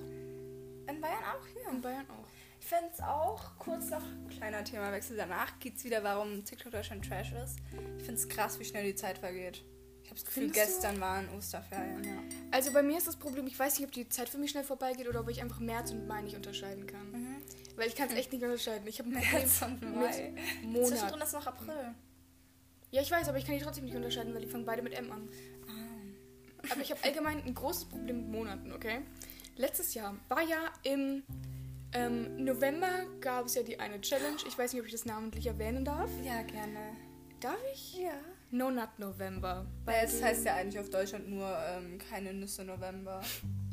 In 0.90 1.02
Bayern 1.02 1.24
auch, 1.24 1.48
ja. 1.64 1.70
In 1.72 1.82
Bayern 1.82 2.06
auch. 2.10 2.25
Ich 2.66 2.70
finde 2.70 2.90
es 2.92 3.00
auch, 3.00 3.60
kurz 3.60 3.92
noch, 3.92 4.02
kleiner 4.36 4.64
Themawechsel, 4.64 5.16
danach 5.16 5.60
geht 5.60 5.78
es 5.78 5.84
wieder, 5.84 6.04
warum 6.04 6.44
TikTok 6.44 6.72
Deutschland 6.72 7.08
Trash 7.08 7.32
ist. 7.32 7.58
Ich 8.00 8.04
finde 8.04 8.20
es 8.20 8.28
krass, 8.28 8.60
wie 8.60 8.66
schnell 8.66 8.84
die 8.86 8.96
Zeit 8.96 9.20
vergeht. 9.20 9.64
Ich 10.02 10.10
habe 10.10 10.16
das 10.16 10.26
Gefühl, 10.26 10.44
Findest 10.46 10.66
du? 10.66 10.72
gestern 10.72 11.00
waren 11.00 11.30
Osterferien, 11.38 12.04
ja. 12.04 12.18
Also 12.50 12.74
bei 12.74 12.82
mir 12.82 12.98
ist 12.98 13.06
das 13.06 13.18
Problem, 13.18 13.46
ich 13.46 13.60
weiß 13.60 13.78
nicht, 13.78 13.88
ob 13.88 13.92
die 13.92 14.10
Zeit 14.10 14.30
für 14.30 14.40
mich 14.40 14.50
schnell 14.50 14.64
vorbeigeht 14.64 15.08
oder 15.08 15.20
ob 15.20 15.30
ich 15.30 15.44
einfach 15.44 15.60
März 15.60 15.92
und 15.92 16.08
Mai 16.08 16.24
nicht 16.24 16.36
unterscheiden 16.36 16.88
kann. 16.88 17.44
Weil 17.76 17.88
ich 17.88 17.96
kann 17.96 18.10
es 18.10 18.16
echt 18.16 18.34
nicht 18.34 18.44
unterscheiden. 18.44 18.88
Ich 18.88 18.98
habe 18.98 19.10
März 19.10 19.62
und 19.62 19.84
Mai. 19.84 20.34
mit 20.64 20.88
Zwischendrin 20.88 21.12
Monat. 21.12 21.24
ist 21.28 21.34
noch 21.34 21.46
April. 21.46 21.94
Ja, 22.90 23.00
ich 23.04 23.12
weiß, 23.12 23.30
aber 23.30 23.38
ich 23.38 23.46
kann 23.46 23.56
die 23.56 23.62
trotzdem 23.62 23.86
nicht 23.86 23.96
unterscheiden, 23.96 24.34
weil 24.34 24.42
die 24.42 24.50
fangen 24.50 24.66
beide 24.66 24.82
mit 24.82 24.94
M 24.94 25.12
an. 25.12 25.30
Ah. 25.68 26.72
Aber 26.72 26.82
ich 26.82 26.90
habe 26.90 27.04
allgemein 27.04 27.44
ein 27.46 27.54
großes 27.54 27.86
Problem 27.86 28.22
mit 28.22 28.28
Monaten, 28.28 28.72
okay? 28.72 29.02
Letztes 29.56 29.94
Jahr 29.94 30.16
war 30.30 30.42
ja 30.42 30.74
im 30.82 31.22
ähm, 31.94 32.44
November 32.44 33.06
gab 33.22 33.46
es 33.46 33.56
ja 33.56 33.64
die 33.64 33.80
eine 33.80 34.02
Challenge. 34.02 34.38
Ich 34.48 34.58
weiß 34.58 34.74
nicht, 34.74 34.82
ob 34.82 34.88
ich 34.88 34.92
das 34.92 35.06
namentlich 35.06 35.48
erwähnen 35.48 35.86
darf. 35.86 36.10
Ja, 36.24 36.42
gerne. 36.44 36.96
Darf 37.40 37.60
ich? 37.74 38.00
Ja. 38.00 38.20
No 38.52 38.72
Nut 38.72 38.90
November. 38.98 39.66
Weil 39.84 40.06
es 40.06 40.22
heißt 40.24 40.46
ja 40.46 40.56
eigentlich 40.56 40.80
auf 40.80 40.90
Deutschland 40.90 41.30
nur 41.30 41.54
ähm, 41.70 41.98
keine 41.98 42.34
Nüsse 42.34 42.64
November. 42.64 43.22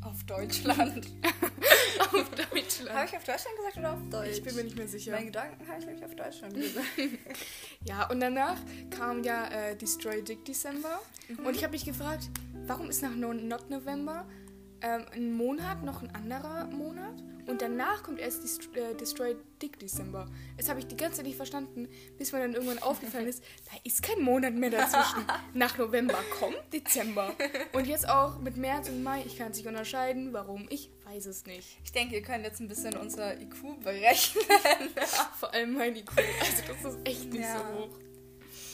Auf 0.03 0.23
Deutschland. 0.25 1.07
auf 1.99 2.13
habe 2.13 2.25
Deutschland. 2.51 3.09
ich 3.09 3.17
auf 3.17 3.23
Deutschland 3.23 3.57
gesagt 3.57 3.77
oder 3.77 3.93
auf 3.93 4.09
Deutsch? 4.09 4.29
Ich 4.31 4.43
bin 4.43 4.55
mir 4.55 4.63
nicht 4.65 4.75
mehr 4.75 4.87
sicher. 4.87 5.11
Meine 5.11 5.27
Gedanken 5.27 5.65
habe 5.67 5.79
ich 5.79 5.85
nämlich 5.85 6.03
auf 6.03 6.15
Deutschland 6.15 6.53
gesagt. 6.53 6.85
Ja, 7.85 8.09
und 8.09 8.19
danach 8.19 8.57
kam 8.89 9.23
ja 9.23 9.47
äh, 9.47 9.75
Destroy 9.75 10.21
Dick 10.21 10.45
December. 10.45 10.99
Und 11.43 11.55
ich 11.55 11.63
habe 11.63 11.71
mich 11.71 11.85
gefragt, 11.85 12.29
warum 12.65 12.89
ist 12.89 13.01
nach 13.01 13.15
No 13.15 13.33
Not 13.33 13.69
November 13.69 14.25
ähm, 14.81 15.05
ein 15.13 15.33
Monat 15.33 15.83
noch 15.83 16.01
ein 16.01 16.13
anderer 16.15 16.65
Monat? 16.65 17.21
Und 17.47 17.61
danach 17.61 18.03
kommt 18.03 18.19
erst 18.19 18.43
Dest 18.43 18.75
äh, 18.75 18.93
Destroy 18.95 19.35
Dick 19.61 19.77
December. 19.79 20.27
Das 20.57 20.69
habe 20.69 20.79
ich 20.79 20.87
die 20.87 20.95
ganze 20.97 21.17
Zeit 21.17 21.25
nicht 21.25 21.35
verstanden, 21.35 21.87
bis 22.17 22.31
mir 22.31 22.39
dann 22.39 22.53
irgendwann 22.53 22.79
aufgefallen 22.79 23.27
ist, 23.27 23.43
da 23.71 23.77
ist 23.83 24.01
kein 24.01 24.21
Monat 24.21 24.53
mehr 24.53 24.69
dazwischen. 24.69 25.25
Nach 25.53 25.77
November 25.77 26.19
kommt 26.39 26.57
Dezember. 26.71 27.35
Und 27.73 27.85
jetzt 27.87 28.07
auch 28.07 28.39
mit 28.39 28.57
März 28.57 28.89
und 28.89 29.03
Mai, 29.03 29.23
ich 29.25 29.37
kann 29.37 29.51
es 29.51 29.57
nicht 29.57 29.67
unterscheiden. 29.67 30.31
Warum? 30.33 30.67
Ich 30.69 30.89
weiß 31.05 31.25
es 31.25 31.45
nicht. 31.45 31.77
Ich 31.83 31.91
denke, 31.91 32.15
ihr 32.15 32.21
könnt 32.21 32.43
jetzt 32.45 32.59
ein 32.61 32.67
bisschen 32.67 32.95
unser 32.97 33.39
IQ 33.39 33.81
berechnen. 33.83 34.43
Vor 35.39 35.53
allem 35.53 35.73
mein 35.73 35.95
IQ. 35.95 36.11
Also 36.17 36.63
das 36.83 36.93
ist 36.95 36.99
echt 37.07 37.25
nicht 37.31 37.41
Ja. 37.41 37.57
so 37.59 37.79
hoch. 37.79 37.99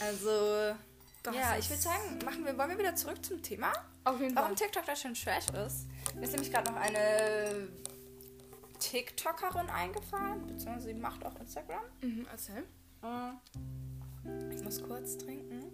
Also, 0.02 0.76
Das 1.24 1.36
ja, 1.36 1.58
ich 1.60 1.70
würde 1.70 1.82
sagen, 1.82 2.20
machen 2.24 2.46
wir, 2.46 2.58
wollen 2.58 2.70
wir 2.70 2.78
wieder 2.80 2.96
zurück 2.96 3.24
zum 3.26 3.42
Thema? 3.42 3.74
Auf 4.06 4.20
jeden 4.22 4.34
Fall. 4.34 4.44
Warum 4.44 4.56
TikTok 4.56 4.86
da 4.86 4.96
schon 4.96 5.14
Trash 5.14 5.48
ist? 5.66 5.88
Mir 6.16 6.24
ist 6.24 6.32
nämlich 6.32 6.52
gerade 6.52 6.72
noch 6.72 6.78
eine 6.80 7.68
TikTokerin 8.80 9.70
eingefallen, 9.70 10.48
beziehungsweise 10.48 10.88
sie 10.88 10.94
macht 10.94 11.26
auch 11.26 11.36
Instagram. 11.40 11.82
Mhm, 12.02 12.26
erzähl. 12.32 12.64
Äh, 13.04 14.54
Ich 14.56 14.64
muss 14.64 14.82
kurz 14.84 15.18
trinken. 15.18 15.66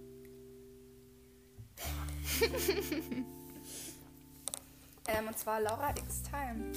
ähm, 5.08 5.28
und 5.28 5.38
zwar 5.38 5.62
Laura 5.62 5.92
X 5.92 6.24
Time. 6.24 6.72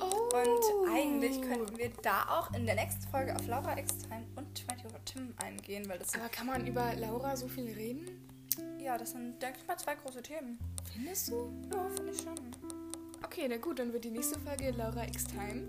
Oh. 0.00 0.28
Und 0.34 0.88
eigentlich 0.90 1.40
könnten 1.42 1.76
wir 1.76 1.90
da 2.02 2.24
auch 2.38 2.54
in 2.54 2.64
der 2.64 2.74
nächsten 2.74 3.02
Folge 3.10 3.36
auf 3.36 3.46
Laura 3.46 3.76
X 3.78 3.98
Time 3.98 4.26
und 4.36 4.56
20 4.56 4.86
Over 4.86 5.04
Tim 5.04 5.34
eingehen, 5.44 5.86
weil 5.88 5.98
das 5.98 6.14
Aber 6.14 6.28
kann 6.30 6.46
man 6.46 6.66
über 6.66 6.94
Laura 6.96 7.36
so 7.36 7.48
viel 7.48 7.72
reden? 7.72 8.26
ja, 8.78 8.96
das 8.98 9.12
sind, 9.12 9.40
denke 9.42 9.58
ich 9.60 9.66
mal, 9.66 9.76
zwei 9.78 9.94
große 9.94 10.22
Themen. 10.22 10.58
Findest 10.92 11.28
du? 11.28 11.52
Ja, 11.72 11.88
finde 11.90 12.12
ich 12.12 12.20
schon. 12.20 12.34
Okay, 13.30 13.46
na 13.48 13.56
gut, 13.58 13.78
dann 13.78 13.92
wird 13.92 14.04
die 14.04 14.10
nächste 14.10 14.38
Folge 14.40 14.70
Laura 14.72 15.04
X 15.06 15.24
Time 15.24 15.62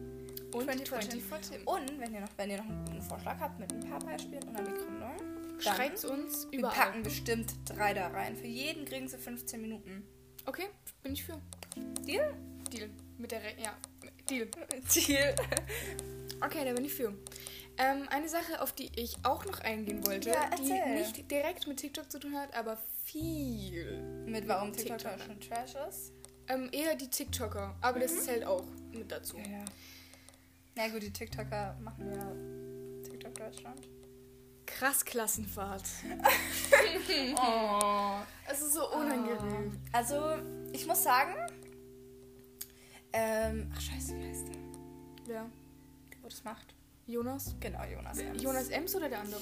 und 0.54 0.64
24 0.64 1.12
24 1.22 1.50
Tim. 1.58 1.58
Tim. 1.60 1.68
Und 1.68 2.00
wenn 2.00 2.14
ihr 2.14 2.22
noch, 2.22 2.30
wenn 2.38 2.50
ihr 2.50 2.58
noch 2.58 2.66
einen 2.66 2.86
guten 2.86 3.02
Vorschlag 3.02 3.40
habt 3.40 3.60
mit 3.60 3.72
ein 3.72 3.80
paar 3.88 4.00
Beispielen 4.00 4.44
und 4.44 4.56
einer 4.56 4.68
Begründung, 4.70 5.16
dann 5.18 5.62
Schreibt 5.62 6.04
uns 6.06 6.48
wir 6.50 6.60
überall. 6.60 6.76
packen 6.76 7.04
bestimmt 7.04 7.54
drei 7.66 7.94
da 7.94 8.08
rein. 8.08 8.36
Für 8.36 8.48
jeden 8.48 8.84
kriegen 8.86 9.08
sie 9.08 9.18
15 9.18 9.62
Minuten. 9.62 10.04
Okay, 10.48 10.70
bin 11.04 11.14
ich 11.14 11.24
für. 11.24 11.40
Deal? 12.06 12.34
Deal. 12.74 12.90
Mit 13.20 13.32
der 13.32 13.44
Re 13.44 13.54
Ja, 13.64 13.78
Deal. 14.28 14.48
Deal. 14.96 15.36
Okay, 16.44 16.66
da 16.66 16.74
bin 16.74 16.86
ich 16.86 16.94
für. 16.96 17.14
Ähm, 17.78 18.08
eine 18.10 18.28
Sache, 18.28 18.60
auf 18.62 18.72
die 18.74 18.90
ich 18.96 19.16
auch 19.24 19.46
noch 19.46 19.60
eingehen 19.60 20.06
wollte, 20.08 20.30
Ja, 20.30 20.50
die 20.58 20.90
nicht 21.00 21.30
direkt 21.30 21.68
mit 21.68 21.78
TikTok 21.78 22.12
zu 22.12 22.20
tun 22.20 22.36
hat, 22.36 22.54
aber 22.56 22.78
viel. 23.06 24.02
Mit 24.26 24.48
warum 24.48 24.74
TikTok 24.74 24.98
da 24.98 25.12
TikToker. 25.12 25.26
schon 25.26 25.40
Trash 25.40 25.76
ist? 25.88 26.12
Ähm, 26.52 26.70
eher 26.72 26.96
die 26.96 27.08
TikToker, 27.10 27.76
aber 27.82 28.00
das 28.00 28.26
zählt 28.26 28.44
auch 28.46 28.66
mit 28.92 29.12
dazu. 29.12 29.38
ja. 29.38 29.64
Na 30.76 30.88
gut, 30.88 31.02
die 31.04 31.12
TikToker 31.12 31.78
machen 31.82 32.12
ja 32.14 33.10
TikTok 33.10 33.36
Deutschland. 33.36 33.88
Krass 34.66 35.04
Klassenfahrt. 35.06 35.84
Oh. 37.36 38.20
Es 38.50 38.62
ist 38.62 38.74
so 38.74 38.90
unangenehm. 38.94 39.78
Also, 39.92 40.38
ich 40.74 40.86
muss 40.88 41.04
sagen, 41.04 41.36
ähm, 43.14 43.72
ach 43.76 43.82
scheiße, 43.82 44.18
wie 44.18 44.28
heißt 44.28 44.48
der? 44.48 44.56
Wer? 45.26 45.46
Wo 46.22 46.28
das 46.28 46.44
macht? 46.44 46.74
Jonas? 47.08 47.56
Genau, 47.60 47.84
Jonas 47.84 48.18
Ems. 48.20 48.42
Jonas 48.42 48.70
Ems 48.70 48.96
oder 48.96 49.10
der 49.10 49.20
andere? 49.20 49.42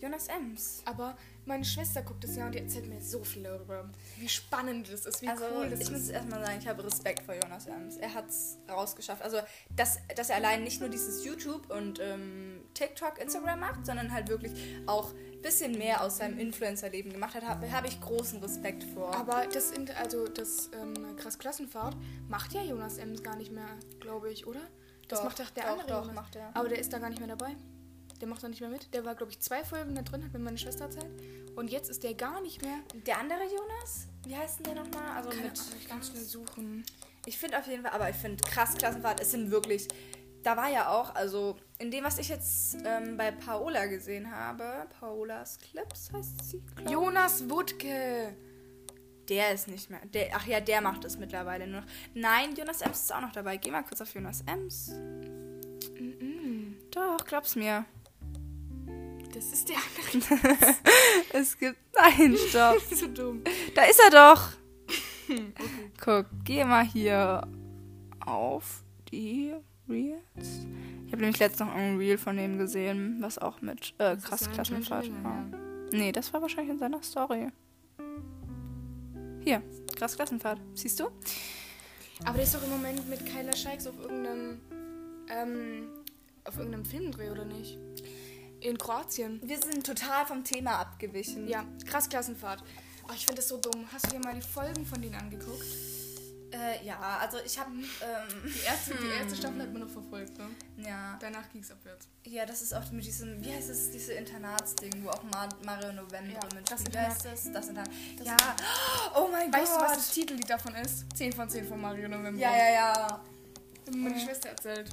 Jonas 0.00 0.28
Ems. 0.28 0.82
Aber 0.84 1.16
meine 1.44 1.64
Schwester 1.64 2.02
guckt 2.02 2.24
es 2.24 2.36
ja 2.36 2.46
und 2.46 2.54
die 2.54 2.58
erzählt 2.58 2.86
mir 2.86 3.00
so 3.00 3.24
viel 3.24 3.42
darüber. 3.42 3.88
Wie 4.18 4.28
spannend 4.28 4.92
das 4.92 5.06
ist, 5.06 5.22
wie 5.22 5.28
Also, 5.28 5.44
cool 5.56 5.70
das 5.70 5.80
ich 5.80 5.90
muss 5.90 6.00
ist. 6.02 6.10
erstmal 6.10 6.44
sagen, 6.44 6.58
ich 6.60 6.68
habe 6.68 6.84
Respekt 6.84 7.22
vor 7.24 7.34
Jonas 7.34 7.66
Ems. 7.66 7.96
Er 7.96 8.14
hat 8.14 8.28
es 8.28 8.58
rausgeschafft. 8.68 9.22
Also, 9.22 9.38
dass, 9.74 9.98
dass 10.14 10.30
er 10.30 10.36
allein 10.36 10.62
nicht 10.62 10.80
nur 10.80 10.88
dieses 10.88 11.24
YouTube 11.24 11.70
und 11.70 12.00
ähm, 12.00 12.60
TikTok, 12.74 13.18
Instagram 13.18 13.60
macht, 13.60 13.86
sondern 13.86 14.12
halt 14.12 14.28
wirklich 14.28 14.52
auch 14.86 15.12
ein 15.14 15.42
bisschen 15.42 15.72
mehr 15.78 16.02
aus 16.02 16.18
seinem 16.18 16.38
Influencer-Leben 16.38 17.12
gemacht 17.12 17.34
hat, 17.34 17.44
habe 17.44 17.70
hab 17.72 17.86
ich 17.86 18.00
großen 18.00 18.40
Respekt 18.40 18.84
vor. 18.84 19.14
Aber 19.14 19.46
das, 19.46 19.72
also 20.00 20.26
das 20.26 20.70
ähm, 20.80 21.16
krass 21.16 21.38
Klassenfahrt 21.38 21.96
macht 22.28 22.52
ja 22.52 22.62
Jonas 22.62 22.98
Ems 22.98 23.22
gar 23.22 23.36
nicht 23.36 23.52
mehr, 23.52 23.68
glaube 24.00 24.30
ich, 24.30 24.46
oder? 24.46 24.60
Das 25.08 25.20
Doch, 25.20 25.24
macht 25.24 25.40
doch 25.40 25.50
der 25.50 25.64
doch, 25.64 25.70
andere. 25.80 25.86
doch, 25.88 26.12
macht 26.12 26.36
er. 26.36 26.50
Aber 26.54 26.68
der 26.68 26.78
ist 26.78 26.92
da 26.92 26.98
gar 26.98 27.08
nicht 27.08 27.18
mehr 27.20 27.28
dabei. 27.34 27.56
Der 28.20 28.28
macht 28.28 28.42
da 28.42 28.48
nicht 28.48 28.60
mehr 28.60 28.70
mit. 28.70 28.92
Der 28.94 29.04
war, 29.04 29.14
glaube 29.14 29.32
ich, 29.32 29.40
zwei 29.40 29.64
Folgen 29.64 29.94
da 29.94 30.02
drin, 30.02 30.24
hat 30.24 30.32
mir 30.32 30.38
meine 30.38 30.58
Schwester 30.58 30.84
erzählt. 30.84 31.06
Und 31.56 31.70
jetzt 31.70 31.88
ist 31.90 32.02
der 32.02 32.14
gar 32.14 32.40
nicht 32.40 32.62
mehr. 32.62 32.78
Der 33.06 33.18
andere 33.18 33.42
Jonas? 33.44 34.08
Wie 34.24 34.36
heißt 34.36 34.58
denn 34.58 34.74
der 34.74 34.84
nochmal? 34.84 35.16
Also 35.16 35.30
Keine 35.30 35.42
mit 35.42 35.58
Ahnung, 35.58 35.72
ich 35.80 35.88
kann 35.88 36.02
schnell 36.02 36.24
suchen. 36.24 36.84
Ich 37.26 37.38
finde 37.38 37.58
auf 37.58 37.66
jeden 37.66 37.82
Fall, 37.82 37.92
aber 37.92 38.08
ich 38.10 38.16
finde 38.16 38.42
krass 38.44 38.74
Klassenfahrt, 38.74 39.20
es 39.20 39.30
sind 39.30 39.50
wirklich. 39.50 39.86
Da 40.42 40.56
war 40.56 40.70
ja 40.70 40.88
auch, 40.88 41.14
also 41.14 41.56
in 41.78 41.90
dem, 41.90 42.04
was 42.04 42.18
ich 42.18 42.28
jetzt 42.28 42.76
ähm, 42.84 43.16
bei 43.16 43.32
Paola 43.32 43.86
gesehen 43.86 44.30
habe, 44.30 44.86
Paolas 44.98 45.58
Clips 45.58 46.10
heißt 46.12 46.44
sie, 46.44 46.62
glaub. 46.76 46.90
Jonas 46.90 47.48
Wutke. 47.50 48.36
Der 49.28 49.52
ist 49.52 49.68
nicht 49.68 49.90
mehr. 49.90 50.00
Der, 50.06 50.30
ach 50.34 50.46
ja, 50.46 50.60
der 50.60 50.80
macht 50.80 51.04
es 51.04 51.18
mittlerweile 51.18 51.66
nur 51.66 51.82
noch. 51.82 51.88
Nein, 52.14 52.54
Jonas 52.54 52.80
Ems 52.80 53.00
ist 53.00 53.12
auch 53.12 53.20
noch 53.20 53.32
dabei. 53.32 53.58
Geh 53.58 53.70
mal 53.70 53.82
kurz 53.82 54.00
auf 54.00 54.14
Jonas 54.14 54.42
Ems. 54.46 54.92
Doch, 56.90 57.24
glaub's 57.26 57.54
mir. 57.54 57.84
Das 59.32 59.52
ist 59.52 59.68
der 59.68 59.76
andere. 60.12 60.66
Es 61.32 61.58
gibt. 61.58 61.76
Nein, 61.94 62.36
stopp. 62.36 62.80
so 62.90 63.06
dumm. 63.08 63.42
Da 63.74 63.84
ist 63.84 64.00
er 64.00 64.10
doch. 64.10 64.50
Guck, 66.00 66.26
geh 66.44 66.64
mal 66.64 66.84
hier 66.84 67.46
auf 68.24 68.82
die 69.10 69.54
Reels. 69.88 70.66
Ich 71.06 71.12
habe 71.12 71.22
nämlich 71.22 71.38
letztens 71.38 71.68
noch 71.68 71.74
ein 71.74 71.96
Reel 71.96 72.18
von 72.18 72.36
dem 72.36 72.58
gesehen, 72.58 73.18
was 73.20 73.38
auch 73.38 73.60
mit 73.60 73.94
äh, 73.98 74.16
krass 74.16 74.50
Klassenfahrt 74.50 75.10
war. 75.22 75.42
länger 75.42 75.68
Nee, 75.92 76.12
das 76.12 76.32
war 76.32 76.42
wahrscheinlich 76.42 76.72
in 76.72 76.78
seiner 76.78 77.02
Story. 77.02 77.48
Hier, 79.40 79.62
krass 79.96 80.16
Klassenfahrt. 80.16 80.60
Siehst 80.74 81.00
du? 81.00 81.08
Aber 82.24 82.34
der 82.34 82.42
ist 82.42 82.54
doch 82.54 82.62
im 82.62 82.70
Moment 82.70 83.08
mit 83.08 83.24
Kyla 83.24 83.54
Scheiks 83.56 83.86
auf 83.86 83.98
irgendeinem, 83.98 84.60
ähm, 85.30 85.88
auf 86.44 86.58
irgendeinem 86.58 86.84
Filmdreh, 86.84 87.30
oder 87.30 87.44
nicht? 87.44 87.78
In 88.60 88.76
Kroatien. 88.76 89.40
Wir 89.42 89.58
sind 89.60 89.86
total 89.86 90.26
vom 90.26 90.42
Thema 90.44 90.78
abgewichen. 90.80 91.46
Ja, 91.48 91.64
krass 91.86 92.08
Klassenfahrt. 92.08 92.62
Oh, 93.08 93.12
ich 93.14 93.24
finde 93.24 93.36
das 93.40 93.48
so 93.48 93.56
dumm. 93.58 93.86
Hast 93.92 94.06
du 94.06 94.10
dir 94.10 94.18
mal 94.20 94.34
die 94.34 94.42
Folgen 94.42 94.84
von 94.84 95.00
denen 95.00 95.14
angeguckt? 95.14 95.64
Äh, 96.50 96.84
ja, 96.84 96.98
also 97.20 97.36
ich 97.44 97.58
habe. 97.58 97.70
Ähm, 97.70 98.42
Die 98.44 98.60
erste, 98.66 98.94
die 98.94 99.08
erste 99.20 99.36
Staffel 99.40 99.60
hat 99.62 99.70
man 99.72 99.82
noch 99.82 99.90
verfolgt, 99.90 100.36
ne? 100.38 100.48
ja. 100.78 101.16
Danach 101.20 101.46
ging 101.52 101.60
es 101.60 101.70
abwärts. 101.70 102.08
ja, 102.24 102.46
das 102.46 102.62
ist 102.62 102.72
auch 102.72 102.90
mit 102.90 103.04
diesem, 103.04 103.44
wie 103.44 103.52
heißt 103.52 103.68
es, 103.68 103.90
diese 103.90 104.14
Internatsding, 104.14 105.04
wo 105.04 105.10
auch 105.10 105.22
Mar 105.24 105.48
Mario 105.64 105.92
November 105.92 106.32
Ja, 106.32 106.40
mit 106.54 106.70
das 106.70 106.80
Wie 106.80 106.84
Internat. 106.86 107.10
heißt 107.10 107.24
das? 107.26 107.52
Das 107.52 107.68
Internat. 107.68 107.90
Das 108.16 108.26
ja. 108.26 108.36
Oh 109.14 109.28
mein 109.30 109.52
Weißt 109.52 109.74
du, 109.74 109.78
Gott. 109.78 109.88
was 109.90 109.96
das 109.98 110.10
Titellied 110.10 110.48
davon 110.48 110.74
ist? 110.76 111.04
10 111.16 111.32
von 111.34 111.48
10 111.50 111.66
von 111.68 111.80
Mario 111.80 112.08
November. 112.08 112.40
ja, 112.40 112.56
ja, 112.56 112.70
ja. 112.72 113.24
Meine 113.94 114.18
Schwester 114.18 114.48
erzählt. 114.50 114.88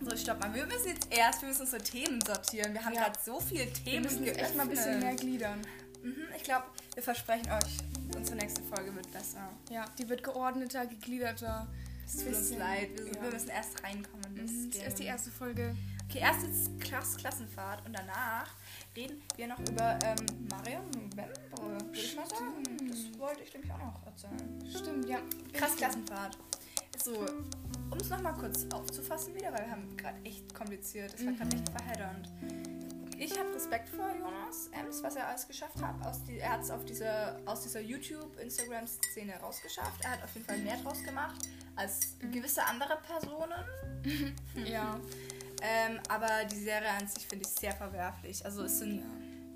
So, 0.00 0.16
stopp 0.16 0.40
mal. 0.40 0.54
Wir 0.54 0.66
müssen 0.66 0.88
jetzt 0.88 1.08
erst, 1.10 1.42
wir 1.42 1.48
müssen 1.48 1.62
unsere 1.62 1.82
Themen 1.82 2.20
sortieren. 2.24 2.72
Wir 2.72 2.84
haben 2.84 2.94
Ja. 2.94 3.04
gerade 3.04 3.18
so 3.24 3.40
viele 3.40 3.70
Themen 3.72 4.04
Wir 4.04 4.10
müssen 4.10 4.24
jetzt 4.24 4.38
echt 4.40 4.56
mal 4.56 4.62
ein 4.64 4.68
bisschen 4.70 5.00
mehr 5.00 5.14
gliedern. 5.14 5.60
Mhm, 6.02 6.24
ich 6.36 6.44
glaube, 6.44 6.66
wir 6.94 7.02
versprechen 7.02 7.50
euch, 7.50 8.16
unsere 8.16 8.36
nächste 8.36 8.62
Folge 8.62 8.94
wird 8.94 9.10
besser. 9.12 9.50
Ja, 9.70 9.84
die 9.98 10.08
wird 10.08 10.22
geordneter, 10.22 10.86
gegliederter. 10.86 11.66
Es 12.06 12.16
tut 12.24 12.28
uns 12.28 12.50
leid, 12.56 12.90
wir, 12.96 13.06
ja. 13.12 13.22
wir 13.22 13.30
müssen 13.32 13.48
erst 13.50 13.82
reinkommen. 13.82 14.32
Mhm, 14.34 14.70
Das 14.70 14.86
ist 14.88 14.98
die 14.98 15.04
erste 15.04 15.30
Folge. 15.30 15.76
Okay, 16.08 16.20
erst 16.20 16.42
jetzt 16.46 16.80
Klass 16.80 17.16
Klassenfahrt 17.18 17.84
und 17.84 17.92
danach 17.92 18.48
reden 18.96 19.20
wir 19.36 19.46
noch 19.48 19.58
über 19.58 19.98
ähm, 20.04 20.16
Mario 20.48 20.78
November, 20.94 21.28
würde 21.60 21.84
ich 21.92 22.16
mal 22.16 22.26
sagen. 22.30 22.62
Das 22.88 23.18
wollte 23.18 23.42
ich 23.42 23.52
nämlich 23.52 23.70
auch 23.72 23.78
noch 23.78 24.06
erzählen. 24.06 24.64
Stimmt, 24.74 25.06
ja. 25.08 25.18
Krass 25.52 25.76
Klassenfahrt. 25.76 26.38
So, 27.04 27.26
um 27.90 27.98
es 27.98 28.08
nochmal 28.10 28.34
kurz 28.34 28.66
aufzufassen 28.72 29.34
wieder, 29.34 29.52
weil 29.52 29.64
wir 29.64 29.70
haben 29.70 29.96
gerade 29.96 30.18
echt 30.24 30.54
kompliziert. 30.54 31.14
Es 31.14 31.24
war 31.24 31.32
gerade 31.32 31.56
echt 31.56 31.68
verheddernd. 31.70 32.28
ich 33.18 33.38
habe 33.38 33.54
Respekt 33.54 33.88
vor 33.88 34.08
Jonas 34.18 34.68
Ems, 34.72 35.02
was 35.02 35.16
er 35.16 35.28
alles 35.28 35.46
geschafft 35.48 35.80
hat. 35.82 35.94
Aus 36.06 36.22
die, 36.24 36.38
er 36.38 36.52
hat 36.52 36.62
es 36.62 36.72
diese, 36.88 37.40
aus 37.46 37.62
dieser 37.62 37.80
YouTube-Instagram-Szene 37.80 39.34
rausgeschafft. 39.40 40.04
Er 40.04 40.12
hat 40.12 40.22
auf 40.24 40.34
jeden 40.34 40.46
Fall 40.46 40.58
mehr 40.58 40.76
draus 40.78 41.02
gemacht 41.02 41.48
als 41.76 42.16
Mhm. 42.20 42.32
gewisse 42.32 42.64
andere 42.64 42.98
Personen. 43.06 43.64
Ja. 44.54 44.98
Ähm, 45.60 45.98
aber 46.08 46.44
die 46.50 46.56
Serie 46.56 46.90
an 46.90 47.08
sich 47.08 47.26
finde 47.26 47.44
ich 47.44 47.50
sehr 47.52 47.72
verwerflich. 47.72 48.44
Also 48.44 48.62
es 48.64 48.78
sind 48.78 48.98
Ja. 49.00 49.04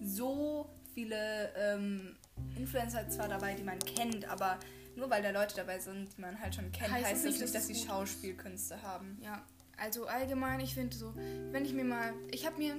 so 0.05 0.69
viele 0.95 1.53
ähm, 1.57 2.17
Influencer 2.57 3.09
zwar 3.09 3.29
dabei, 3.29 3.55
die 3.55 3.63
man 3.63 3.79
kennt, 3.79 4.29
aber 4.29 4.59
nur 4.97 5.11
weil 5.11 5.23
da 5.23 5.31
Leute 5.31 5.55
dabei 5.57 5.79
sind, 5.79 6.17
die 6.17 6.21
man 6.21 6.39
halt 6.41 6.55
schon 6.55 6.71
kennt, 6.73 6.91
Heißt 6.91 7.07
heißt, 7.07 7.17
es 7.17 7.23
das 7.23 7.31
nicht, 7.33 7.43
dass 7.43 7.53
dass 7.53 7.63
es 7.63 7.67
sie 7.69 7.73
gut 7.75 7.83
ist. 7.83 7.89
Schauspielkünste 7.89 8.83
haben. 8.83 9.19
Ja, 9.23 9.45
also 9.77 10.07
allgemein, 10.07 10.61
ich 10.61 10.75
finde 10.75 10.97
so, 10.97 11.15
wenn 11.51 11.65
ich 11.65 11.73
mir 11.73 11.85
mal, 11.85 12.13
ich 12.31 12.47
habe 12.47 12.59
mir 12.59 12.77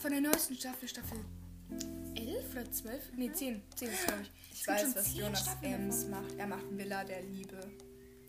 von 0.00 0.10
der 0.10 0.20
neuesten 0.20 0.54
Staffel, 0.54 0.88
Staffel 0.88 1.18
11 2.14 2.52
oder 2.52 2.70
12? 2.70 3.02
Nee, 3.16 3.32
10, 3.32 3.62
10 3.76 3.88
ist 3.88 4.06
glaube 4.06 4.22
ich. 4.22 4.30
Ich 4.52 4.60
Es 4.60 4.68
weiß, 4.68 4.96
was 4.96 5.04
10 5.12 5.20
Jonas 5.20 5.40
Staffeln 5.40 5.72
Ems 5.74 6.06
macht. 6.06 6.34
Er 6.38 6.46
macht 6.46 6.64
Villa 6.70 7.04
der 7.04 7.22
Liebe. 7.22 7.58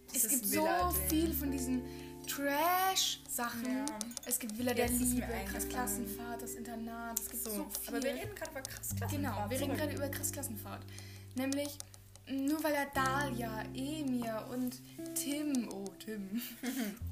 Es 0.07 0.14
Dieses 0.14 0.32
gibt 0.32 0.45
so 0.47 0.68
viel 1.09 1.34
von 1.34 1.51
diesen 1.51 1.82
Trash-Sachen. 2.28 3.66
Ja. 3.66 3.86
Es 4.26 4.39
gibt 4.39 4.57
Villa 4.57 4.74
der 4.74 4.86
Jetzt 4.88 4.99
mir 4.99 5.05
Liebe, 5.05 5.28
krass 5.51 5.68
Klassenfahrt, 5.68 6.41
das 6.41 6.55
Internat, 6.55 7.20
es 7.20 7.30
gibt 7.30 7.43
so, 7.43 7.49
So, 7.49 7.70
viel. 7.82 7.95
aber 7.95 8.03
wir 8.03 8.14
reden 8.14 8.36
gerade 8.36 8.51
über 8.51 8.61
krass 8.61 8.95
Klassenfahrt. 8.95 9.11
Genau, 9.11 9.49
wir 9.49 9.59
reden 9.59 9.76
gerade 9.76 9.93
über 9.93 10.09
krass 10.09 10.32
Klassenfahrt. 10.32 10.86
Nämlich, 11.36 11.78
nur 12.30 12.63
weil 12.63 12.74
er 12.74 12.86
Dalia, 12.93 13.63
Emir 13.74 14.45
und 14.51 14.82
Tim, 15.15 15.67
oh 15.71 15.86
Tim, 15.99 16.41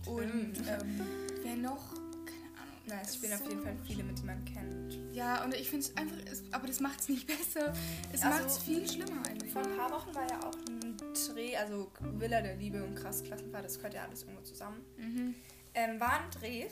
und 0.07 0.57
ähm, 0.67 1.01
wer 1.43 1.55
noch? 1.55 1.93
Keine 1.93 2.59
Ahnung. 2.59 2.81
Nein, 2.87 2.99
es 3.03 3.15
spielen 3.15 3.37
So- 3.37 3.43
auf 3.43 3.49
jeden 3.49 3.63
Fall 3.63 3.75
viele, 3.85 4.03
mit 4.03 4.17
die 4.19 4.23
man 4.23 4.43
kennt. 4.45 4.97
Ja, 5.13 5.43
und 5.43 5.53
ich 5.53 5.69
finde 5.69 5.85
es 5.85 5.97
einfach, 5.97 6.17
es, 6.31 6.43
aber 6.51 6.67
das 6.67 6.79
macht 6.79 6.99
es 7.01 7.09
nicht 7.09 7.27
besser. 7.27 7.73
Es 8.13 8.21
Also, 8.23 8.37
macht 8.37 8.47
es 8.47 8.57
viel 8.59 8.87
schlimmer 8.89 9.25
eigentlich. 9.27 9.51
Vor 9.51 9.63
ein 9.63 9.75
paar 9.77 9.91
Wochen 9.91 10.13
war 10.15 10.29
ja 10.29 10.39
auch 10.43 10.55
ein 10.67 10.95
Dreh, 11.33 11.55
also 11.57 11.91
Villa 11.99 12.41
der 12.41 12.55
Liebe 12.55 12.83
und 12.83 12.95
krass 12.95 13.23
Klassenfahrt, 13.23 13.65
das 13.65 13.77
gehört 13.77 13.93
ja 13.93 14.03
alles 14.03 14.23
irgendwo 14.23 14.41
zusammen. 14.43 14.81
Mhm. 14.97 15.35
Ähm, 15.73 15.99
war 15.99 16.21
ein 16.21 16.31
Dreh 16.31 16.67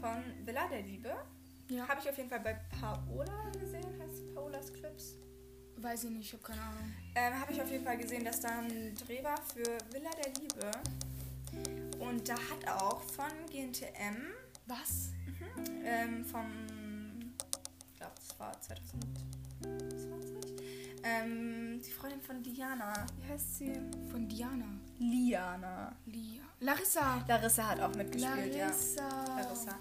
von 0.00 0.22
Villa 0.46 0.66
der 0.68 0.82
Liebe. 0.82 1.14
Ja, 1.70 1.88
Habe 1.88 2.00
ich 2.02 2.08
auf 2.08 2.16
jeden 2.16 2.28
Fall 2.28 2.40
bei 2.40 2.54
Paola 2.80 3.50
gesehen, 3.58 3.84
heißt 4.00 4.34
Paolas 4.34 4.72
Clips. 4.72 5.16
Weiß 5.82 6.04
ich 6.04 6.10
nicht, 6.10 6.26
ich 6.26 6.32
habe 6.32 6.42
keine 6.42 6.62
Ahnung. 6.62 6.92
Ähm, 7.14 7.40
Habe 7.40 7.52
ich 7.52 7.60
auf 7.60 7.70
jeden 7.70 7.84
Fall 7.84 7.98
gesehen, 7.98 8.24
dass 8.24 8.40
da 8.40 8.48
ein 8.58 8.94
Dreh 8.94 9.22
war 9.22 9.36
für 9.42 9.78
Villa 9.92 10.10
der 10.22 10.32
Liebe. 10.40 10.70
Und 11.98 12.28
da 12.28 12.34
hat 12.34 12.68
auch 12.68 13.00
von 13.02 13.30
GNTM, 13.50 14.16
Was? 14.66 15.10
ähm, 15.84 16.24
vom, 16.24 16.46
ich 17.92 17.98
glaube, 17.98 18.14
das 18.16 18.38
war 18.38 18.60
2020, 18.60 20.66
ähm, 21.02 21.80
die 21.86 21.90
Freundin 21.92 22.20
von 22.20 22.42
Diana, 22.42 23.06
wie 23.20 23.32
heißt 23.32 23.58
sie? 23.58 23.72
Von 24.10 24.28
Diana. 24.28 24.66
Liana. 24.98 25.94
Lia. 26.06 26.42
Larissa. 26.60 27.24
Larissa 27.28 27.68
hat 27.68 27.80
auch 27.80 27.94
mitgespielt, 27.94 28.54
ja. 28.54 28.66
Larissa. 28.66 29.78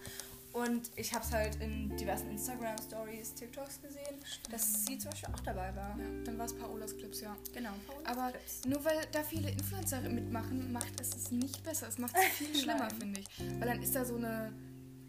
Und 0.55 0.89
ich 0.95 1.13
habe 1.13 1.25
es 1.25 1.33
halt 1.33 1.61
in 1.61 1.95
diversen 1.97 2.29
Instagram-Stories, 2.29 3.33
TikToks 3.33 3.81
gesehen, 3.81 4.15
dass 4.49 4.85
sie 4.85 4.97
zum 4.97 5.11
Beispiel 5.11 5.33
auch 5.35 5.39
dabei 5.41 5.75
war. 5.75 5.97
Ja, 5.99 6.05
dann 6.23 6.37
war 6.37 6.45
es 6.45 6.53
Paolas 6.57 6.95
Clips, 6.95 7.19
ja. 7.19 7.35
Genau. 7.53 7.71
Aber 8.05 8.31
nur 8.65 8.85
weil 8.85 9.01
da 9.11 9.21
viele 9.21 9.49
Influencer 9.51 9.99
mitmachen, 10.01 10.71
macht 10.71 10.97
es 11.01 11.13
es 11.13 11.31
nicht 11.31 11.61
besser. 11.61 11.89
Es 11.89 11.97
macht 11.97 12.15
es 12.15 12.23
viel 12.37 12.55
schlimmer, 12.55 12.89
finde 12.89 13.19
ich. 13.19 13.27
Weil 13.59 13.67
dann 13.67 13.83
ist 13.83 13.93
da 13.95 14.05
so 14.05 14.15
eine. 14.15 14.53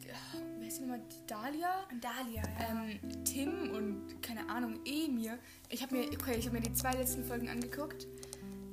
ja, 0.04 0.40
Wer 0.58 0.66
ist 0.66 0.78
die 0.78 0.82
nochmal? 0.82 1.00
Dalia? 1.28 1.84
Dalia, 2.00 2.42
Ähm, 2.68 3.24
Tim 3.24 3.70
und 3.70 4.20
keine 4.20 4.48
Ahnung, 4.48 4.80
Emir. 4.84 5.38
Ich 5.68 5.80
habe 5.80 5.94
mir, 5.94 6.08
okay, 6.08 6.34
ich 6.38 6.46
hab 6.46 6.54
mir 6.54 6.60
die 6.60 6.72
zwei 6.72 6.90
letzten 6.90 7.24
Folgen 7.24 7.48
angeguckt. 7.48 8.08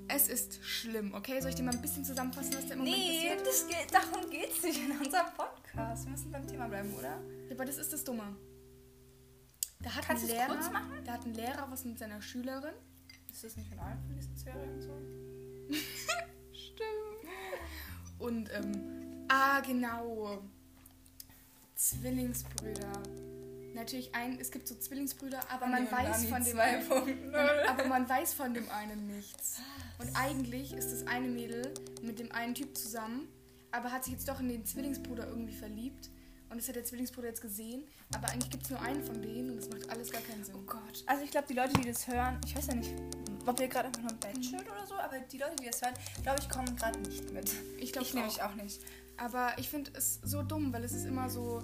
Es 0.07 0.27
ist 0.27 0.63
schlimm, 0.63 1.13
okay? 1.13 1.39
Soll 1.41 1.49
ich 1.51 1.55
dir 1.55 1.63
mal 1.63 1.73
ein 1.73 1.81
bisschen 1.81 2.03
zusammenfassen, 2.05 2.53
was 2.55 2.67
da 2.67 2.73
im 2.73 2.79
Moment 2.79 2.95
Nee, 2.97 3.35
passiert? 3.35 3.47
das 3.47 3.67
geht, 3.67 3.93
darum 3.93 4.29
geht 4.29 4.51
es 4.51 4.63
nicht 4.63 4.79
in 4.83 4.91
unserem 4.97 5.25
Podcast. 5.35 6.05
Wir 6.05 6.11
müssen 6.11 6.31
beim 6.31 6.47
Thema 6.47 6.67
bleiben, 6.67 6.93
oder? 6.93 7.19
Ja, 7.47 7.51
aber 7.55 7.65
das 7.65 7.77
ist 7.77 7.91
das 7.93 8.03
Dumme. 8.03 8.35
Da 9.81 9.95
hat 9.95 10.05
Kannst 10.05 10.23
ein 10.23 10.29
Lehrer, 10.29 10.47
kurz 10.47 10.71
machen? 10.71 11.01
da 11.05 11.13
hat 11.13 11.25
ein 11.25 11.33
Lehrer 11.33 11.67
was 11.69 11.83
mit 11.85 11.97
seiner 11.99 12.21
Schülerin. 12.21 12.73
Ist 13.31 13.43
das 13.43 13.55
nicht 13.57 13.71
in 13.71 13.79
allen 13.79 13.99
von 14.05 14.15
diesen 14.15 14.35
Serien 14.37 14.81
so? 14.81 14.93
Stimmt. 16.53 17.31
Und, 18.19 18.49
ähm, 18.53 19.25
ah, 19.29 19.59
genau. 19.61 20.41
Zwillingsbrüder. 21.75 22.91
Natürlich 23.73 24.13
ein, 24.13 24.39
es 24.39 24.51
gibt 24.51 24.67
so 24.67 24.75
Zwillingsbrüder, 24.75 25.39
aber 25.49 25.65
man 25.65 25.91
weiß 25.91 26.25
von 26.27 26.43
dem 26.43 26.59
einen, 26.59 26.87
2.0. 26.87 27.65
aber 27.67 27.85
man 27.87 28.07
weiß 28.07 28.33
von 28.35 28.53
dem 28.53 28.69
einen 28.69 29.07
nichts. 29.07 29.57
Und 29.99 30.15
eigentlich 30.15 30.73
ist 30.73 30.91
das 30.91 31.07
eine 31.07 31.27
Mädel 31.27 31.73
mit 32.01 32.19
dem 32.19 32.31
einen 32.31 32.55
Typ 32.55 32.77
zusammen, 32.77 33.27
aber 33.71 33.91
hat 33.91 34.03
sich 34.03 34.13
jetzt 34.13 34.27
doch 34.27 34.39
in 34.39 34.49
den 34.49 34.65
Zwillingsbruder 34.65 35.27
irgendwie 35.27 35.53
verliebt. 35.53 36.09
Und 36.49 36.57
das 36.57 36.67
hat 36.67 36.75
der 36.75 36.83
Zwillingsbruder 36.83 37.29
jetzt 37.29 37.41
gesehen. 37.41 37.83
Aber 38.13 38.29
eigentlich 38.29 38.51
gibt 38.51 38.63
es 38.63 38.69
nur 38.69 38.79
einen 38.81 39.03
von 39.03 39.19
denen 39.21 39.51
und 39.51 39.57
das 39.57 39.69
macht 39.69 39.89
alles 39.89 40.11
gar 40.11 40.21
keinen 40.21 40.43
Sinn. 40.43 40.53
Oh 40.55 40.61
Gott. 40.67 41.03
Also 41.07 41.23
ich 41.23 41.31
glaube, 41.31 41.47
die 41.47 41.55
Leute, 41.55 41.73
die 41.73 41.87
das 41.87 42.07
hören, 42.07 42.39
ich 42.45 42.55
weiß 42.55 42.67
ja 42.67 42.75
nicht, 42.75 42.93
ob 43.45 43.59
ihr 43.59 43.67
gerade 43.67 43.87
einfach 43.87 44.01
nur 44.01 44.11
im 44.11 44.19
Bett 44.19 44.39
chillt 44.39 44.69
oder 44.69 44.85
so, 44.85 44.95
aber 44.95 45.19
die 45.19 45.37
Leute, 45.37 45.55
die 45.59 45.65
das 45.65 45.81
hören, 45.81 45.95
glaube 46.21 46.39
ich, 46.41 46.49
kommen 46.49 46.75
gerade 46.75 46.99
nicht 46.99 47.31
mit. 47.31 47.51
Ich 47.79 47.91
glaube 47.91 48.07
Ich 48.07 48.13
nämlich 48.13 48.41
auch 48.43 48.53
nicht. 48.53 48.81
Aber 49.17 49.53
ich 49.57 49.69
finde 49.69 49.91
es 49.95 50.19
so 50.23 50.43
dumm, 50.43 50.71
weil 50.73 50.83
es 50.83 50.93
ist 50.93 51.05
immer 51.05 51.29
so, 51.29 51.63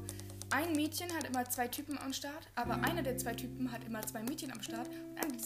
ein 0.51 0.73
Mädchen 0.73 1.13
hat 1.13 1.25
immer 1.25 1.47
zwei 1.47 1.67
Typen 1.67 1.97
am 1.99 2.11
Start, 2.11 2.47
aber 2.55 2.81
einer 2.81 3.03
der 3.03 3.17
zwei 3.17 3.33
Typen 3.33 3.71
hat 3.71 3.83
immer 3.83 4.01
zwei 4.01 4.23
Mädchen 4.23 4.51
am 4.51 4.63
Start. 4.63 4.87
Und 4.87 5.17
einer 5.23 5.37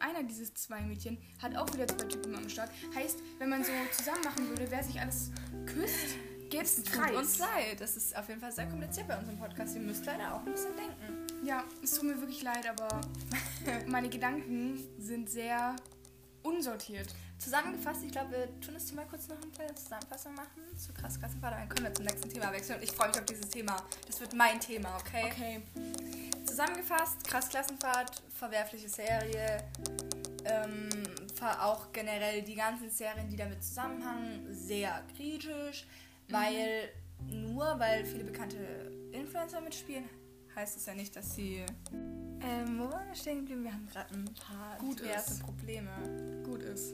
einer 0.00 0.22
dieses 0.22 0.54
zwei 0.54 0.80
Mädchen 0.82 1.18
hat 1.42 1.56
auch 1.56 1.72
wieder 1.72 1.86
zwei 1.86 2.04
Typen 2.04 2.34
am 2.34 2.48
Start. 2.48 2.70
Heißt, 2.94 3.18
wenn 3.38 3.48
man 3.48 3.64
so 3.64 3.72
zusammen 3.92 4.22
machen 4.24 4.48
würde, 4.48 4.70
wer 4.70 4.82
sich 4.82 5.00
alles 5.00 5.30
küsst, 5.66 6.16
geht 6.50 6.62
es 6.62 6.82
Tut 6.82 7.10
uns 7.12 7.38
leid. 7.38 7.80
Das 7.80 7.96
ist 7.96 8.16
auf 8.16 8.28
jeden 8.28 8.40
Fall 8.40 8.52
sehr 8.52 8.66
kompliziert 8.66 9.08
bei 9.08 9.18
unserem 9.18 9.38
Podcast. 9.38 9.74
Ihr 9.74 9.82
müsst 9.82 10.06
leider 10.06 10.34
auch 10.34 10.40
ein 10.40 10.52
bisschen 10.52 10.76
denken. 10.76 11.46
Ja, 11.46 11.64
es 11.82 11.94
tut 11.94 12.04
mir 12.04 12.18
wirklich 12.20 12.42
leid, 12.42 12.66
aber 12.68 13.00
meine 13.86 14.08
Gedanken 14.08 14.80
sind 14.98 15.28
sehr 15.28 15.76
unsortiert. 16.42 17.08
Zusammengefasst, 17.38 18.02
ich 18.04 18.10
glaube, 18.10 18.32
wir 18.32 18.60
tun 18.60 18.74
das 18.74 18.86
Thema 18.86 19.02
kurz 19.04 19.28
noch 19.28 19.40
eine 19.40 19.50
kleine 19.52 19.74
Zusammenfassung 19.74 20.34
machen 20.34 20.62
zu 20.76 20.92
krass 20.92 21.18
Klassenfahrt. 21.18 21.54
Dann 21.54 21.68
können 21.68 21.86
wir 21.86 21.94
zum 21.94 22.04
nächsten 22.04 22.30
Thema 22.30 22.52
wechseln. 22.52 22.78
Und 22.78 22.84
ich 22.84 22.90
freue 22.90 23.08
mich 23.08 23.18
auf 23.18 23.24
dieses 23.26 23.48
Thema. 23.48 23.76
Das 24.06 24.20
wird 24.20 24.34
mein 24.34 24.58
Thema, 24.60 24.96
okay? 24.96 25.24
Okay. 25.26 25.62
Zusammengefasst, 26.58 27.22
krass 27.22 27.48
Klassenfahrt, 27.48 28.20
verwerfliche 28.34 28.88
Serie. 28.88 29.62
Ähm, 30.44 30.88
auch 31.40 31.92
generell 31.92 32.42
die 32.42 32.56
ganzen 32.56 32.90
Serien, 32.90 33.28
die 33.28 33.36
damit 33.36 33.62
zusammenhängen, 33.62 34.44
sehr 34.52 35.04
kritisch. 35.16 35.86
Weil 36.28 36.88
nur 37.30 37.78
weil 37.78 38.04
viele 38.04 38.24
bekannte 38.24 38.90
Influencer 39.12 39.60
mitspielen, 39.60 40.08
heißt 40.56 40.78
es 40.78 40.86
ja 40.86 40.94
nicht, 40.94 41.14
dass 41.14 41.36
sie. 41.36 41.64
Ähm, 41.92 42.80
wo 42.80 42.90
waren 42.90 43.06
wir 43.06 43.14
stehen 43.14 43.38
geblieben? 43.38 43.62
Wir 43.62 43.72
haben 43.74 43.86
gerade 43.86 44.14
ein 44.14 44.24
paar 44.34 44.78
Gut 44.78 44.98
diverse 44.98 45.34
ist. 45.34 45.42
Probleme. 45.44 46.42
Gut 46.44 46.62
ist. 46.64 46.92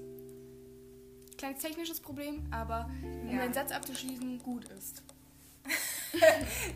Kleines 1.38 1.62
technisches 1.62 2.00
Problem, 2.00 2.46
aber 2.50 2.90
um 3.02 3.34
Ja. 3.34 3.40
den 3.44 3.54
Satz 3.54 3.72
abzuschließen, 3.72 4.40
gut 4.40 4.68
ist. 4.68 5.02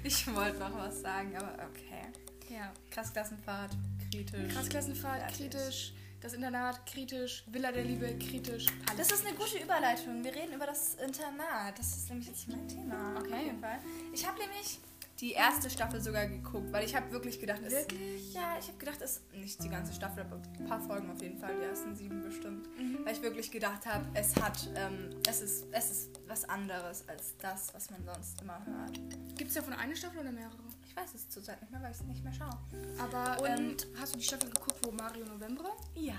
Ich 0.03 0.34
wollte 0.34 0.59
noch 0.59 0.74
was 0.74 1.03
sagen, 1.03 1.36
aber 1.36 1.53
okay. 1.68 2.09
Ja. 2.49 2.72
Krass 2.90 3.12
Klassenfahrt, 3.12 3.72
kritisch. 4.11 4.53
Krass 4.55 4.68
Klassenfahrt, 4.68 5.32
kritisch. 5.34 5.92
Das 6.20 6.32
Internat, 6.32 6.84
kritisch. 6.84 7.44
Villa 7.46 7.70
der 7.70 7.84
Liebe, 7.84 8.07
kritisch. 8.18 8.66
Alles. 8.90 9.09
Das 9.09 9.20
ist 9.20 9.26
eine 9.26 9.36
gute 9.36 9.59
Überleitung. 9.62 10.24
Wir 10.24 10.34
reden 10.34 10.55
über 10.55 10.66
das 10.66 10.94
Internat. 10.94 11.78
Das 11.78 11.96
ist 11.96 12.09
nämlich 12.09 12.26
jetzt 12.26 12.49
mein 12.49 12.66
Thema. 12.66 13.14
Okay. 13.18 13.32
Auf 13.34 13.42
jeden 13.44 13.61
Fall. 13.61 13.78
Ich 14.12 14.26
habe 14.26 14.36
nämlich 14.40 14.80
die 15.20 15.32
erste 15.32 15.70
Staffel 15.70 16.01
sogar 16.01 16.26
geguckt, 16.26 16.72
weil 16.72 16.84
ich 16.84 16.94
habe 16.96 17.11
wirklich 17.12 17.38
gedacht, 17.40 17.61
es, 17.64 17.72
Wirklich? 17.72 18.34
ja, 18.34 18.57
ich 18.59 18.66
habe 18.68 18.78
gedacht, 18.78 19.01
es 19.01 19.20
nicht 19.32 19.62
die 19.62 19.68
ganze 19.68 19.92
Staffel, 19.92 20.22
aber 20.24 20.40
ein 20.59 20.66
paar 20.66 20.80
Folgen 20.80 21.11
auf 21.11 21.20
jeden 21.20 21.38
Fall, 21.38 21.57
die 21.57 21.64
ersten 21.64 21.94
sieben 21.96 22.22
bestimmt, 22.22 22.68
Mhm. 22.78 23.05
weil 23.05 23.14
ich 23.14 23.22
wirklich 23.22 23.51
gedacht 23.51 23.84
habe, 23.86 24.05
es 24.14 24.34
hat, 24.36 24.68
ähm, 24.76 25.11
es 25.28 25.40
ist, 25.40 25.66
es 25.72 25.90
ist 25.90 26.20
was 26.28 26.49
anderes 26.49 27.09
als 27.09 27.36
das, 27.38 27.74
was 27.74 27.90
man 27.90 28.05
sonst 28.05 28.40
immer 28.42 28.64
hört. 28.64 28.96
Gibt 29.36 29.49
es 29.51 29.55
davon 29.55 29.72
eine 29.72 29.96
Staffel 29.96 30.20
oder 30.20 30.30
mehrere? 30.30 30.57
Ich 30.99 31.05
weiß 31.14 31.14
es 31.14 31.28
zurzeit 31.28 31.61
nicht 31.61 31.70
mehr, 31.70 31.80
weil 31.82 31.92
ich 31.92 31.96
es 31.99 32.05
nicht 32.05 32.24
mehr 32.24 32.32
schaue. 32.32 32.59
Aber 32.99 33.40
Und- 33.42 33.49
ähm, 33.49 33.76
hast 34.01 34.14
du 34.14 34.18
die 34.18 34.24
Staffel 34.24 34.51
geguckt, 34.51 34.78
wo 34.82 34.90
Mario 34.92 35.24
November? 35.26 35.70
Ja. 35.94 36.14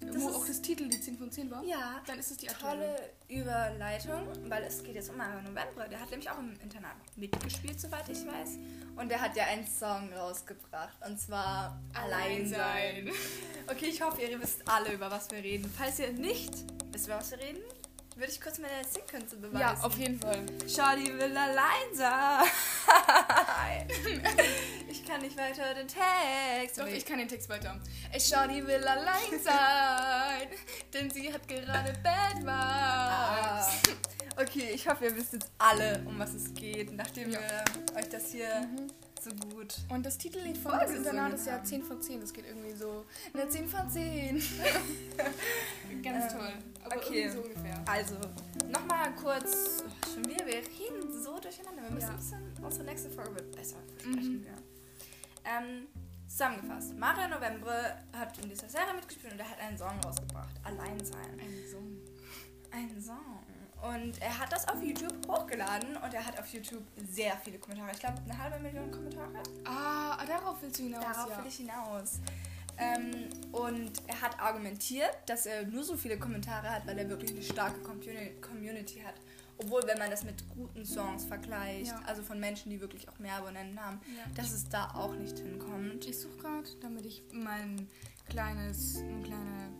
Das 0.00 0.20
wo 0.20 0.30
auch 0.30 0.46
das 0.46 0.60
Titel 0.60 0.88
die 0.88 1.00
10 1.00 1.16
von 1.16 1.30
10 1.30 1.48
war? 1.50 1.62
Ja, 1.62 2.00
Dann 2.06 2.18
ist 2.18 2.32
es 2.32 2.36
die 2.38 2.50
aktuelle. 2.50 2.96
tolle 2.96 3.40
Überleitung, 3.40 4.26
weil 4.48 4.64
es 4.64 4.82
geht 4.82 4.96
jetzt 4.96 5.10
um 5.10 5.16
Mario 5.16 5.40
November. 5.42 5.86
Der 5.88 6.00
hat 6.00 6.10
nämlich 6.10 6.28
auch 6.28 6.38
im 6.40 6.58
Internat 6.60 6.96
mitgespielt, 7.16 7.80
soweit 7.80 8.08
ich 8.08 8.18
weiß. 8.26 8.58
Und 8.96 9.08
der 9.08 9.20
hat 9.20 9.36
ja 9.36 9.44
einen 9.44 9.66
Song 9.66 10.12
rausgebracht. 10.12 10.96
Und 11.06 11.20
zwar 11.20 11.80
Allein 11.94 12.48
sein. 12.48 13.10
Okay, 13.68 13.86
ich 13.86 14.02
hoffe, 14.02 14.22
ihr 14.22 14.40
wisst 14.40 14.68
alle, 14.68 14.92
über 14.92 15.08
was 15.10 15.30
wir 15.30 15.38
reden. 15.38 15.72
Falls 15.76 15.98
ihr 16.00 16.12
nicht 16.12 16.52
wisst, 16.92 17.06
über 17.06 17.18
was 17.18 17.30
wir 17.30 17.38
reden, 17.38 17.60
Würde 18.22 18.34
ich 18.34 18.40
kurz 18.40 18.60
meine 18.60 18.84
Singkünste 18.88 19.34
beweisen? 19.36 19.58
Ja, 19.58 19.76
auf 19.82 19.98
jeden 19.98 20.16
Fall. 20.20 20.46
Shorty 20.68 21.12
will 21.12 21.36
allein 21.36 21.92
sein. 21.92 22.44
ich 24.88 25.04
kann 25.04 25.22
nicht 25.22 25.36
weiter 25.36 25.74
den 25.74 25.88
Text. 25.88 26.78
Doch, 26.78 26.86
ich 26.86 27.04
kann 27.04 27.18
den 27.18 27.26
Text 27.26 27.48
weiter. 27.48 27.80
Shorty 28.16 28.64
will 28.64 28.86
allein 28.86 29.40
sein, 29.42 30.46
denn 30.94 31.10
sie 31.10 31.32
hat 31.32 31.48
gerade 31.48 31.92
Bad 32.04 32.36
Vibes. 32.36 32.46
Ah. 32.46 33.68
Okay, 34.40 34.70
ich 34.72 34.88
hoffe, 34.88 35.06
ihr 35.06 35.16
wisst 35.16 35.32
jetzt 35.32 35.50
alle, 35.58 36.00
um 36.06 36.16
was 36.20 36.32
es 36.32 36.54
geht, 36.54 36.92
nachdem 36.92 37.32
Ja. 37.32 37.40
wir 37.40 37.96
euch 37.98 38.08
das 38.08 38.30
hier 38.30 38.68
so 39.24 39.30
gut. 39.48 39.76
Und 39.88 40.04
das 40.06 40.18
Titellied 40.18 40.56
von 40.58 40.72
das 40.72 40.90
Internat 40.90 41.32
ist 41.34 41.46
ja 41.46 41.60
gesungen 41.60 41.82
10 41.82 41.82
von 41.84 42.02
10. 42.02 42.20
Das 42.20 42.32
geht 42.32 42.46
irgendwie 42.46 42.72
so. 42.74 43.04
Eine 43.34 43.48
10 43.48 43.68
von 43.68 43.88
10. 43.90 44.36
Ganz 46.02 46.32
Ähm, 46.32 46.38
toll. 46.38 46.52
Aber 46.84 46.96
okay. 46.96 47.30
so 47.30 47.40
ungefähr. 47.42 47.82
Also, 47.86 48.14
nochmal 48.70 49.12
kurz. 49.14 49.82
Oh, 49.86 50.12
schon 50.14 50.24
wieder, 50.24 50.44
wir 50.46 50.56
reden 50.56 51.22
so 51.22 51.38
durcheinander. 51.38 51.82
Wir 51.82 51.90
müssen 51.90 52.06
Ja. 52.08 52.10
ein 52.10 52.16
bisschen. 52.16 52.52
Unsere 52.64 52.84
nächste 52.84 53.10
Folge 53.10 53.34
wird 53.36 53.52
besser, 53.54 53.76
Mhm. 53.76 54.00
versprechen 54.02 54.44
wir. 54.44 54.54
Ähm, 55.44 55.86
zusammengefasst: 56.28 56.96
Mario 56.96 57.28
Novembre 57.28 57.96
hat 58.12 58.36
in 58.38 58.48
dieser 58.48 58.68
Serie 58.68 58.94
mitgespielt 58.94 59.32
und 59.34 59.38
er 59.40 59.48
hat 59.48 59.58
einen 59.60 59.76
Song 59.78 59.98
rausgebracht. 60.04 60.54
Allein 60.64 60.98
sein. 61.04 61.38
Ein 61.38 61.64
Song. 61.70 61.98
Ein 62.70 63.00
Song. 63.02 63.41
Und 63.82 64.20
er 64.22 64.38
hat 64.38 64.52
das 64.52 64.68
auf 64.68 64.80
YouTube 64.82 65.12
hochgeladen 65.26 65.96
und 65.96 66.14
er 66.14 66.24
hat 66.24 66.38
auf 66.38 66.46
YouTube 66.52 66.84
sehr 67.10 67.36
viele 67.38 67.58
Kommentare. 67.58 67.90
Ich 67.92 67.98
glaube, 67.98 68.18
eine 68.22 68.38
halbe 68.38 68.58
Million 68.60 68.90
Kommentare. 68.92 69.42
Ah, 69.64 70.16
ah, 70.18 70.24
darauf 70.24 70.62
willst 70.62 70.78
du 70.78 70.84
hinaus. 70.84 71.02
Darauf 71.02 71.30
ja. 71.30 71.38
will 71.38 71.46
ich 71.48 71.56
hinaus. 71.56 72.20
Ähm, 72.78 73.28
und 73.52 73.92
er 74.06 74.20
hat 74.20 74.38
argumentiert, 74.40 75.10
dass 75.26 75.46
er 75.46 75.66
nur 75.66 75.82
so 75.84 75.96
viele 75.96 76.18
Kommentare 76.18 76.70
hat, 76.70 76.86
weil 76.86 76.96
er 76.98 77.08
wirklich 77.08 77.32
eine 77.32 77.42
starke 77.42 77.80
Communi- 77.80 78.40
Community 78.40 79.00
hat. 79.00 79.14
Obwohl, 79.58 79.82
wenn 79.86 79.98
man 79.98 80.10
das 80.10 80.24
mit 80.24 80.48
guten 80.48 80.84
Songs 80.84 81.24
vergleicht, 81.24 81.90
Ja. 81.90 82.00
also 82.06 82.22
von 82.22 82.40
Menschen, 82.40 82.70
die 82.70 82.80
wirklich 82.80 83.08
auch 83.08 83.18
mehr 83.18 83.34
Abonnenten 83.34 83.78
haben, 83.84 84.00
Ja. 84.16 84.24
dass 84.34 84.52
es 84.52 84.68
da 84.68 84.90
auch 84.94 85.14
nicht 85.14 85.38
hinkommt. 85.38 86.04
Ich 86.06 86.18
suche 86.20 86.36
gerade, 86.38 86.68
damit 86.80 87.04
ich 87.04 87.22
mein 87.32 87.88
kleines, 88.28 88.98
ein 89.00 89.22
kleine. 89.22 89.72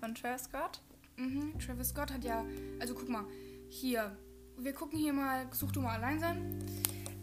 Von 0.00 0.14
Travis 0.14 0.44
Scott? 0.44 0.80
Mhm, 1.16 1.58
Travis 1.58 1.88
Scott 1.90 2.12
hat 2.12 2.24
ja. 2.24 2.44
Also 2.80 2.94
guck 2.94 3.08
mal, 3.08 3.24
hier. 3.68 4.16
Wir 4.56 4.72
gucken 4.72 4.98
hier 4.98 5.12
mal. 5.12 5.46
Such 5.52 5.72
du 5.72 5.80
mal 5.80 5.96
allein 5.96 6.18
sein. 6.20 6.58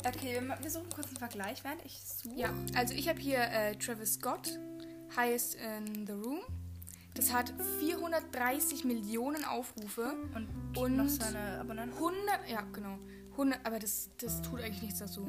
Okay, 0.06 0.40
wir, 0.42 0.58
wir 0.62 0.70
suchen 0.72 0.90
kurz 0.94 1.08
einen 1.08 1.18
Vergleich, 1.18 1.64
während 1.64 1.86
ich 1.86 2.02
suche. 2.04 2.36
Ja, 2.36 2.54
also 2.76 2.94
ich 2.94 3.08
habe 3.08 3.20
hier 3.20 3.38
äh, 3.40 3.76
Travis 3.76 4.16
Scott, 4.16 4.60
heißt 5.16 5.56
in 5.56 6.06
The 6.08 6.14
Room. 6.14 6.40
Das 7.14 7.34
hat 7.34 7.54
430 7.80 8.84
Millionen 8.86 9.44
Aufrufe. 9.46 10.14
Und, 10.34 10.48
Und- 10.78 10.98
noch 10.98 11.08
seine 11.08 11.60
Abonnenten. 11.60 11.96
100, 11.98 12.50
ja 12.50 12.62
genau, 12.74 12.98
100, 13.32 13.60
aber 13.66 13.80
das, 13.80 14.10
das 14.20 14.42
tut 14.42 14.62
eigentlich 14.62 14.82
nichts 14.82 15.00
dazu. 15.00 15.28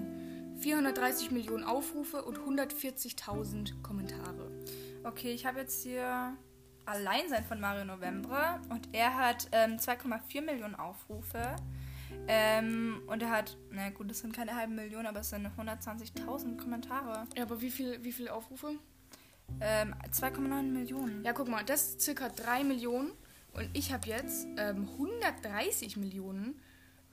430 0.61 1.33
Millionen 1.33 1.65
Aufrufe 1.65 2.23
und 2.25 2.39
140.000 2.39 3.83
Kommentare. 3.83 4.51
Okay, 5.05 5.33
ich 5.33 5.45
habe 5.45 5.59
jetzt 5.61 5.83
hier 5.83 6.37
Alleinsein 6.87 7.45
von 7.45 7.61
Mario 7.61 7.85
Novembre 7.85 8.61
und 8.68 8.89
er 8.93 9.16
hat 9.16 9.49
ähm, 9.53 9.76
2,4 9.76 10.43
Millionen 10.43 10.74
Aufrufe. 10.74 11.57
Ähm, 12.28 13.03
und 13.07 13.22
er 13.22 13.30
hat, 13.30 13.57
na 13.70 13.91
gut, 13.91 14.11
das 14.11 14.20
sind 14.20 14.35
keine 14.35 14.55
halben 14.55 14.74
Millionen, 14.74 15.07
aber 15.07 15.20
es 15.20 15.30
sind 15.30 15.47
120.000 15.47 16.59
Kommentare. 16.59 17.26
Ja, 17.37 17.45
aber 17.45 17.61
wie 17.61 17.70
viel, 17.70 18.03
wie 18.05 18.12
viele 18.12 18.33
Aufrufe? 18.33 18.76
Ähm, 19.61 19.95
2,9 20.11 20.62
Millionen. 20.62 21.24
Ja, 21.24 21.33
guck 21.33 21.49
mal, 21.49 21.64
das 21.64 21.91
ist 21.91 22.01
circa 22.01 22.28
3 22.28 22.64
Millionen 22.64 23.12
und 23.55 23.68
ich 23.72 23.93
habe 23.93 24.09
jetzt 24.09 24.47
ähm, 24.57 24.89
130 24.99 25.97
Millionen 25.97 26.61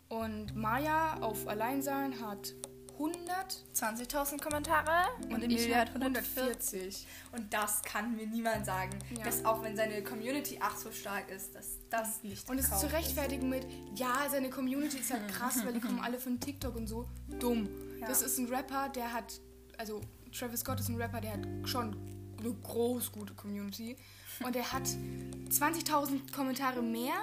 und 0.09 0.55
Maya 0.55 1.17
auf 1.21 1.47
Alleinsein 1.47 2.19
hat 2.21 2.53
100 2.99 3.63
20.000 3.73 4.41
Kommentare 4.41 5.07
und, 5.29 5.41
Emilia 5.41 5.77
hat 5.77 5.89
hat 5.89 6.01
140. 6.01 6.37
140. 6.37 7.07
Und 7.31 7.53
das 7.53 7.81
kann 7.81 8.15
mir 8.15 8.27
niemand 8.27 8.65
sagen, 8.65 8.91
Ja. 9.17 9.23
dass 9.23 9.45
auch 9.45 9.63
wenn 9.63 9.75
seine 9.77 10.03
Community 10.03 10.59
ach 10.61 10.75
so 10.75 10.91
stark 10.91 11.29
ist, 11.29 11.55
dass 11.55 11.77
das 11.89 12.21
nicht 12.23 12.49
Und 12.49 12.59
es 12.59 12.65
ist 12.69 12.79
zu 12.81 12.91
rechtfertigen 12.91 13.47
mit, 13.49 13.65
ja, 13.95 14.27
seine 14.29 14.49
Community 14.49 14.97
ist 14.97 15.11
halt 15.13 15.27
krass, 15.31 15.63
weil 15.65 15.73
die 15.73 15.79
kommen 15.79 15.99
alle 15.99 16.19
von 16.19 16.39
TikTok 16.39 16.75
und 16.75 16.87
so. 16.87 17.07
Dumm. 17.39 17.69
Ja. 18.01 18.07
Das 18.07 18.21
ist 18.21 18.37
ein 18.37 18.47
Rapper, 18.47 18.89
der 18.89 19.13
hat, 19.13 19.39
also 19.77 20.01
Travis 20.37 20.59
Scott 20.59 20.79
ist 20.81 20.89
ein 20.89 20.95
Rapper, 21.01 21.21
der 21.21 21.33
hat 21.33 21.47
schon 21.63 21.95
eine 22.37 22.53
groß 22.53 23.11
gute 23.13 23.33
Community. 23.33 23.95
Und 24.43 24.55
der 24.55 24.71
hat 24.71 24.83
20.000 24.87 26.31
Kommentare 26.33 26.81
mehr. 26.81 27.13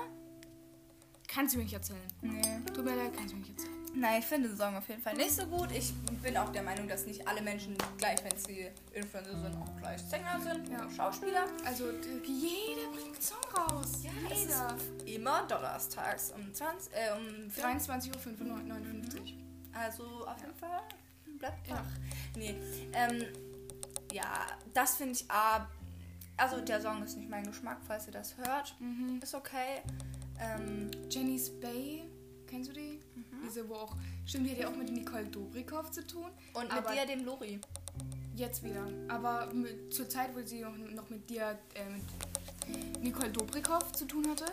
Kannst 1.29 1.55
du 1.55 1.59
mir 1.59 1.64
nicht 1.64 1.74
erzählen. 1.74 2.01
Nee. 2.22 2.43
Tut 2.72 2.85
mir 2.85 2.95
leid, 2.97 3.12
kannst 3.14 3.33
du 3.33 3.37
mir 3.37 3.43
nicht 3.43 3.53
erzählen. 3.59 3.76
Nein, 3.99 4.20
ich 4.20 4.26
finde 4.26 4.49
den 4.49 4.59
Song 4.59 4.76
auf 4.76 4.86
jeden 4.88 5.01
Fall 5.03 5.14
nicht 5.16 5.32
so 5.32 5.47
gut. 5.47 5.70
Ich 5.72 5.94
bin 6.22 6.36
auch 6.36 6.51
der 6.53 6.62
Meinung, 6.62 6.86
dass 6.86 7.07
nicht 7.07 7.26
alle 7.26 7.40
Menschen 7.40 7.76
gleich, 7.97 8.22
wenn 8.22 8.36
sie 8.38 8.68
Influencer 8.92 9.30
sind, 9.40 9.57
auch 9.57 9.76
gleich 9.78 10.01
Sänger 10.03 10.38
sind 10.40 10.68
Ja. 10.70 10.88
Schauspieler. 10.90 11.47
Also 11.64 11.90
jeder 11.90 12.90
bringt 12.92 13.14
einen 13.14 13.20
Song 13.22 13.38
raus. 13.57 14.03
Ja, 14.03 14.11
jeder. 14.34 14.76
Immer 15.07 15.47
donnerstags 15.47 16.30
um 16.32 16.53
20, 16.53 16.92
äh, 16.92 17.12
um 17.16 17.49
23.59 17.51 18.42
Uhr. 18.44 19.24
Also 19.72 20.26
auf 20.26 20.40
jeden 20.42 20.55
Fall 20.57 20.82
bleibt 21.38 21.66
Ja. 21.66 21.76
wach. 21.76 21.86
Nee, 22.36 22.55
ähm, 22.92 23.24
ja, 24.12 24.47
das 24.74 24.97
finde 24.97 25.12
ich 25.14 25.30
ab. 25.30 25.70
Also 26.36 26.61
der 26.61 26.82
Song 26.82 27.03
ist 27.03 27.16
nicht 27.16 27.30
mein 27.30 27.47
Geschmack, 27.47 27.78
falls 27.86 28.07
ihr 28.07 28.12
das 28.12 28.36
hört. 28.36 28.74
Mhm. 28.78 29.20
Ist 29.22 29.34
okay. 29.34 29.80
Ähm, 30.38 30.90
Jenny's 31.09 31.49
Bay, 31.61 32.05
kennst 32.47 32.68
du 32.70 32.74
die? 32.74 33.01
Diese, 33.47 33.68
wo 33.68 33.74
auch, 33.74 33.97
stimmt, 34.24 34.47
die 34.47 34.53
hat 34.53 34.59
ja 34.59 34.68
auch 34.68 34.76
mit 34.76 34.90
Nicole 34.90 35.24
Dobrikov 35.26 35.90
zu 35.90 36.07
tun. 36.07 36.30
und 36.55 36.74
mit 36.74 36.84
dir, 36.90 37.07
dem 37.07 37.24
Lori. 37.24 37.61
Jetzt 38.34 38.62
wieder. 38.62 38.86
Aber 39.09 39.53
mit, 39.53 39.92
zur 39.94 40.09
Zeit, 40.09 40.34
wo 40.34 40.44
sie 40.44 40.61
noch, 40.61 40.76
noch 40.76 41.09
mit 41.09 41.28
dir, 41.30 41.59
äh, 41.74 41.88
mit 41.88 43.03
Nicole 43.03 43.30
Dobrikov 43.30 43.92
zu 43.92 44.05
tun 44.07 44.26
hatte, 44.28 44.47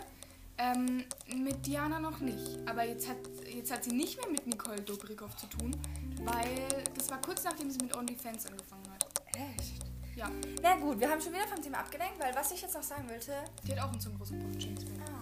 ähm, 0.57 1.03
mit 1.35 1.65
Diana 1.65 1.99
noch 1.99 2.19
nicht. 2.19 2.59
Aber 2.65 2.85
jetzt 2.85 3.09
hat, 3.09 3.17
jetzt 3.53 3.71
hat 3.71 3.83
sie 3.83 3.91
nicht 3.91 4.17
mehr 4.17 4.29
mit 4.29 4.45
Nicole 4.47 4.81
Dobrikov 4.81 5.35
zu 5.35 5.47
tun, 5.47 5.75
weil 6.23 6.83
das 6.95 7.09
war 7.09 7.19
kurz 7.21 7.43
nachdem 7.43 7.69
sie 7.71 7.79
mit 7.79 7.95
OnlyFans 7.95 8.45
angefangen 8.45 8.87
hat. 8.91 9.05
Echt? 9.35 9.83
Ja, 10.15 10.29
Na 10.61 10.75
gut, 10.77 10.99
wir 10.99 11.09
haben 11.09 11.19
schon 11.19 11.33
wieder 11.33 11.47
vom 11.47 11.59
Thema 11.61 11.79
abgelenkt, 11.79 12.19
weil 12.19 12.35
was 12.35 12.51
ich 12.51 12.61
jetzt 12.61 12.75
noch 12.75 12.83
sagen 12.83 13.09
wollte, 13.09 13.33
die 13.65 13.71
hat 13.71 13.79
auch 13.79 13.91
einen 13.91 14.17
rausgebracht, 14.17 14.61
James 14.61 14.85
Bay. 14.85 14.93
Ah, 15.07 15.12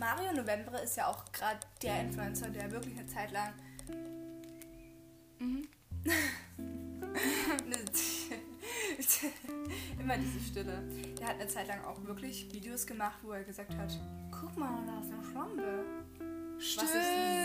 Mario 0.00 0.32
Novembre 0.32 0.80
ist 0.80 0.96
ja 0.96 1.06
auch 1.08 1.30
gerade 1.30 1.60
der 1.82 2.00
Influencer, 2.00 2.48
der 2.48 2.72
wirklich 2.72 2.98
eine 2.98 3.06
Zeit 3.06 3.30
lang. 3.32 3.52
Mhm. 5.38 5.68
Immer 10.00 10.16
diese 10.16 10.40
Stille. 10.40 10.82
Der 11.18 11.26
hat 11.26 11.34
eine 11.34 11.48
Zeit 11.48 11.68
lang 11.68 11.84
auch 11.84 12.02
wirklich 12.06 12.50
Videos 12.50 12.86
gemacht, 12.86 13.18
wo 13.22 13.32
er 13.32 13.44
gesagt 13.44 13.76
hat: 13.76 13.92
Guck 14.30 14.56
mal, 14.56 14.82
da 14.86 15.00
ist 15.00 15.12
eine 15.12 15.22
Schlampe. 15.22 15.84
Was 16.58 16.76
ich 16.76 16.80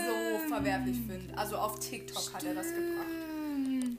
so 0.06 0.38
verwerflich 0.48 0.96
finde. 1.06 1.36
Also 1.36 1.58
auf 1.58 1.78
TikTok 1.78 2.32
hat 2.32 2.42
er 2.42 2.54
das 2.54 2.68
gebracht. 2.68 3.10
Stimmt. 3.66 3.98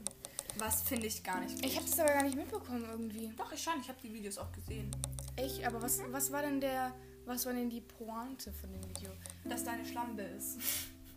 Was 0.58 0.82
finde 0.82 1.06
ich 1.06 1.22
gar 1.22 1.38
nicht 1.40 1.54
gut. 1.54 1.64
Ich 1.64 1.76
habe 1.76 1.86
das 1.88 2.00
aber 2.00 2.12
gar 2.12 2.24
nicht 2.24 2.36
mitbekommen 2.36 2.84
irgendwie. 2.90 3.32
Doch, 3.36 3.52
ich 3.52 3.62
schon. 3.62 3.74
Ich 3.80 3.88
habe 3.88 4.00
die 4.02 4.12
Videos 4.12 4.36
auch 4.38 4.50
gesehen. 4.50 4.90
Echt? 5.36 5.64
Aber 5.64 5.80
was, 5.80 6.00
was 6.10 6.32
war 6.32 6.42
denn 6.42 6.60
der, 6.60 6.92
was 7.28 7.44
war 7.46 7.52
denn 7.52 7.70
die 7.70 7.82
Pointe 7.82 8.52
von 8.52 8.72
dem 8.72 8.82
Video? 8.88 9.10
Dass 9.44 9.64
da 9.64 9.72
eine 9.72 9.84
Schlampe 9.84 10.22
ist. 10.22 10.58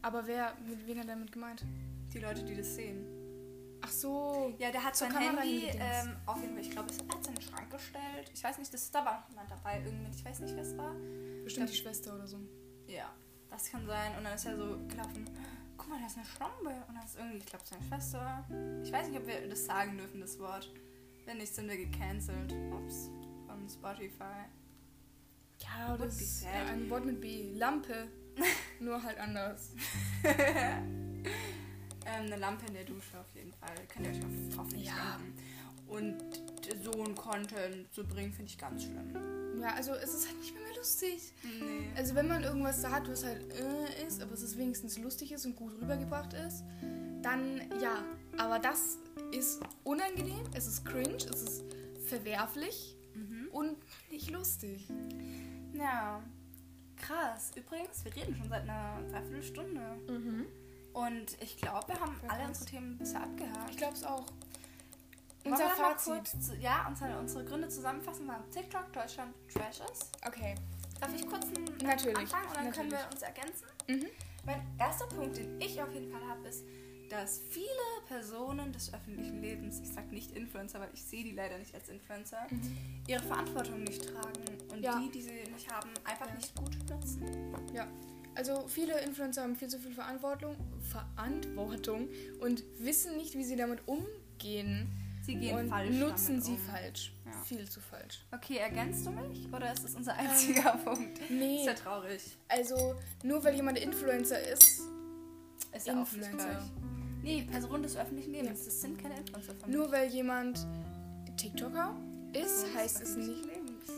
Aber 0.01 0.25
wer, 0.27 0.53
mit 0.67 0.85
wem 0.85 0.99
hat 0.99 1.07
er 1.07 1.15
damit 1.15 1.31
gemeint? 1.31 1.63
Die 2.13 2.19
Leute, 2.19 2.43
die 2.43 2.55
das 2.55 2.75
sehen. 2.75 3.05
Ach 3.81 3.89
so. 3.89 4.53
Ja, 4.59 4.71
der 4.71 4.83
hat 4.83 4.95
Zur 4.95 5.07
sein 5.07 5.15
Kamera 5.15 5.41
Handy 5.41 5.67
ähm, 5.73 6.15
auf 6.25 6.39
jeden 6.41 6.53
Fall, 6.53 6.61
ich 6.61 6.71
glaube, 6.71 6.89
es 6.89 6.99
hat 6.99 7.27
in 7.27 7.35
den 7.35 7.41
Schrank 7.41 7.71
gestellt. 7.71 8.31
Ich 8.33 8.43
weiß 8.43 8.57
nicht, 8.59 8.71
das 8.73 8.83
ist 8.83 8.93
da 8.93 9.03
war 9.03 9.21
noch 9.21 9.29
jemand 9.29 9.49
dabei, 9.49 9.77
irgendjemand, 9.77 10.15
ich 10.15 10.23
weiß 10.23 10.39
nicht, 10.41 10.55
wer 10.55 10.63
es 10.63 10.77
war. 10.77 10.93
Bestimmt 11.43 11.69
die 11.69 11.75
Schwester 11.75 12.13
oder 12.13 12.27
so. 12.27 12.37
Ja, 12.87 13.11
das 13.49 13.71
kann 13.71 13.85
sein. 13.87 14.17
Und 14.17 14.23
dann 14.23 14.35
ist 14.35 14.45
er 14.45 14.57
so 14.57 14.77
gelaufen, 14.87 15.25
guck 15.77 15.89
mal, 15.89 15.99
da 15.99 16.05
ist 16.05 16.17
eine 16.17 16.25
Schlampe. 16.25 16.85
Und 16.87 16.95
dann 16.95 17.05
ist 17.05 17.17
irgendwie, 17.17 17.37
ich 17.37 17.45
glaube, 17.45 17.65
seine 17.65 17.83
Schwester. 17.83 18.45
Ich 18.83 18.91
weiß 18.91 19.07
nicht, 19.07 19.19
ob 19.19 19.25
wir 19.25 19.47
das 19.47 19.65
sagen 19.65 19.97
dürfen, 19.97 20.19
das 20.19 20.37
Wort. 20.39 20.71
Wenn 21.25 21.37
nicht, 21.37 21.55
sind 21.55 21.67
wir 21.67 21.77
gecancelt. 21.77 22.53
Ups, 22.71 23.09
von 23.47 23.67
Spotify. 23.67 24.45
Ja, 25.63 25.97
Would 25.97 26.07
das 26.09 26.21
ist 26.21 26.45
ein 26.45 26.89
Wort 26.89 27.05
mit 27.05 27.21
B. 27.21 27.53
Lampe. 27.53 28.07
Nur 28.79 29.01
halt 29.01 29.17
anders. 29.19 29.71
Ähm, 32.03 32.25
eine 32.25 32.37
Lampe 32.37 32.65
in 32.65 32.73
der 32.73 32.83
Dusche 32.83 33.19
auf 33.19 33.27
jeden 33.35 33.53
Fall. 33.53 33.69
Könnt 33.87 34.07
ihr 34.07 34.11
euch 34.13 34.25
auf, 34.25 34.57
hoffentlich 34.57 34.87
Ja. 34.87 35.17
denken. 35.19 35.37
Und 35.87 36.17
so 36.83 37.03
ein 37.03 37.13
Content 37.13 37.93
zu 37.93 38.03
bringen, 38.03 38.33
finde 38.33 38.49
ich 38.49 38.57
ganz 38.57 38.83
schlimm. 38.85 39.13
Ja, 39.61 39.75
also 39.75 39.91
es 39.93 40.15
ist 40.15 40.27
halt 40.27 40.39
nicht 40.39 40.51
mehr, 40.55 40.63
mehr 40.63 40.75
lustig. 40.77 41.31
Nee. 41.43 41.89
Also 41.95 42.15
wenn 42.15 42.27
man 42.27 42.43
irgendwas 42.43 42.81
sagt, 42.81 43.07
was 43.07 43.23
halt 43.23 43.43
äh, 43.53 44.03
ist, 44.07 44.19
aber 44.19 44.33
es 44.33 44.41
ist 44.41 44.57
wenigstens 44.57 44.97
lustig 44.97 45.31
ist 45.31 45.45
und 45.45 45.55
gut 45.55 45.79
rübergebracht 45.79 46.33
ist, 46.33 46.63
dann 47.21 47.61
ja. 47.79 48.03
Aber 48.39 48.57
das 48.57 48.97
ist 49.31 49.59
unangenehm, 49.83 50.43
es 50.55 50.65
ist 50.65 50.83
cringe, 50.85 51.17
es 51.17 51.41
ist 51.43 51.63
verwerflich 52.07 52.97
Mhm. 53.13 53.47
und 53.51 53.77
nicht 54.09 54.31
lustig. 54.31 54.87
Ja. 55.81 56.21
Krass. 56.95 57.51
Übrigens, 57.55 58.05
wir 58.05 58.15
reden 58.15 58.35
schon 58.35 58.49
seit 58.49 58.63
einer 58.63 59.01
Dreiviertelstunde. 59.09 59.81
Mhm. 60.07 60.45
Und 60.93 61.41
ich 61.41 61.57
glaube, 61.57 61.87
wir 61.87 61.99
haben 61.99 62.15
alle 62.27 62.45
unsere 62.45 62.65
Themen 62.65 62.97
bisher 62.97 63.23
abgehakt. 63.23 63.71
Ich 63.71 63.77
glaube 63.77 63.93
es 63.93 64.03
auch. 64.03 64.25
Unser 65.43 65.69
Fazit. 65.69 66.13
kurz 66.13 66.47
zu, 66.47 66.55
ja, 66.57 66.85
unsere, 66.87 67.17
unsere 67.17 67.43
Gründe 67.45 67.67
zusammenfassen, 67.69 68.27
warum 68.27 68.49
TikTok 68.51 68.93
Deutschland 68.93 69.33
Trash 69.51 69.79
ist. 69.91 70.11
Okay. 70.27 70.53
Darf 70.99 71.15
ich 71.15 71.27
kurz 71.27 71.45
einen 71.45 71.65
Natürlich, 71.81 72.15
anfangen 72.19 72.47
und 72.47 72.55
dann 72.57 72.71
können 72.71 72.91
wir 72.91 72.99
natürlich. 72.99 73.11
uns 73.11 73.21
ergänzen? 73.23 73.65
Mhm. 73.87 74.05
Mein 74.45 74.61
erster 74.77 75.07
Punkt, 75.07 75.37
den 75.37 75.59
ich 75.59 75.81
auf 75.81 75.91
jeden 75.93 76.11
Fall 76.11 76.21
habe, 76.27 76.47
ist, 76.47 76.63
dass 77.11 77.39
viele 77.49 77.65
Personen 78.07 78.71
des 78.71 78.93
öffentlichen 78.93 79.41
Lebens, 79.41 79.79
ich 79.81 79.89
sage 79.89 80.07
nicht 80.13 80.31
Influencer, 80.31 80.79
weil 80.79 80.89
ich 80.93 81.03
sehe 81.03 81.23
die 81.23 81.31
leider 81.31 81.57
nicht 81.57 81.75
als 81.75 81.89
Influencer, 81.89 82.47
ihre 83.07 83.21
Verantwortung 83.23 83.83
nicht 83.83 84.07
tragen 84.07 84.43
und 84.71 84.77
Mhm. 84.77 84.83
Ja. 84.83 84.99
die, 84.99 85.11
die 85.11 85.21
sie 85.21 85.51
nicht 85.53 85.69
haben, 85.71 85.89
einfach 86.05 86.27
Ja. 86.27 86.33
nicht 86.35 86.55
gut 86.55 86.75
nutzen. 86.89 87.23
Ja. 87.73 87.87
Also 88.35 88.65
viele 88.67 88.97
Influencer 89.01 89.43
haben 89.43 89.57
viel 89.57 89.67
zu 89.67 89.77
viel 89.77 89.91
Verantwortung, 89.93 90.55
Verantwortung 90.89 92.07
und 92.39 92.63
wissen 92.79 93.17
nicht, 93.17 93.35
wie 93.35 93.43
sie 93.43 93.55
damit 93.57 93.79
umgehen. 93.87 94.89
Sie 95.23 95.35
gehen 95.35 95.55
und 95.57 95.69
falsch 95.69 95.95
nutzen 95.97 96.41
sie 96.41 96.53
um. 96.53 96.57
falsch. 96.57 97.13
Ja. 97.25 97.31
Viel 97.43 97.69
zu 97.69 97.79
falsch. 97.79 98.25
Okay, 98.31 98.57
ergänzt 98.57 99.05
du 99.05 99.11
mich 99.11 99.47
oder 99.53 99.71
ist 99.71 99.83
das 99.83 99.93
unser 99.95 100.15
einziger 100.15 100.71
Punkt? 100.83 101.19
Ähm, 101.29 101.37
Nee. 101.39 101.57
Ist 101.59 101.65
ja 101.67 101.73
traurig. 101.75 102.37
Also 102.47 102.95
nur 103.23 103.43
weil 103.43 103.53
jemand 103.55 103.77
Influencer 103.77 104.41
ist, 104.41 104.81
Ist 105.75 105.85
ja 105.87 105.93
auch 105.93 105.97
nicht 106.11 106.13
Influencer. 106.13 106.47
gleich. 106.47 106.71
Nee, 107.23 107.43
Personen 107.49 107.83
des 107.83 107.95
öffentlichen 107.97 108.31
Lebens, 108.31 108.65
das 108.65 108.81
sind 108.81 108.97
keine 109.01 109.17
Influencer 109.19 109.53
von 109.55 109.71
nur 109.71 109.91
weil 109.91 110.09
jemand 110.09 110.65
TikToker 111.37 111.95
ist, 112.33 112.63
des 112.65 112.75
heißt 112.75 113.01
es 113.01 113.15
nicht. 113.15 113.45
Lebens. 113.45 113.89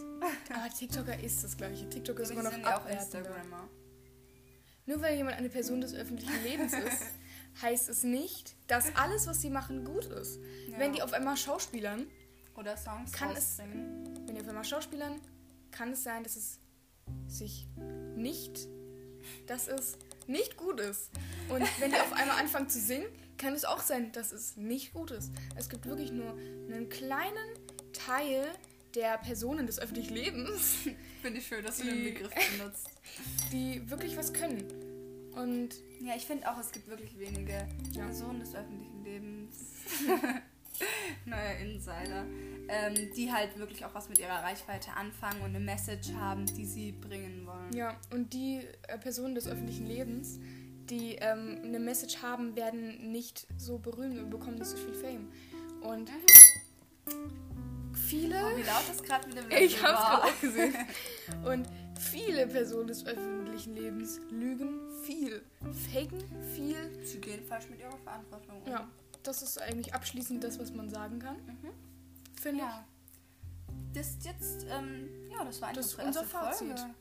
Aber 0.50 0.70
TikToker 0.70 1.20
ist 1.22 1.44
das 1.44 1.56
gleiche. 1.58 1.90
TikToker 1.90 2.24
ist 2.24 2.32
immer 2.32 2.44
noch 2.44 2.52
sind 2.52 2.66
auch. 2.66 2.88
Instagrammer. 2.90 3.68
Nur 4.86 5.02
weil 5.02 5.16
jemand 5.16 5.38
eine 5.38 5.50
Person 5.50 5.80
des 5.82 5.94
öffentlichen 5.94 6.44
Lebens 6.44 6.74
ist, 6.74 7.04
heißt 7.62 7.88
es 7.90 8.04
nicht, 8.04 8.56
dass 8.68 8.94
alles, 8.96 9.28
was 9.28 9.42
sie 9.42 9.50
machen, 9.50 9.86
gut 9.86 10.06
ist. 10.06 10.40
Ja. 10.70 10.80
Wenn 10.80 10.94
die 10.94 11.02
auf 11.02 11.14
einmal 11.14 11.38
Schauspielern, 11.38 12.08
Oder 12.56 12.76
Songs 12.78 13.12
Kann 13.14 13.32
es- 13.32 13.60
rausbringen. 13.60 14.28
wenn 14.28 14.36
die 14.36 14.42
auf 14.42 14.48
einmal 14.48 14.66
Schauspielern, 14.66 15.20
kann 15.72 15.92
es 15.94 16.04
sein, 16.04 16.24
dass 16.24 16.36
es 16.36 16.60
sich 17.28 17.68
nicht, 18.16 18.68
dass 19.48 19.68
es 19.68 19.98
nicht 20.28 20.58
gut 20.58 20.80
ist. 20.80 21.10
Und 21.50 21.62
wenn 21.80 21.92
die 21.92 21.98
auf 21.98 22.14
einmal 22.14 22.40
anfangen 22.40 22.70
zu 22.70 22.80
singen, 22.80 23.06
kann 23.38 23.54
es 23.54 23.66
auch 23.66 23.82
sein, 23.82 24.12
dass 24.12 24.32
es 24.32 24.56
nicht 24.58 24.94
gut 24.94 25.12
ist. 25.12 25.32
Es 25.56 25.70
gibt 25.70 25.86
wirklich 25.86 26.12
nur 26.12 26.32
einen 26.32 26.88
kleinen 26.90 27.58
Teil 27.94 28.46
der 28.96 29.18
Personen 29.18 29.66
des 29.66 29.80
öffentlichen 29.80 30.14
Lebens, 30.14 30.76
Finde 31.24 31.40
ich 31.40 31.48
schön, 31.48 31.64
dass 31.64 31.78
du 31.78 31.86
den 31.86 32.04
Begriff 32.04 32.32
benutzt. 32.58 32.90
die 33.52 33.90
wirklich 33.90 34.18
was 34.18 34.34
können. 34.34 34.66
Und 35.36 35.70
Ja, 36.02 36.16
ich 36.16 36.26
finde 36.26 36.52
auch, 36.52 36.60
es 36.60 36.72
gibt 36.72 36.88
wirklich 36.88 37.18
wenige 37.18 37.66
Ja. 37.94 38.06
Personen 38.06 38.40
des 38.42 38.54
öffentlichen 38.54 39.04
Lebens. 39.04 39.56
Neuer 41.26 41.58
Insider. 41.62 42.26
Ähm, 42.70 42.94
die 43.16 43.32
halt 43.32 43.58
wirklich 43.58 43.84
auch 43.84 43.94
was 43.94 44.08
mit 44.08 44.20
ihrer 44.20 44.42
Reichweite 44.42 44.92
anfangen 44.96 45.42
und 45.42 45.50
eine 45.50 45.60
Message 45.60 46.14
haben, 46.14 46.46
die 46.46 46.66
sie 46.66 46.94
bringen 46.94 47.46
wollen. 47.46 47.74
Ja, 47.76 47.98
und 48.12 48.32
die 48.34 48.62
äh, 48.88 48.98
Personen 48.98 49.36
des 49.36 49.48
öffentlichen 49.48 49.86
Lebens, 49.86 50.40
die 50.90 51.16
ähm, 51.16 51.60
eine 51.62 51.80
Message 51.80 52.22
haben, 52.22 52.56
werden 52.56 53.12
nicht 53.12 53.48
so 53.58 53.80
berühmt 53.80 54.18
und 54.18 54.30
bekommen 54.30 54.58
nicht 54.58 54.68
so 54.68 54.78
viel 54.78 54.94
Fame. 54.94 55.30
Und 55.82 56.10
viele, 58.08 58.38
Oh, 58.38 58.58
wie 58.58 58.64
laut 58.64 58.84
das 58.88 59.04
gerade 59.04 59.28
mit 59.28 59.38
dem 59.38 59.52
ich 59.52 59.82
Laptop 59.82 59.98
hab's 59.98 60.10
gerade 60.10 60.24
auch 60.24 60.42
gesehen, 60.42 60.76
und 61.46 61.68
viele 62.00 62.48
Personen 62.48 62.88
des 62.88 63.06
öffentlichen 63.06 63.76
Lebens 63.76 64.22
lügen 64.30 64.80
viel, 65.04 65.44
faken 65.92 66.24
viel. 66.56 66.78
Sie 67.04 67.20
gehen 67.20 67.44
falsch 67.46 67.70
mit 67.70 67.80
ihrer 67.80 67.98
Verantwortung 67.98 68.62
um. 68.64 68.72
Ja, 68.72 68.88
das 69.24 69.42
ist 69.42 69.62
eigentlich 69.62 69.94
abschließend 69.94 70.44
das, 70.44 70.60
was 70.60 70.72
man 70.72 70.90
sagen 70.90 71.20
kann, 71.20 71.36
Mhm. 71.46 71.70
finde 72.40 72.64
Ja. 72.64 72.86
Das 73.94 74.10
ist 74.10 74.26
jetzt, 74.26 74.66
ähm, 74.70 75.10
ja, 75.32 75.44
das 75.46 75.62
war 75.62 75.70
eigentlich 75.70 75.86
Das 75.86 75.94
unsere 75.96 76.08
unser 76.08 76.22
erste 76.22 76.38
Fazit. 76.38 76.80
Folge. 76.80 76.96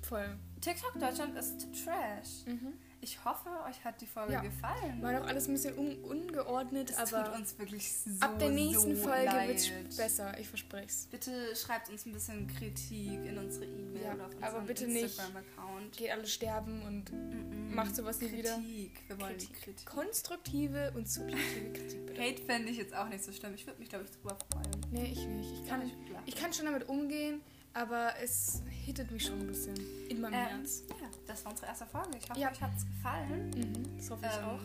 ich. 0.00 0.06
Voll. 0.06 0.38
TikTok 0.60 0.98
Deutschland 0.98 1.36
ist 1.36 1.60
Trash. 1.84 2.46
Mhm. 2.46 2.72
Ich 3.04 3.24
hoffe, 3.24 3.48
euch 3.68 3.84
hat 3.84 4.00
die 4.00 4.06
Folge 4.06 4.34
Ja. 4.34 4.40
gefallen. 4.42 5.02
War 5.02 5.12
doch 5.12 5.26
alles 5.26 5.48
ein 5.48 5.54
bisschen 5.54 5.76
un 5.76 5.96
ungeordnet, 6.04 6.90
Es 6.90 6.96
aber 7.12 7.24
tut 7.24 7.34
uns 7.34 7.58
wirklich 7.58 7.92
so, 7.92 8.10
ab 8.20 8.38
der 8.38 8.50
nächsten 8.50 8.94
so 8.96 9.02
Folge 9.02 9.24
leid. 9.24 9.48
wird's 9.48 9.96
besser, 9.96 10.38
ich 10.38 10.46
verspreche 10.48 10.86
es. 10.86 11.06
Bitte 11.10 11.56
schreibt 11.56 11.88
uns 11.90 12.06
ein 12.06 12.12
bisschen 12.12 12.46
Kritik 12.46 13.24
in 13.26 13.36
unsere 13.38 13.64
E-Mail 13.64 14.02
Ja, 14.04 14.14
oder 14.14 14.26
auf 14.26 14.32
aber 14.36 14.46
unseren 14.60 14.66
bitte 14.66 14.86
nicht 14.86 15.02
Instagram-Account. 15.02 15.96
Geht 15.96 16.10
alle 16.12 16.26
sterben 16.28 16.82
und 16.82 17.10
Mm-mm. 17.12 17.74
macht 17.74 17.96
sowas 17.96 18.20
nie 18.20 18.30
wieder. 18.30 18.54
Kritik. 18.54 18.92
Wir 19.08 19.20
wollen 19.20 19.36
Kritik. 19.36 19.52
Kritik. 19.62 19.86
Konstruktive 19.86 20.92
und 20.94 21.08
subjektive 21.08 21.72
Kritik 21.72 22.06
bitte. 22.06 22.22
Hate 22.22 22.42
fände 22.44 22.70
ich 22.70 22.76
jetzt 22.78 22.94
auch 22.94 23.08
nicht 23.08 23.24
so 23.24 23.32
schlimm. 23.32 23.52
Ich 23.54 23.66
würde 23.66 23.80
mich, 23.80 23.88
glaube 23.88 24.04
ich, 24.04 24.12
drüber 24.12 24.36
freuen. 24.52 24.70
Nee, 24.92 25.06
ich 25.12 25.26
nicht. 25.26 25.50
Ich 25.60 25.68
kann, 25.68 25.82
ich 25.84 25.92
ich 26.26 26.36
kann 26.36 26.52
schon 26.52 26.66
damit 26.66 26.88
umgehen, 26.88 27.40
aber 27.74 28.12
es 28.22 28.62
hittet 28.86 29.10
mich 29.10 29.24
schon 29.26 29.40
ein 29.40 29.46
bisschen 29.48 29.74
in 30.08 30.20
meinem 30.20 30.34
ähm, 30.34 30.40
Herz. 30.58 30.84
ja, 31.00 31.01
das 31.26 31.44
war 31.44 31.52
unsere 31.52 31.68
erste 31.68 31.86
Folge. 31.86 32.18
Ich 32.18 32.28
hoffe, 32.30 32.40
Ja. 32.40 32.50
euch 32.50 32.60
hat 32.62 32.70
es 32.76 32.86
gefallen. 32.86 33.50
Mhm, 33.50 33.96
das 33.96 34.10
hoffe 34.10 34.26
ich 34.26 34.38
Ähm, 34.38 34.44
auch. 34.44 34.60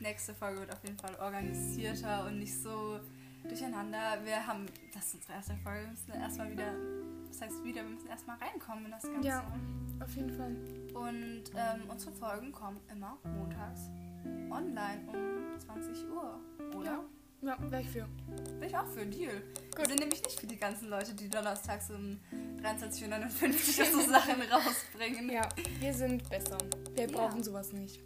Nächste 0.00 0.34
Folge 0.34 0.60
wird 0.60 0.72
auf 0.72 0.82
jeden 0.84 0.98
Fall 0.98 1.14
organisierter 1.16 2.26
und 2.26 2.38
nicht 2.38 2.54
so 2.62 3.00
durcheinander. 3.42 4.18
Wir 4.24 4.46
haben, 4.46 4.66
das 4.94 5.06
ist 5.06 5.14
unsere 5.16 5.32
erste 5.34 5.56
Folge, 5.56 5.82
wir 5.82 5.90
müssen 5.90 6.12
erstmal 6.12 6.50
wieder, 6.50 6.72
das 7.28 7.40
heißt 7.40 7.64
wieder, 7.64 7.82
wir 7.82 7.90
müssen 7.90 8.08
erstmal 8.08 8.36
reinkommen 8.38 8.84
in 8.84 8.90
das 8.92 9.02
Ganze. 9.02 9.26
Ja. 9.28 9.44
Auf 10.00 10.14
jeden 10.14 10.30
Fall. 10.30 10.54
Und 10.94 11.44
ähm, 11.56 11.88
unsere 11.90 12.12
Folgen 12.12 12.52
kommen 12.52 12.78
immer 12.90 13.18
montags 13.24 13.88
online 14.50 15.00
um 15.08 15.58
20 15.58 16.08
Uhr, 16.10 16.38
oder? 16.76 16.84
Ja. 16.92 17.04
Ja, 17.40 17.56
wäre 17.70 17.82
ich 17.82 17.88
für. 17.88 18.06
Bin 18.58 18.68
ich 18.68 18.76
auch 18.76 18.86
für 18.86 19.06
Deal. 19.06 19.30
Wir 19.32 19.76
Gut. 19.76 19.86
sind 19.86 20.00
nämlich 20.00 20.22
nicht 20.24 20.40
für 20.40 20.46
die 20.46 20.56
ganzen 20.56 20.88
Leute, 20.88 21.14
die 21.14 21.28
donnerstags 21.28 21.90
um 21.90 22.18
23.59 22.62 23.78
Uhr 23.80 24.02
so 24.02 24.10
Sachen 24.10 24.42
rausbringen. 24.42 25.30
Ja, 25.30 25.48
wir 25.78 25.94
sind 25.94 26.28
besser. 26.28 26.58
Wir 26.94 27.08
Ja. 27.08 27.16
brauchen 27.16 27.42
sowas 27.44 27.72
nicht. 27.72 28.00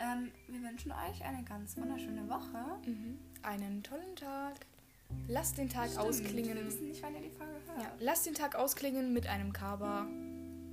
Ähm, 0.00 0.32
wir 0.48 0.62
wünschen 0.68 0.90
euch 0.92 1.22
eine 1.22 1.44
ganz 1.44 1.76
wunderschöne 1.76 2.28
Woche. 2.28 2.78
Mhm. 2.86 3.18
Einen 3.42 3.82
tollen 3.82 4.16
Tag. 4.16 4.54
Lasst 5.28 5.58
den 5.58 5.68
Tag 5.68 5.88
Stimmt, 5.90 5.98
Wir 6.02 6.08
ausklingen. 6.08 6.66
wissen 6.66 6.88
nicht, 6.88 7.02
wann 7.02 7.14
ihr 7.14 7.20
die 7.20 7.30
Folge 7.30 7.52
hört. 7.66 7.82
Ja, 7.82 7.92
lasst 8.00 8.24
den 8.24 8.34
Tag 8.34 8.54
ausklingen 8.56 9.12
mit 9.12 9.26
einem 9.26 9.52
Kaba. 9.52 10.06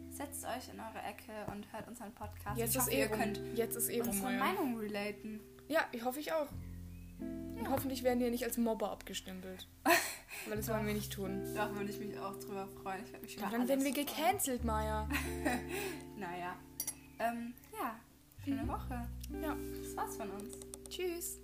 Setzt 0.09 0.45
euch 0.45 0.69
in 0.73 0.79
eure 0.79 1.03
Ecke 1.05 1.51
und 1.51 1.71
hört 1.73 1.87
unseren 1.89 2.13
Podcast. 2.13 2.57
Jetzt 2.57 2.69
ich 2.71 2.75
ist 2.77 2.81
hoffe, 2.83 2.91
eh 2.91 2.99
ihr 3.01 3.09
rum. 3.09 3.19
könnt 3.19 3.41
Jetzt 3.57 3.75
ist 3.75 3.89
eh 3.89 3.99
rum. 3.99 4.09
unsere 4.09 4.31
ja. 4.33 4.39
Meinung 4.39 4.77
relaten. 4.77 5.41
Ja, 5.67 5.81
ich 5.91 6.03
hoffe 6.03 6.19
ich 6.21 6.31
auch. 6.31 6.47
Und 7.19 7.69
hoffentlich 7.69 8.03
werden 8.03 8.19
wir 8.19 8.31
nicht 8.31 8.43
als 8.45 8.57
Mobber 8.57 8.91
abgestempelt. 8.91 9.67
Weil 10.47 10.57
das 10.57 10.69
wollen 10.69 10.87
wir 10.87 10.93
nicht 10.93 11.11
tun. 11.11 11.41
Da 11.55 11.73
würde 11.75 11.89
ich 11.89 11.99
mich 11.99 12.17
auch 12.17 12.35
drüber 12.37 12.67
freuen. 12.81 13.03
Ich 13.03 13.21
mich 13.21 13.35
über 13.35 13.45
Ja, 13.45 13.51
dann 13.51 13.67
werden 13.67 13.83
wir 13.83 13.91
gecancelt, 13.91 14.63
Maya. 14.63 15.07
Naja. 16.17 16.55
Ähm, 17.19 17.53
ja, 17.73 17.95
schöne 18.43 18.67
Woche. 18.67 19.07
Ja. 19.41 19.55
Das 19.81 19.95
war's 19.95 20.17
von 20.17 20.29
uns. 20.31 20.57
Tschüss. 20.89 21.39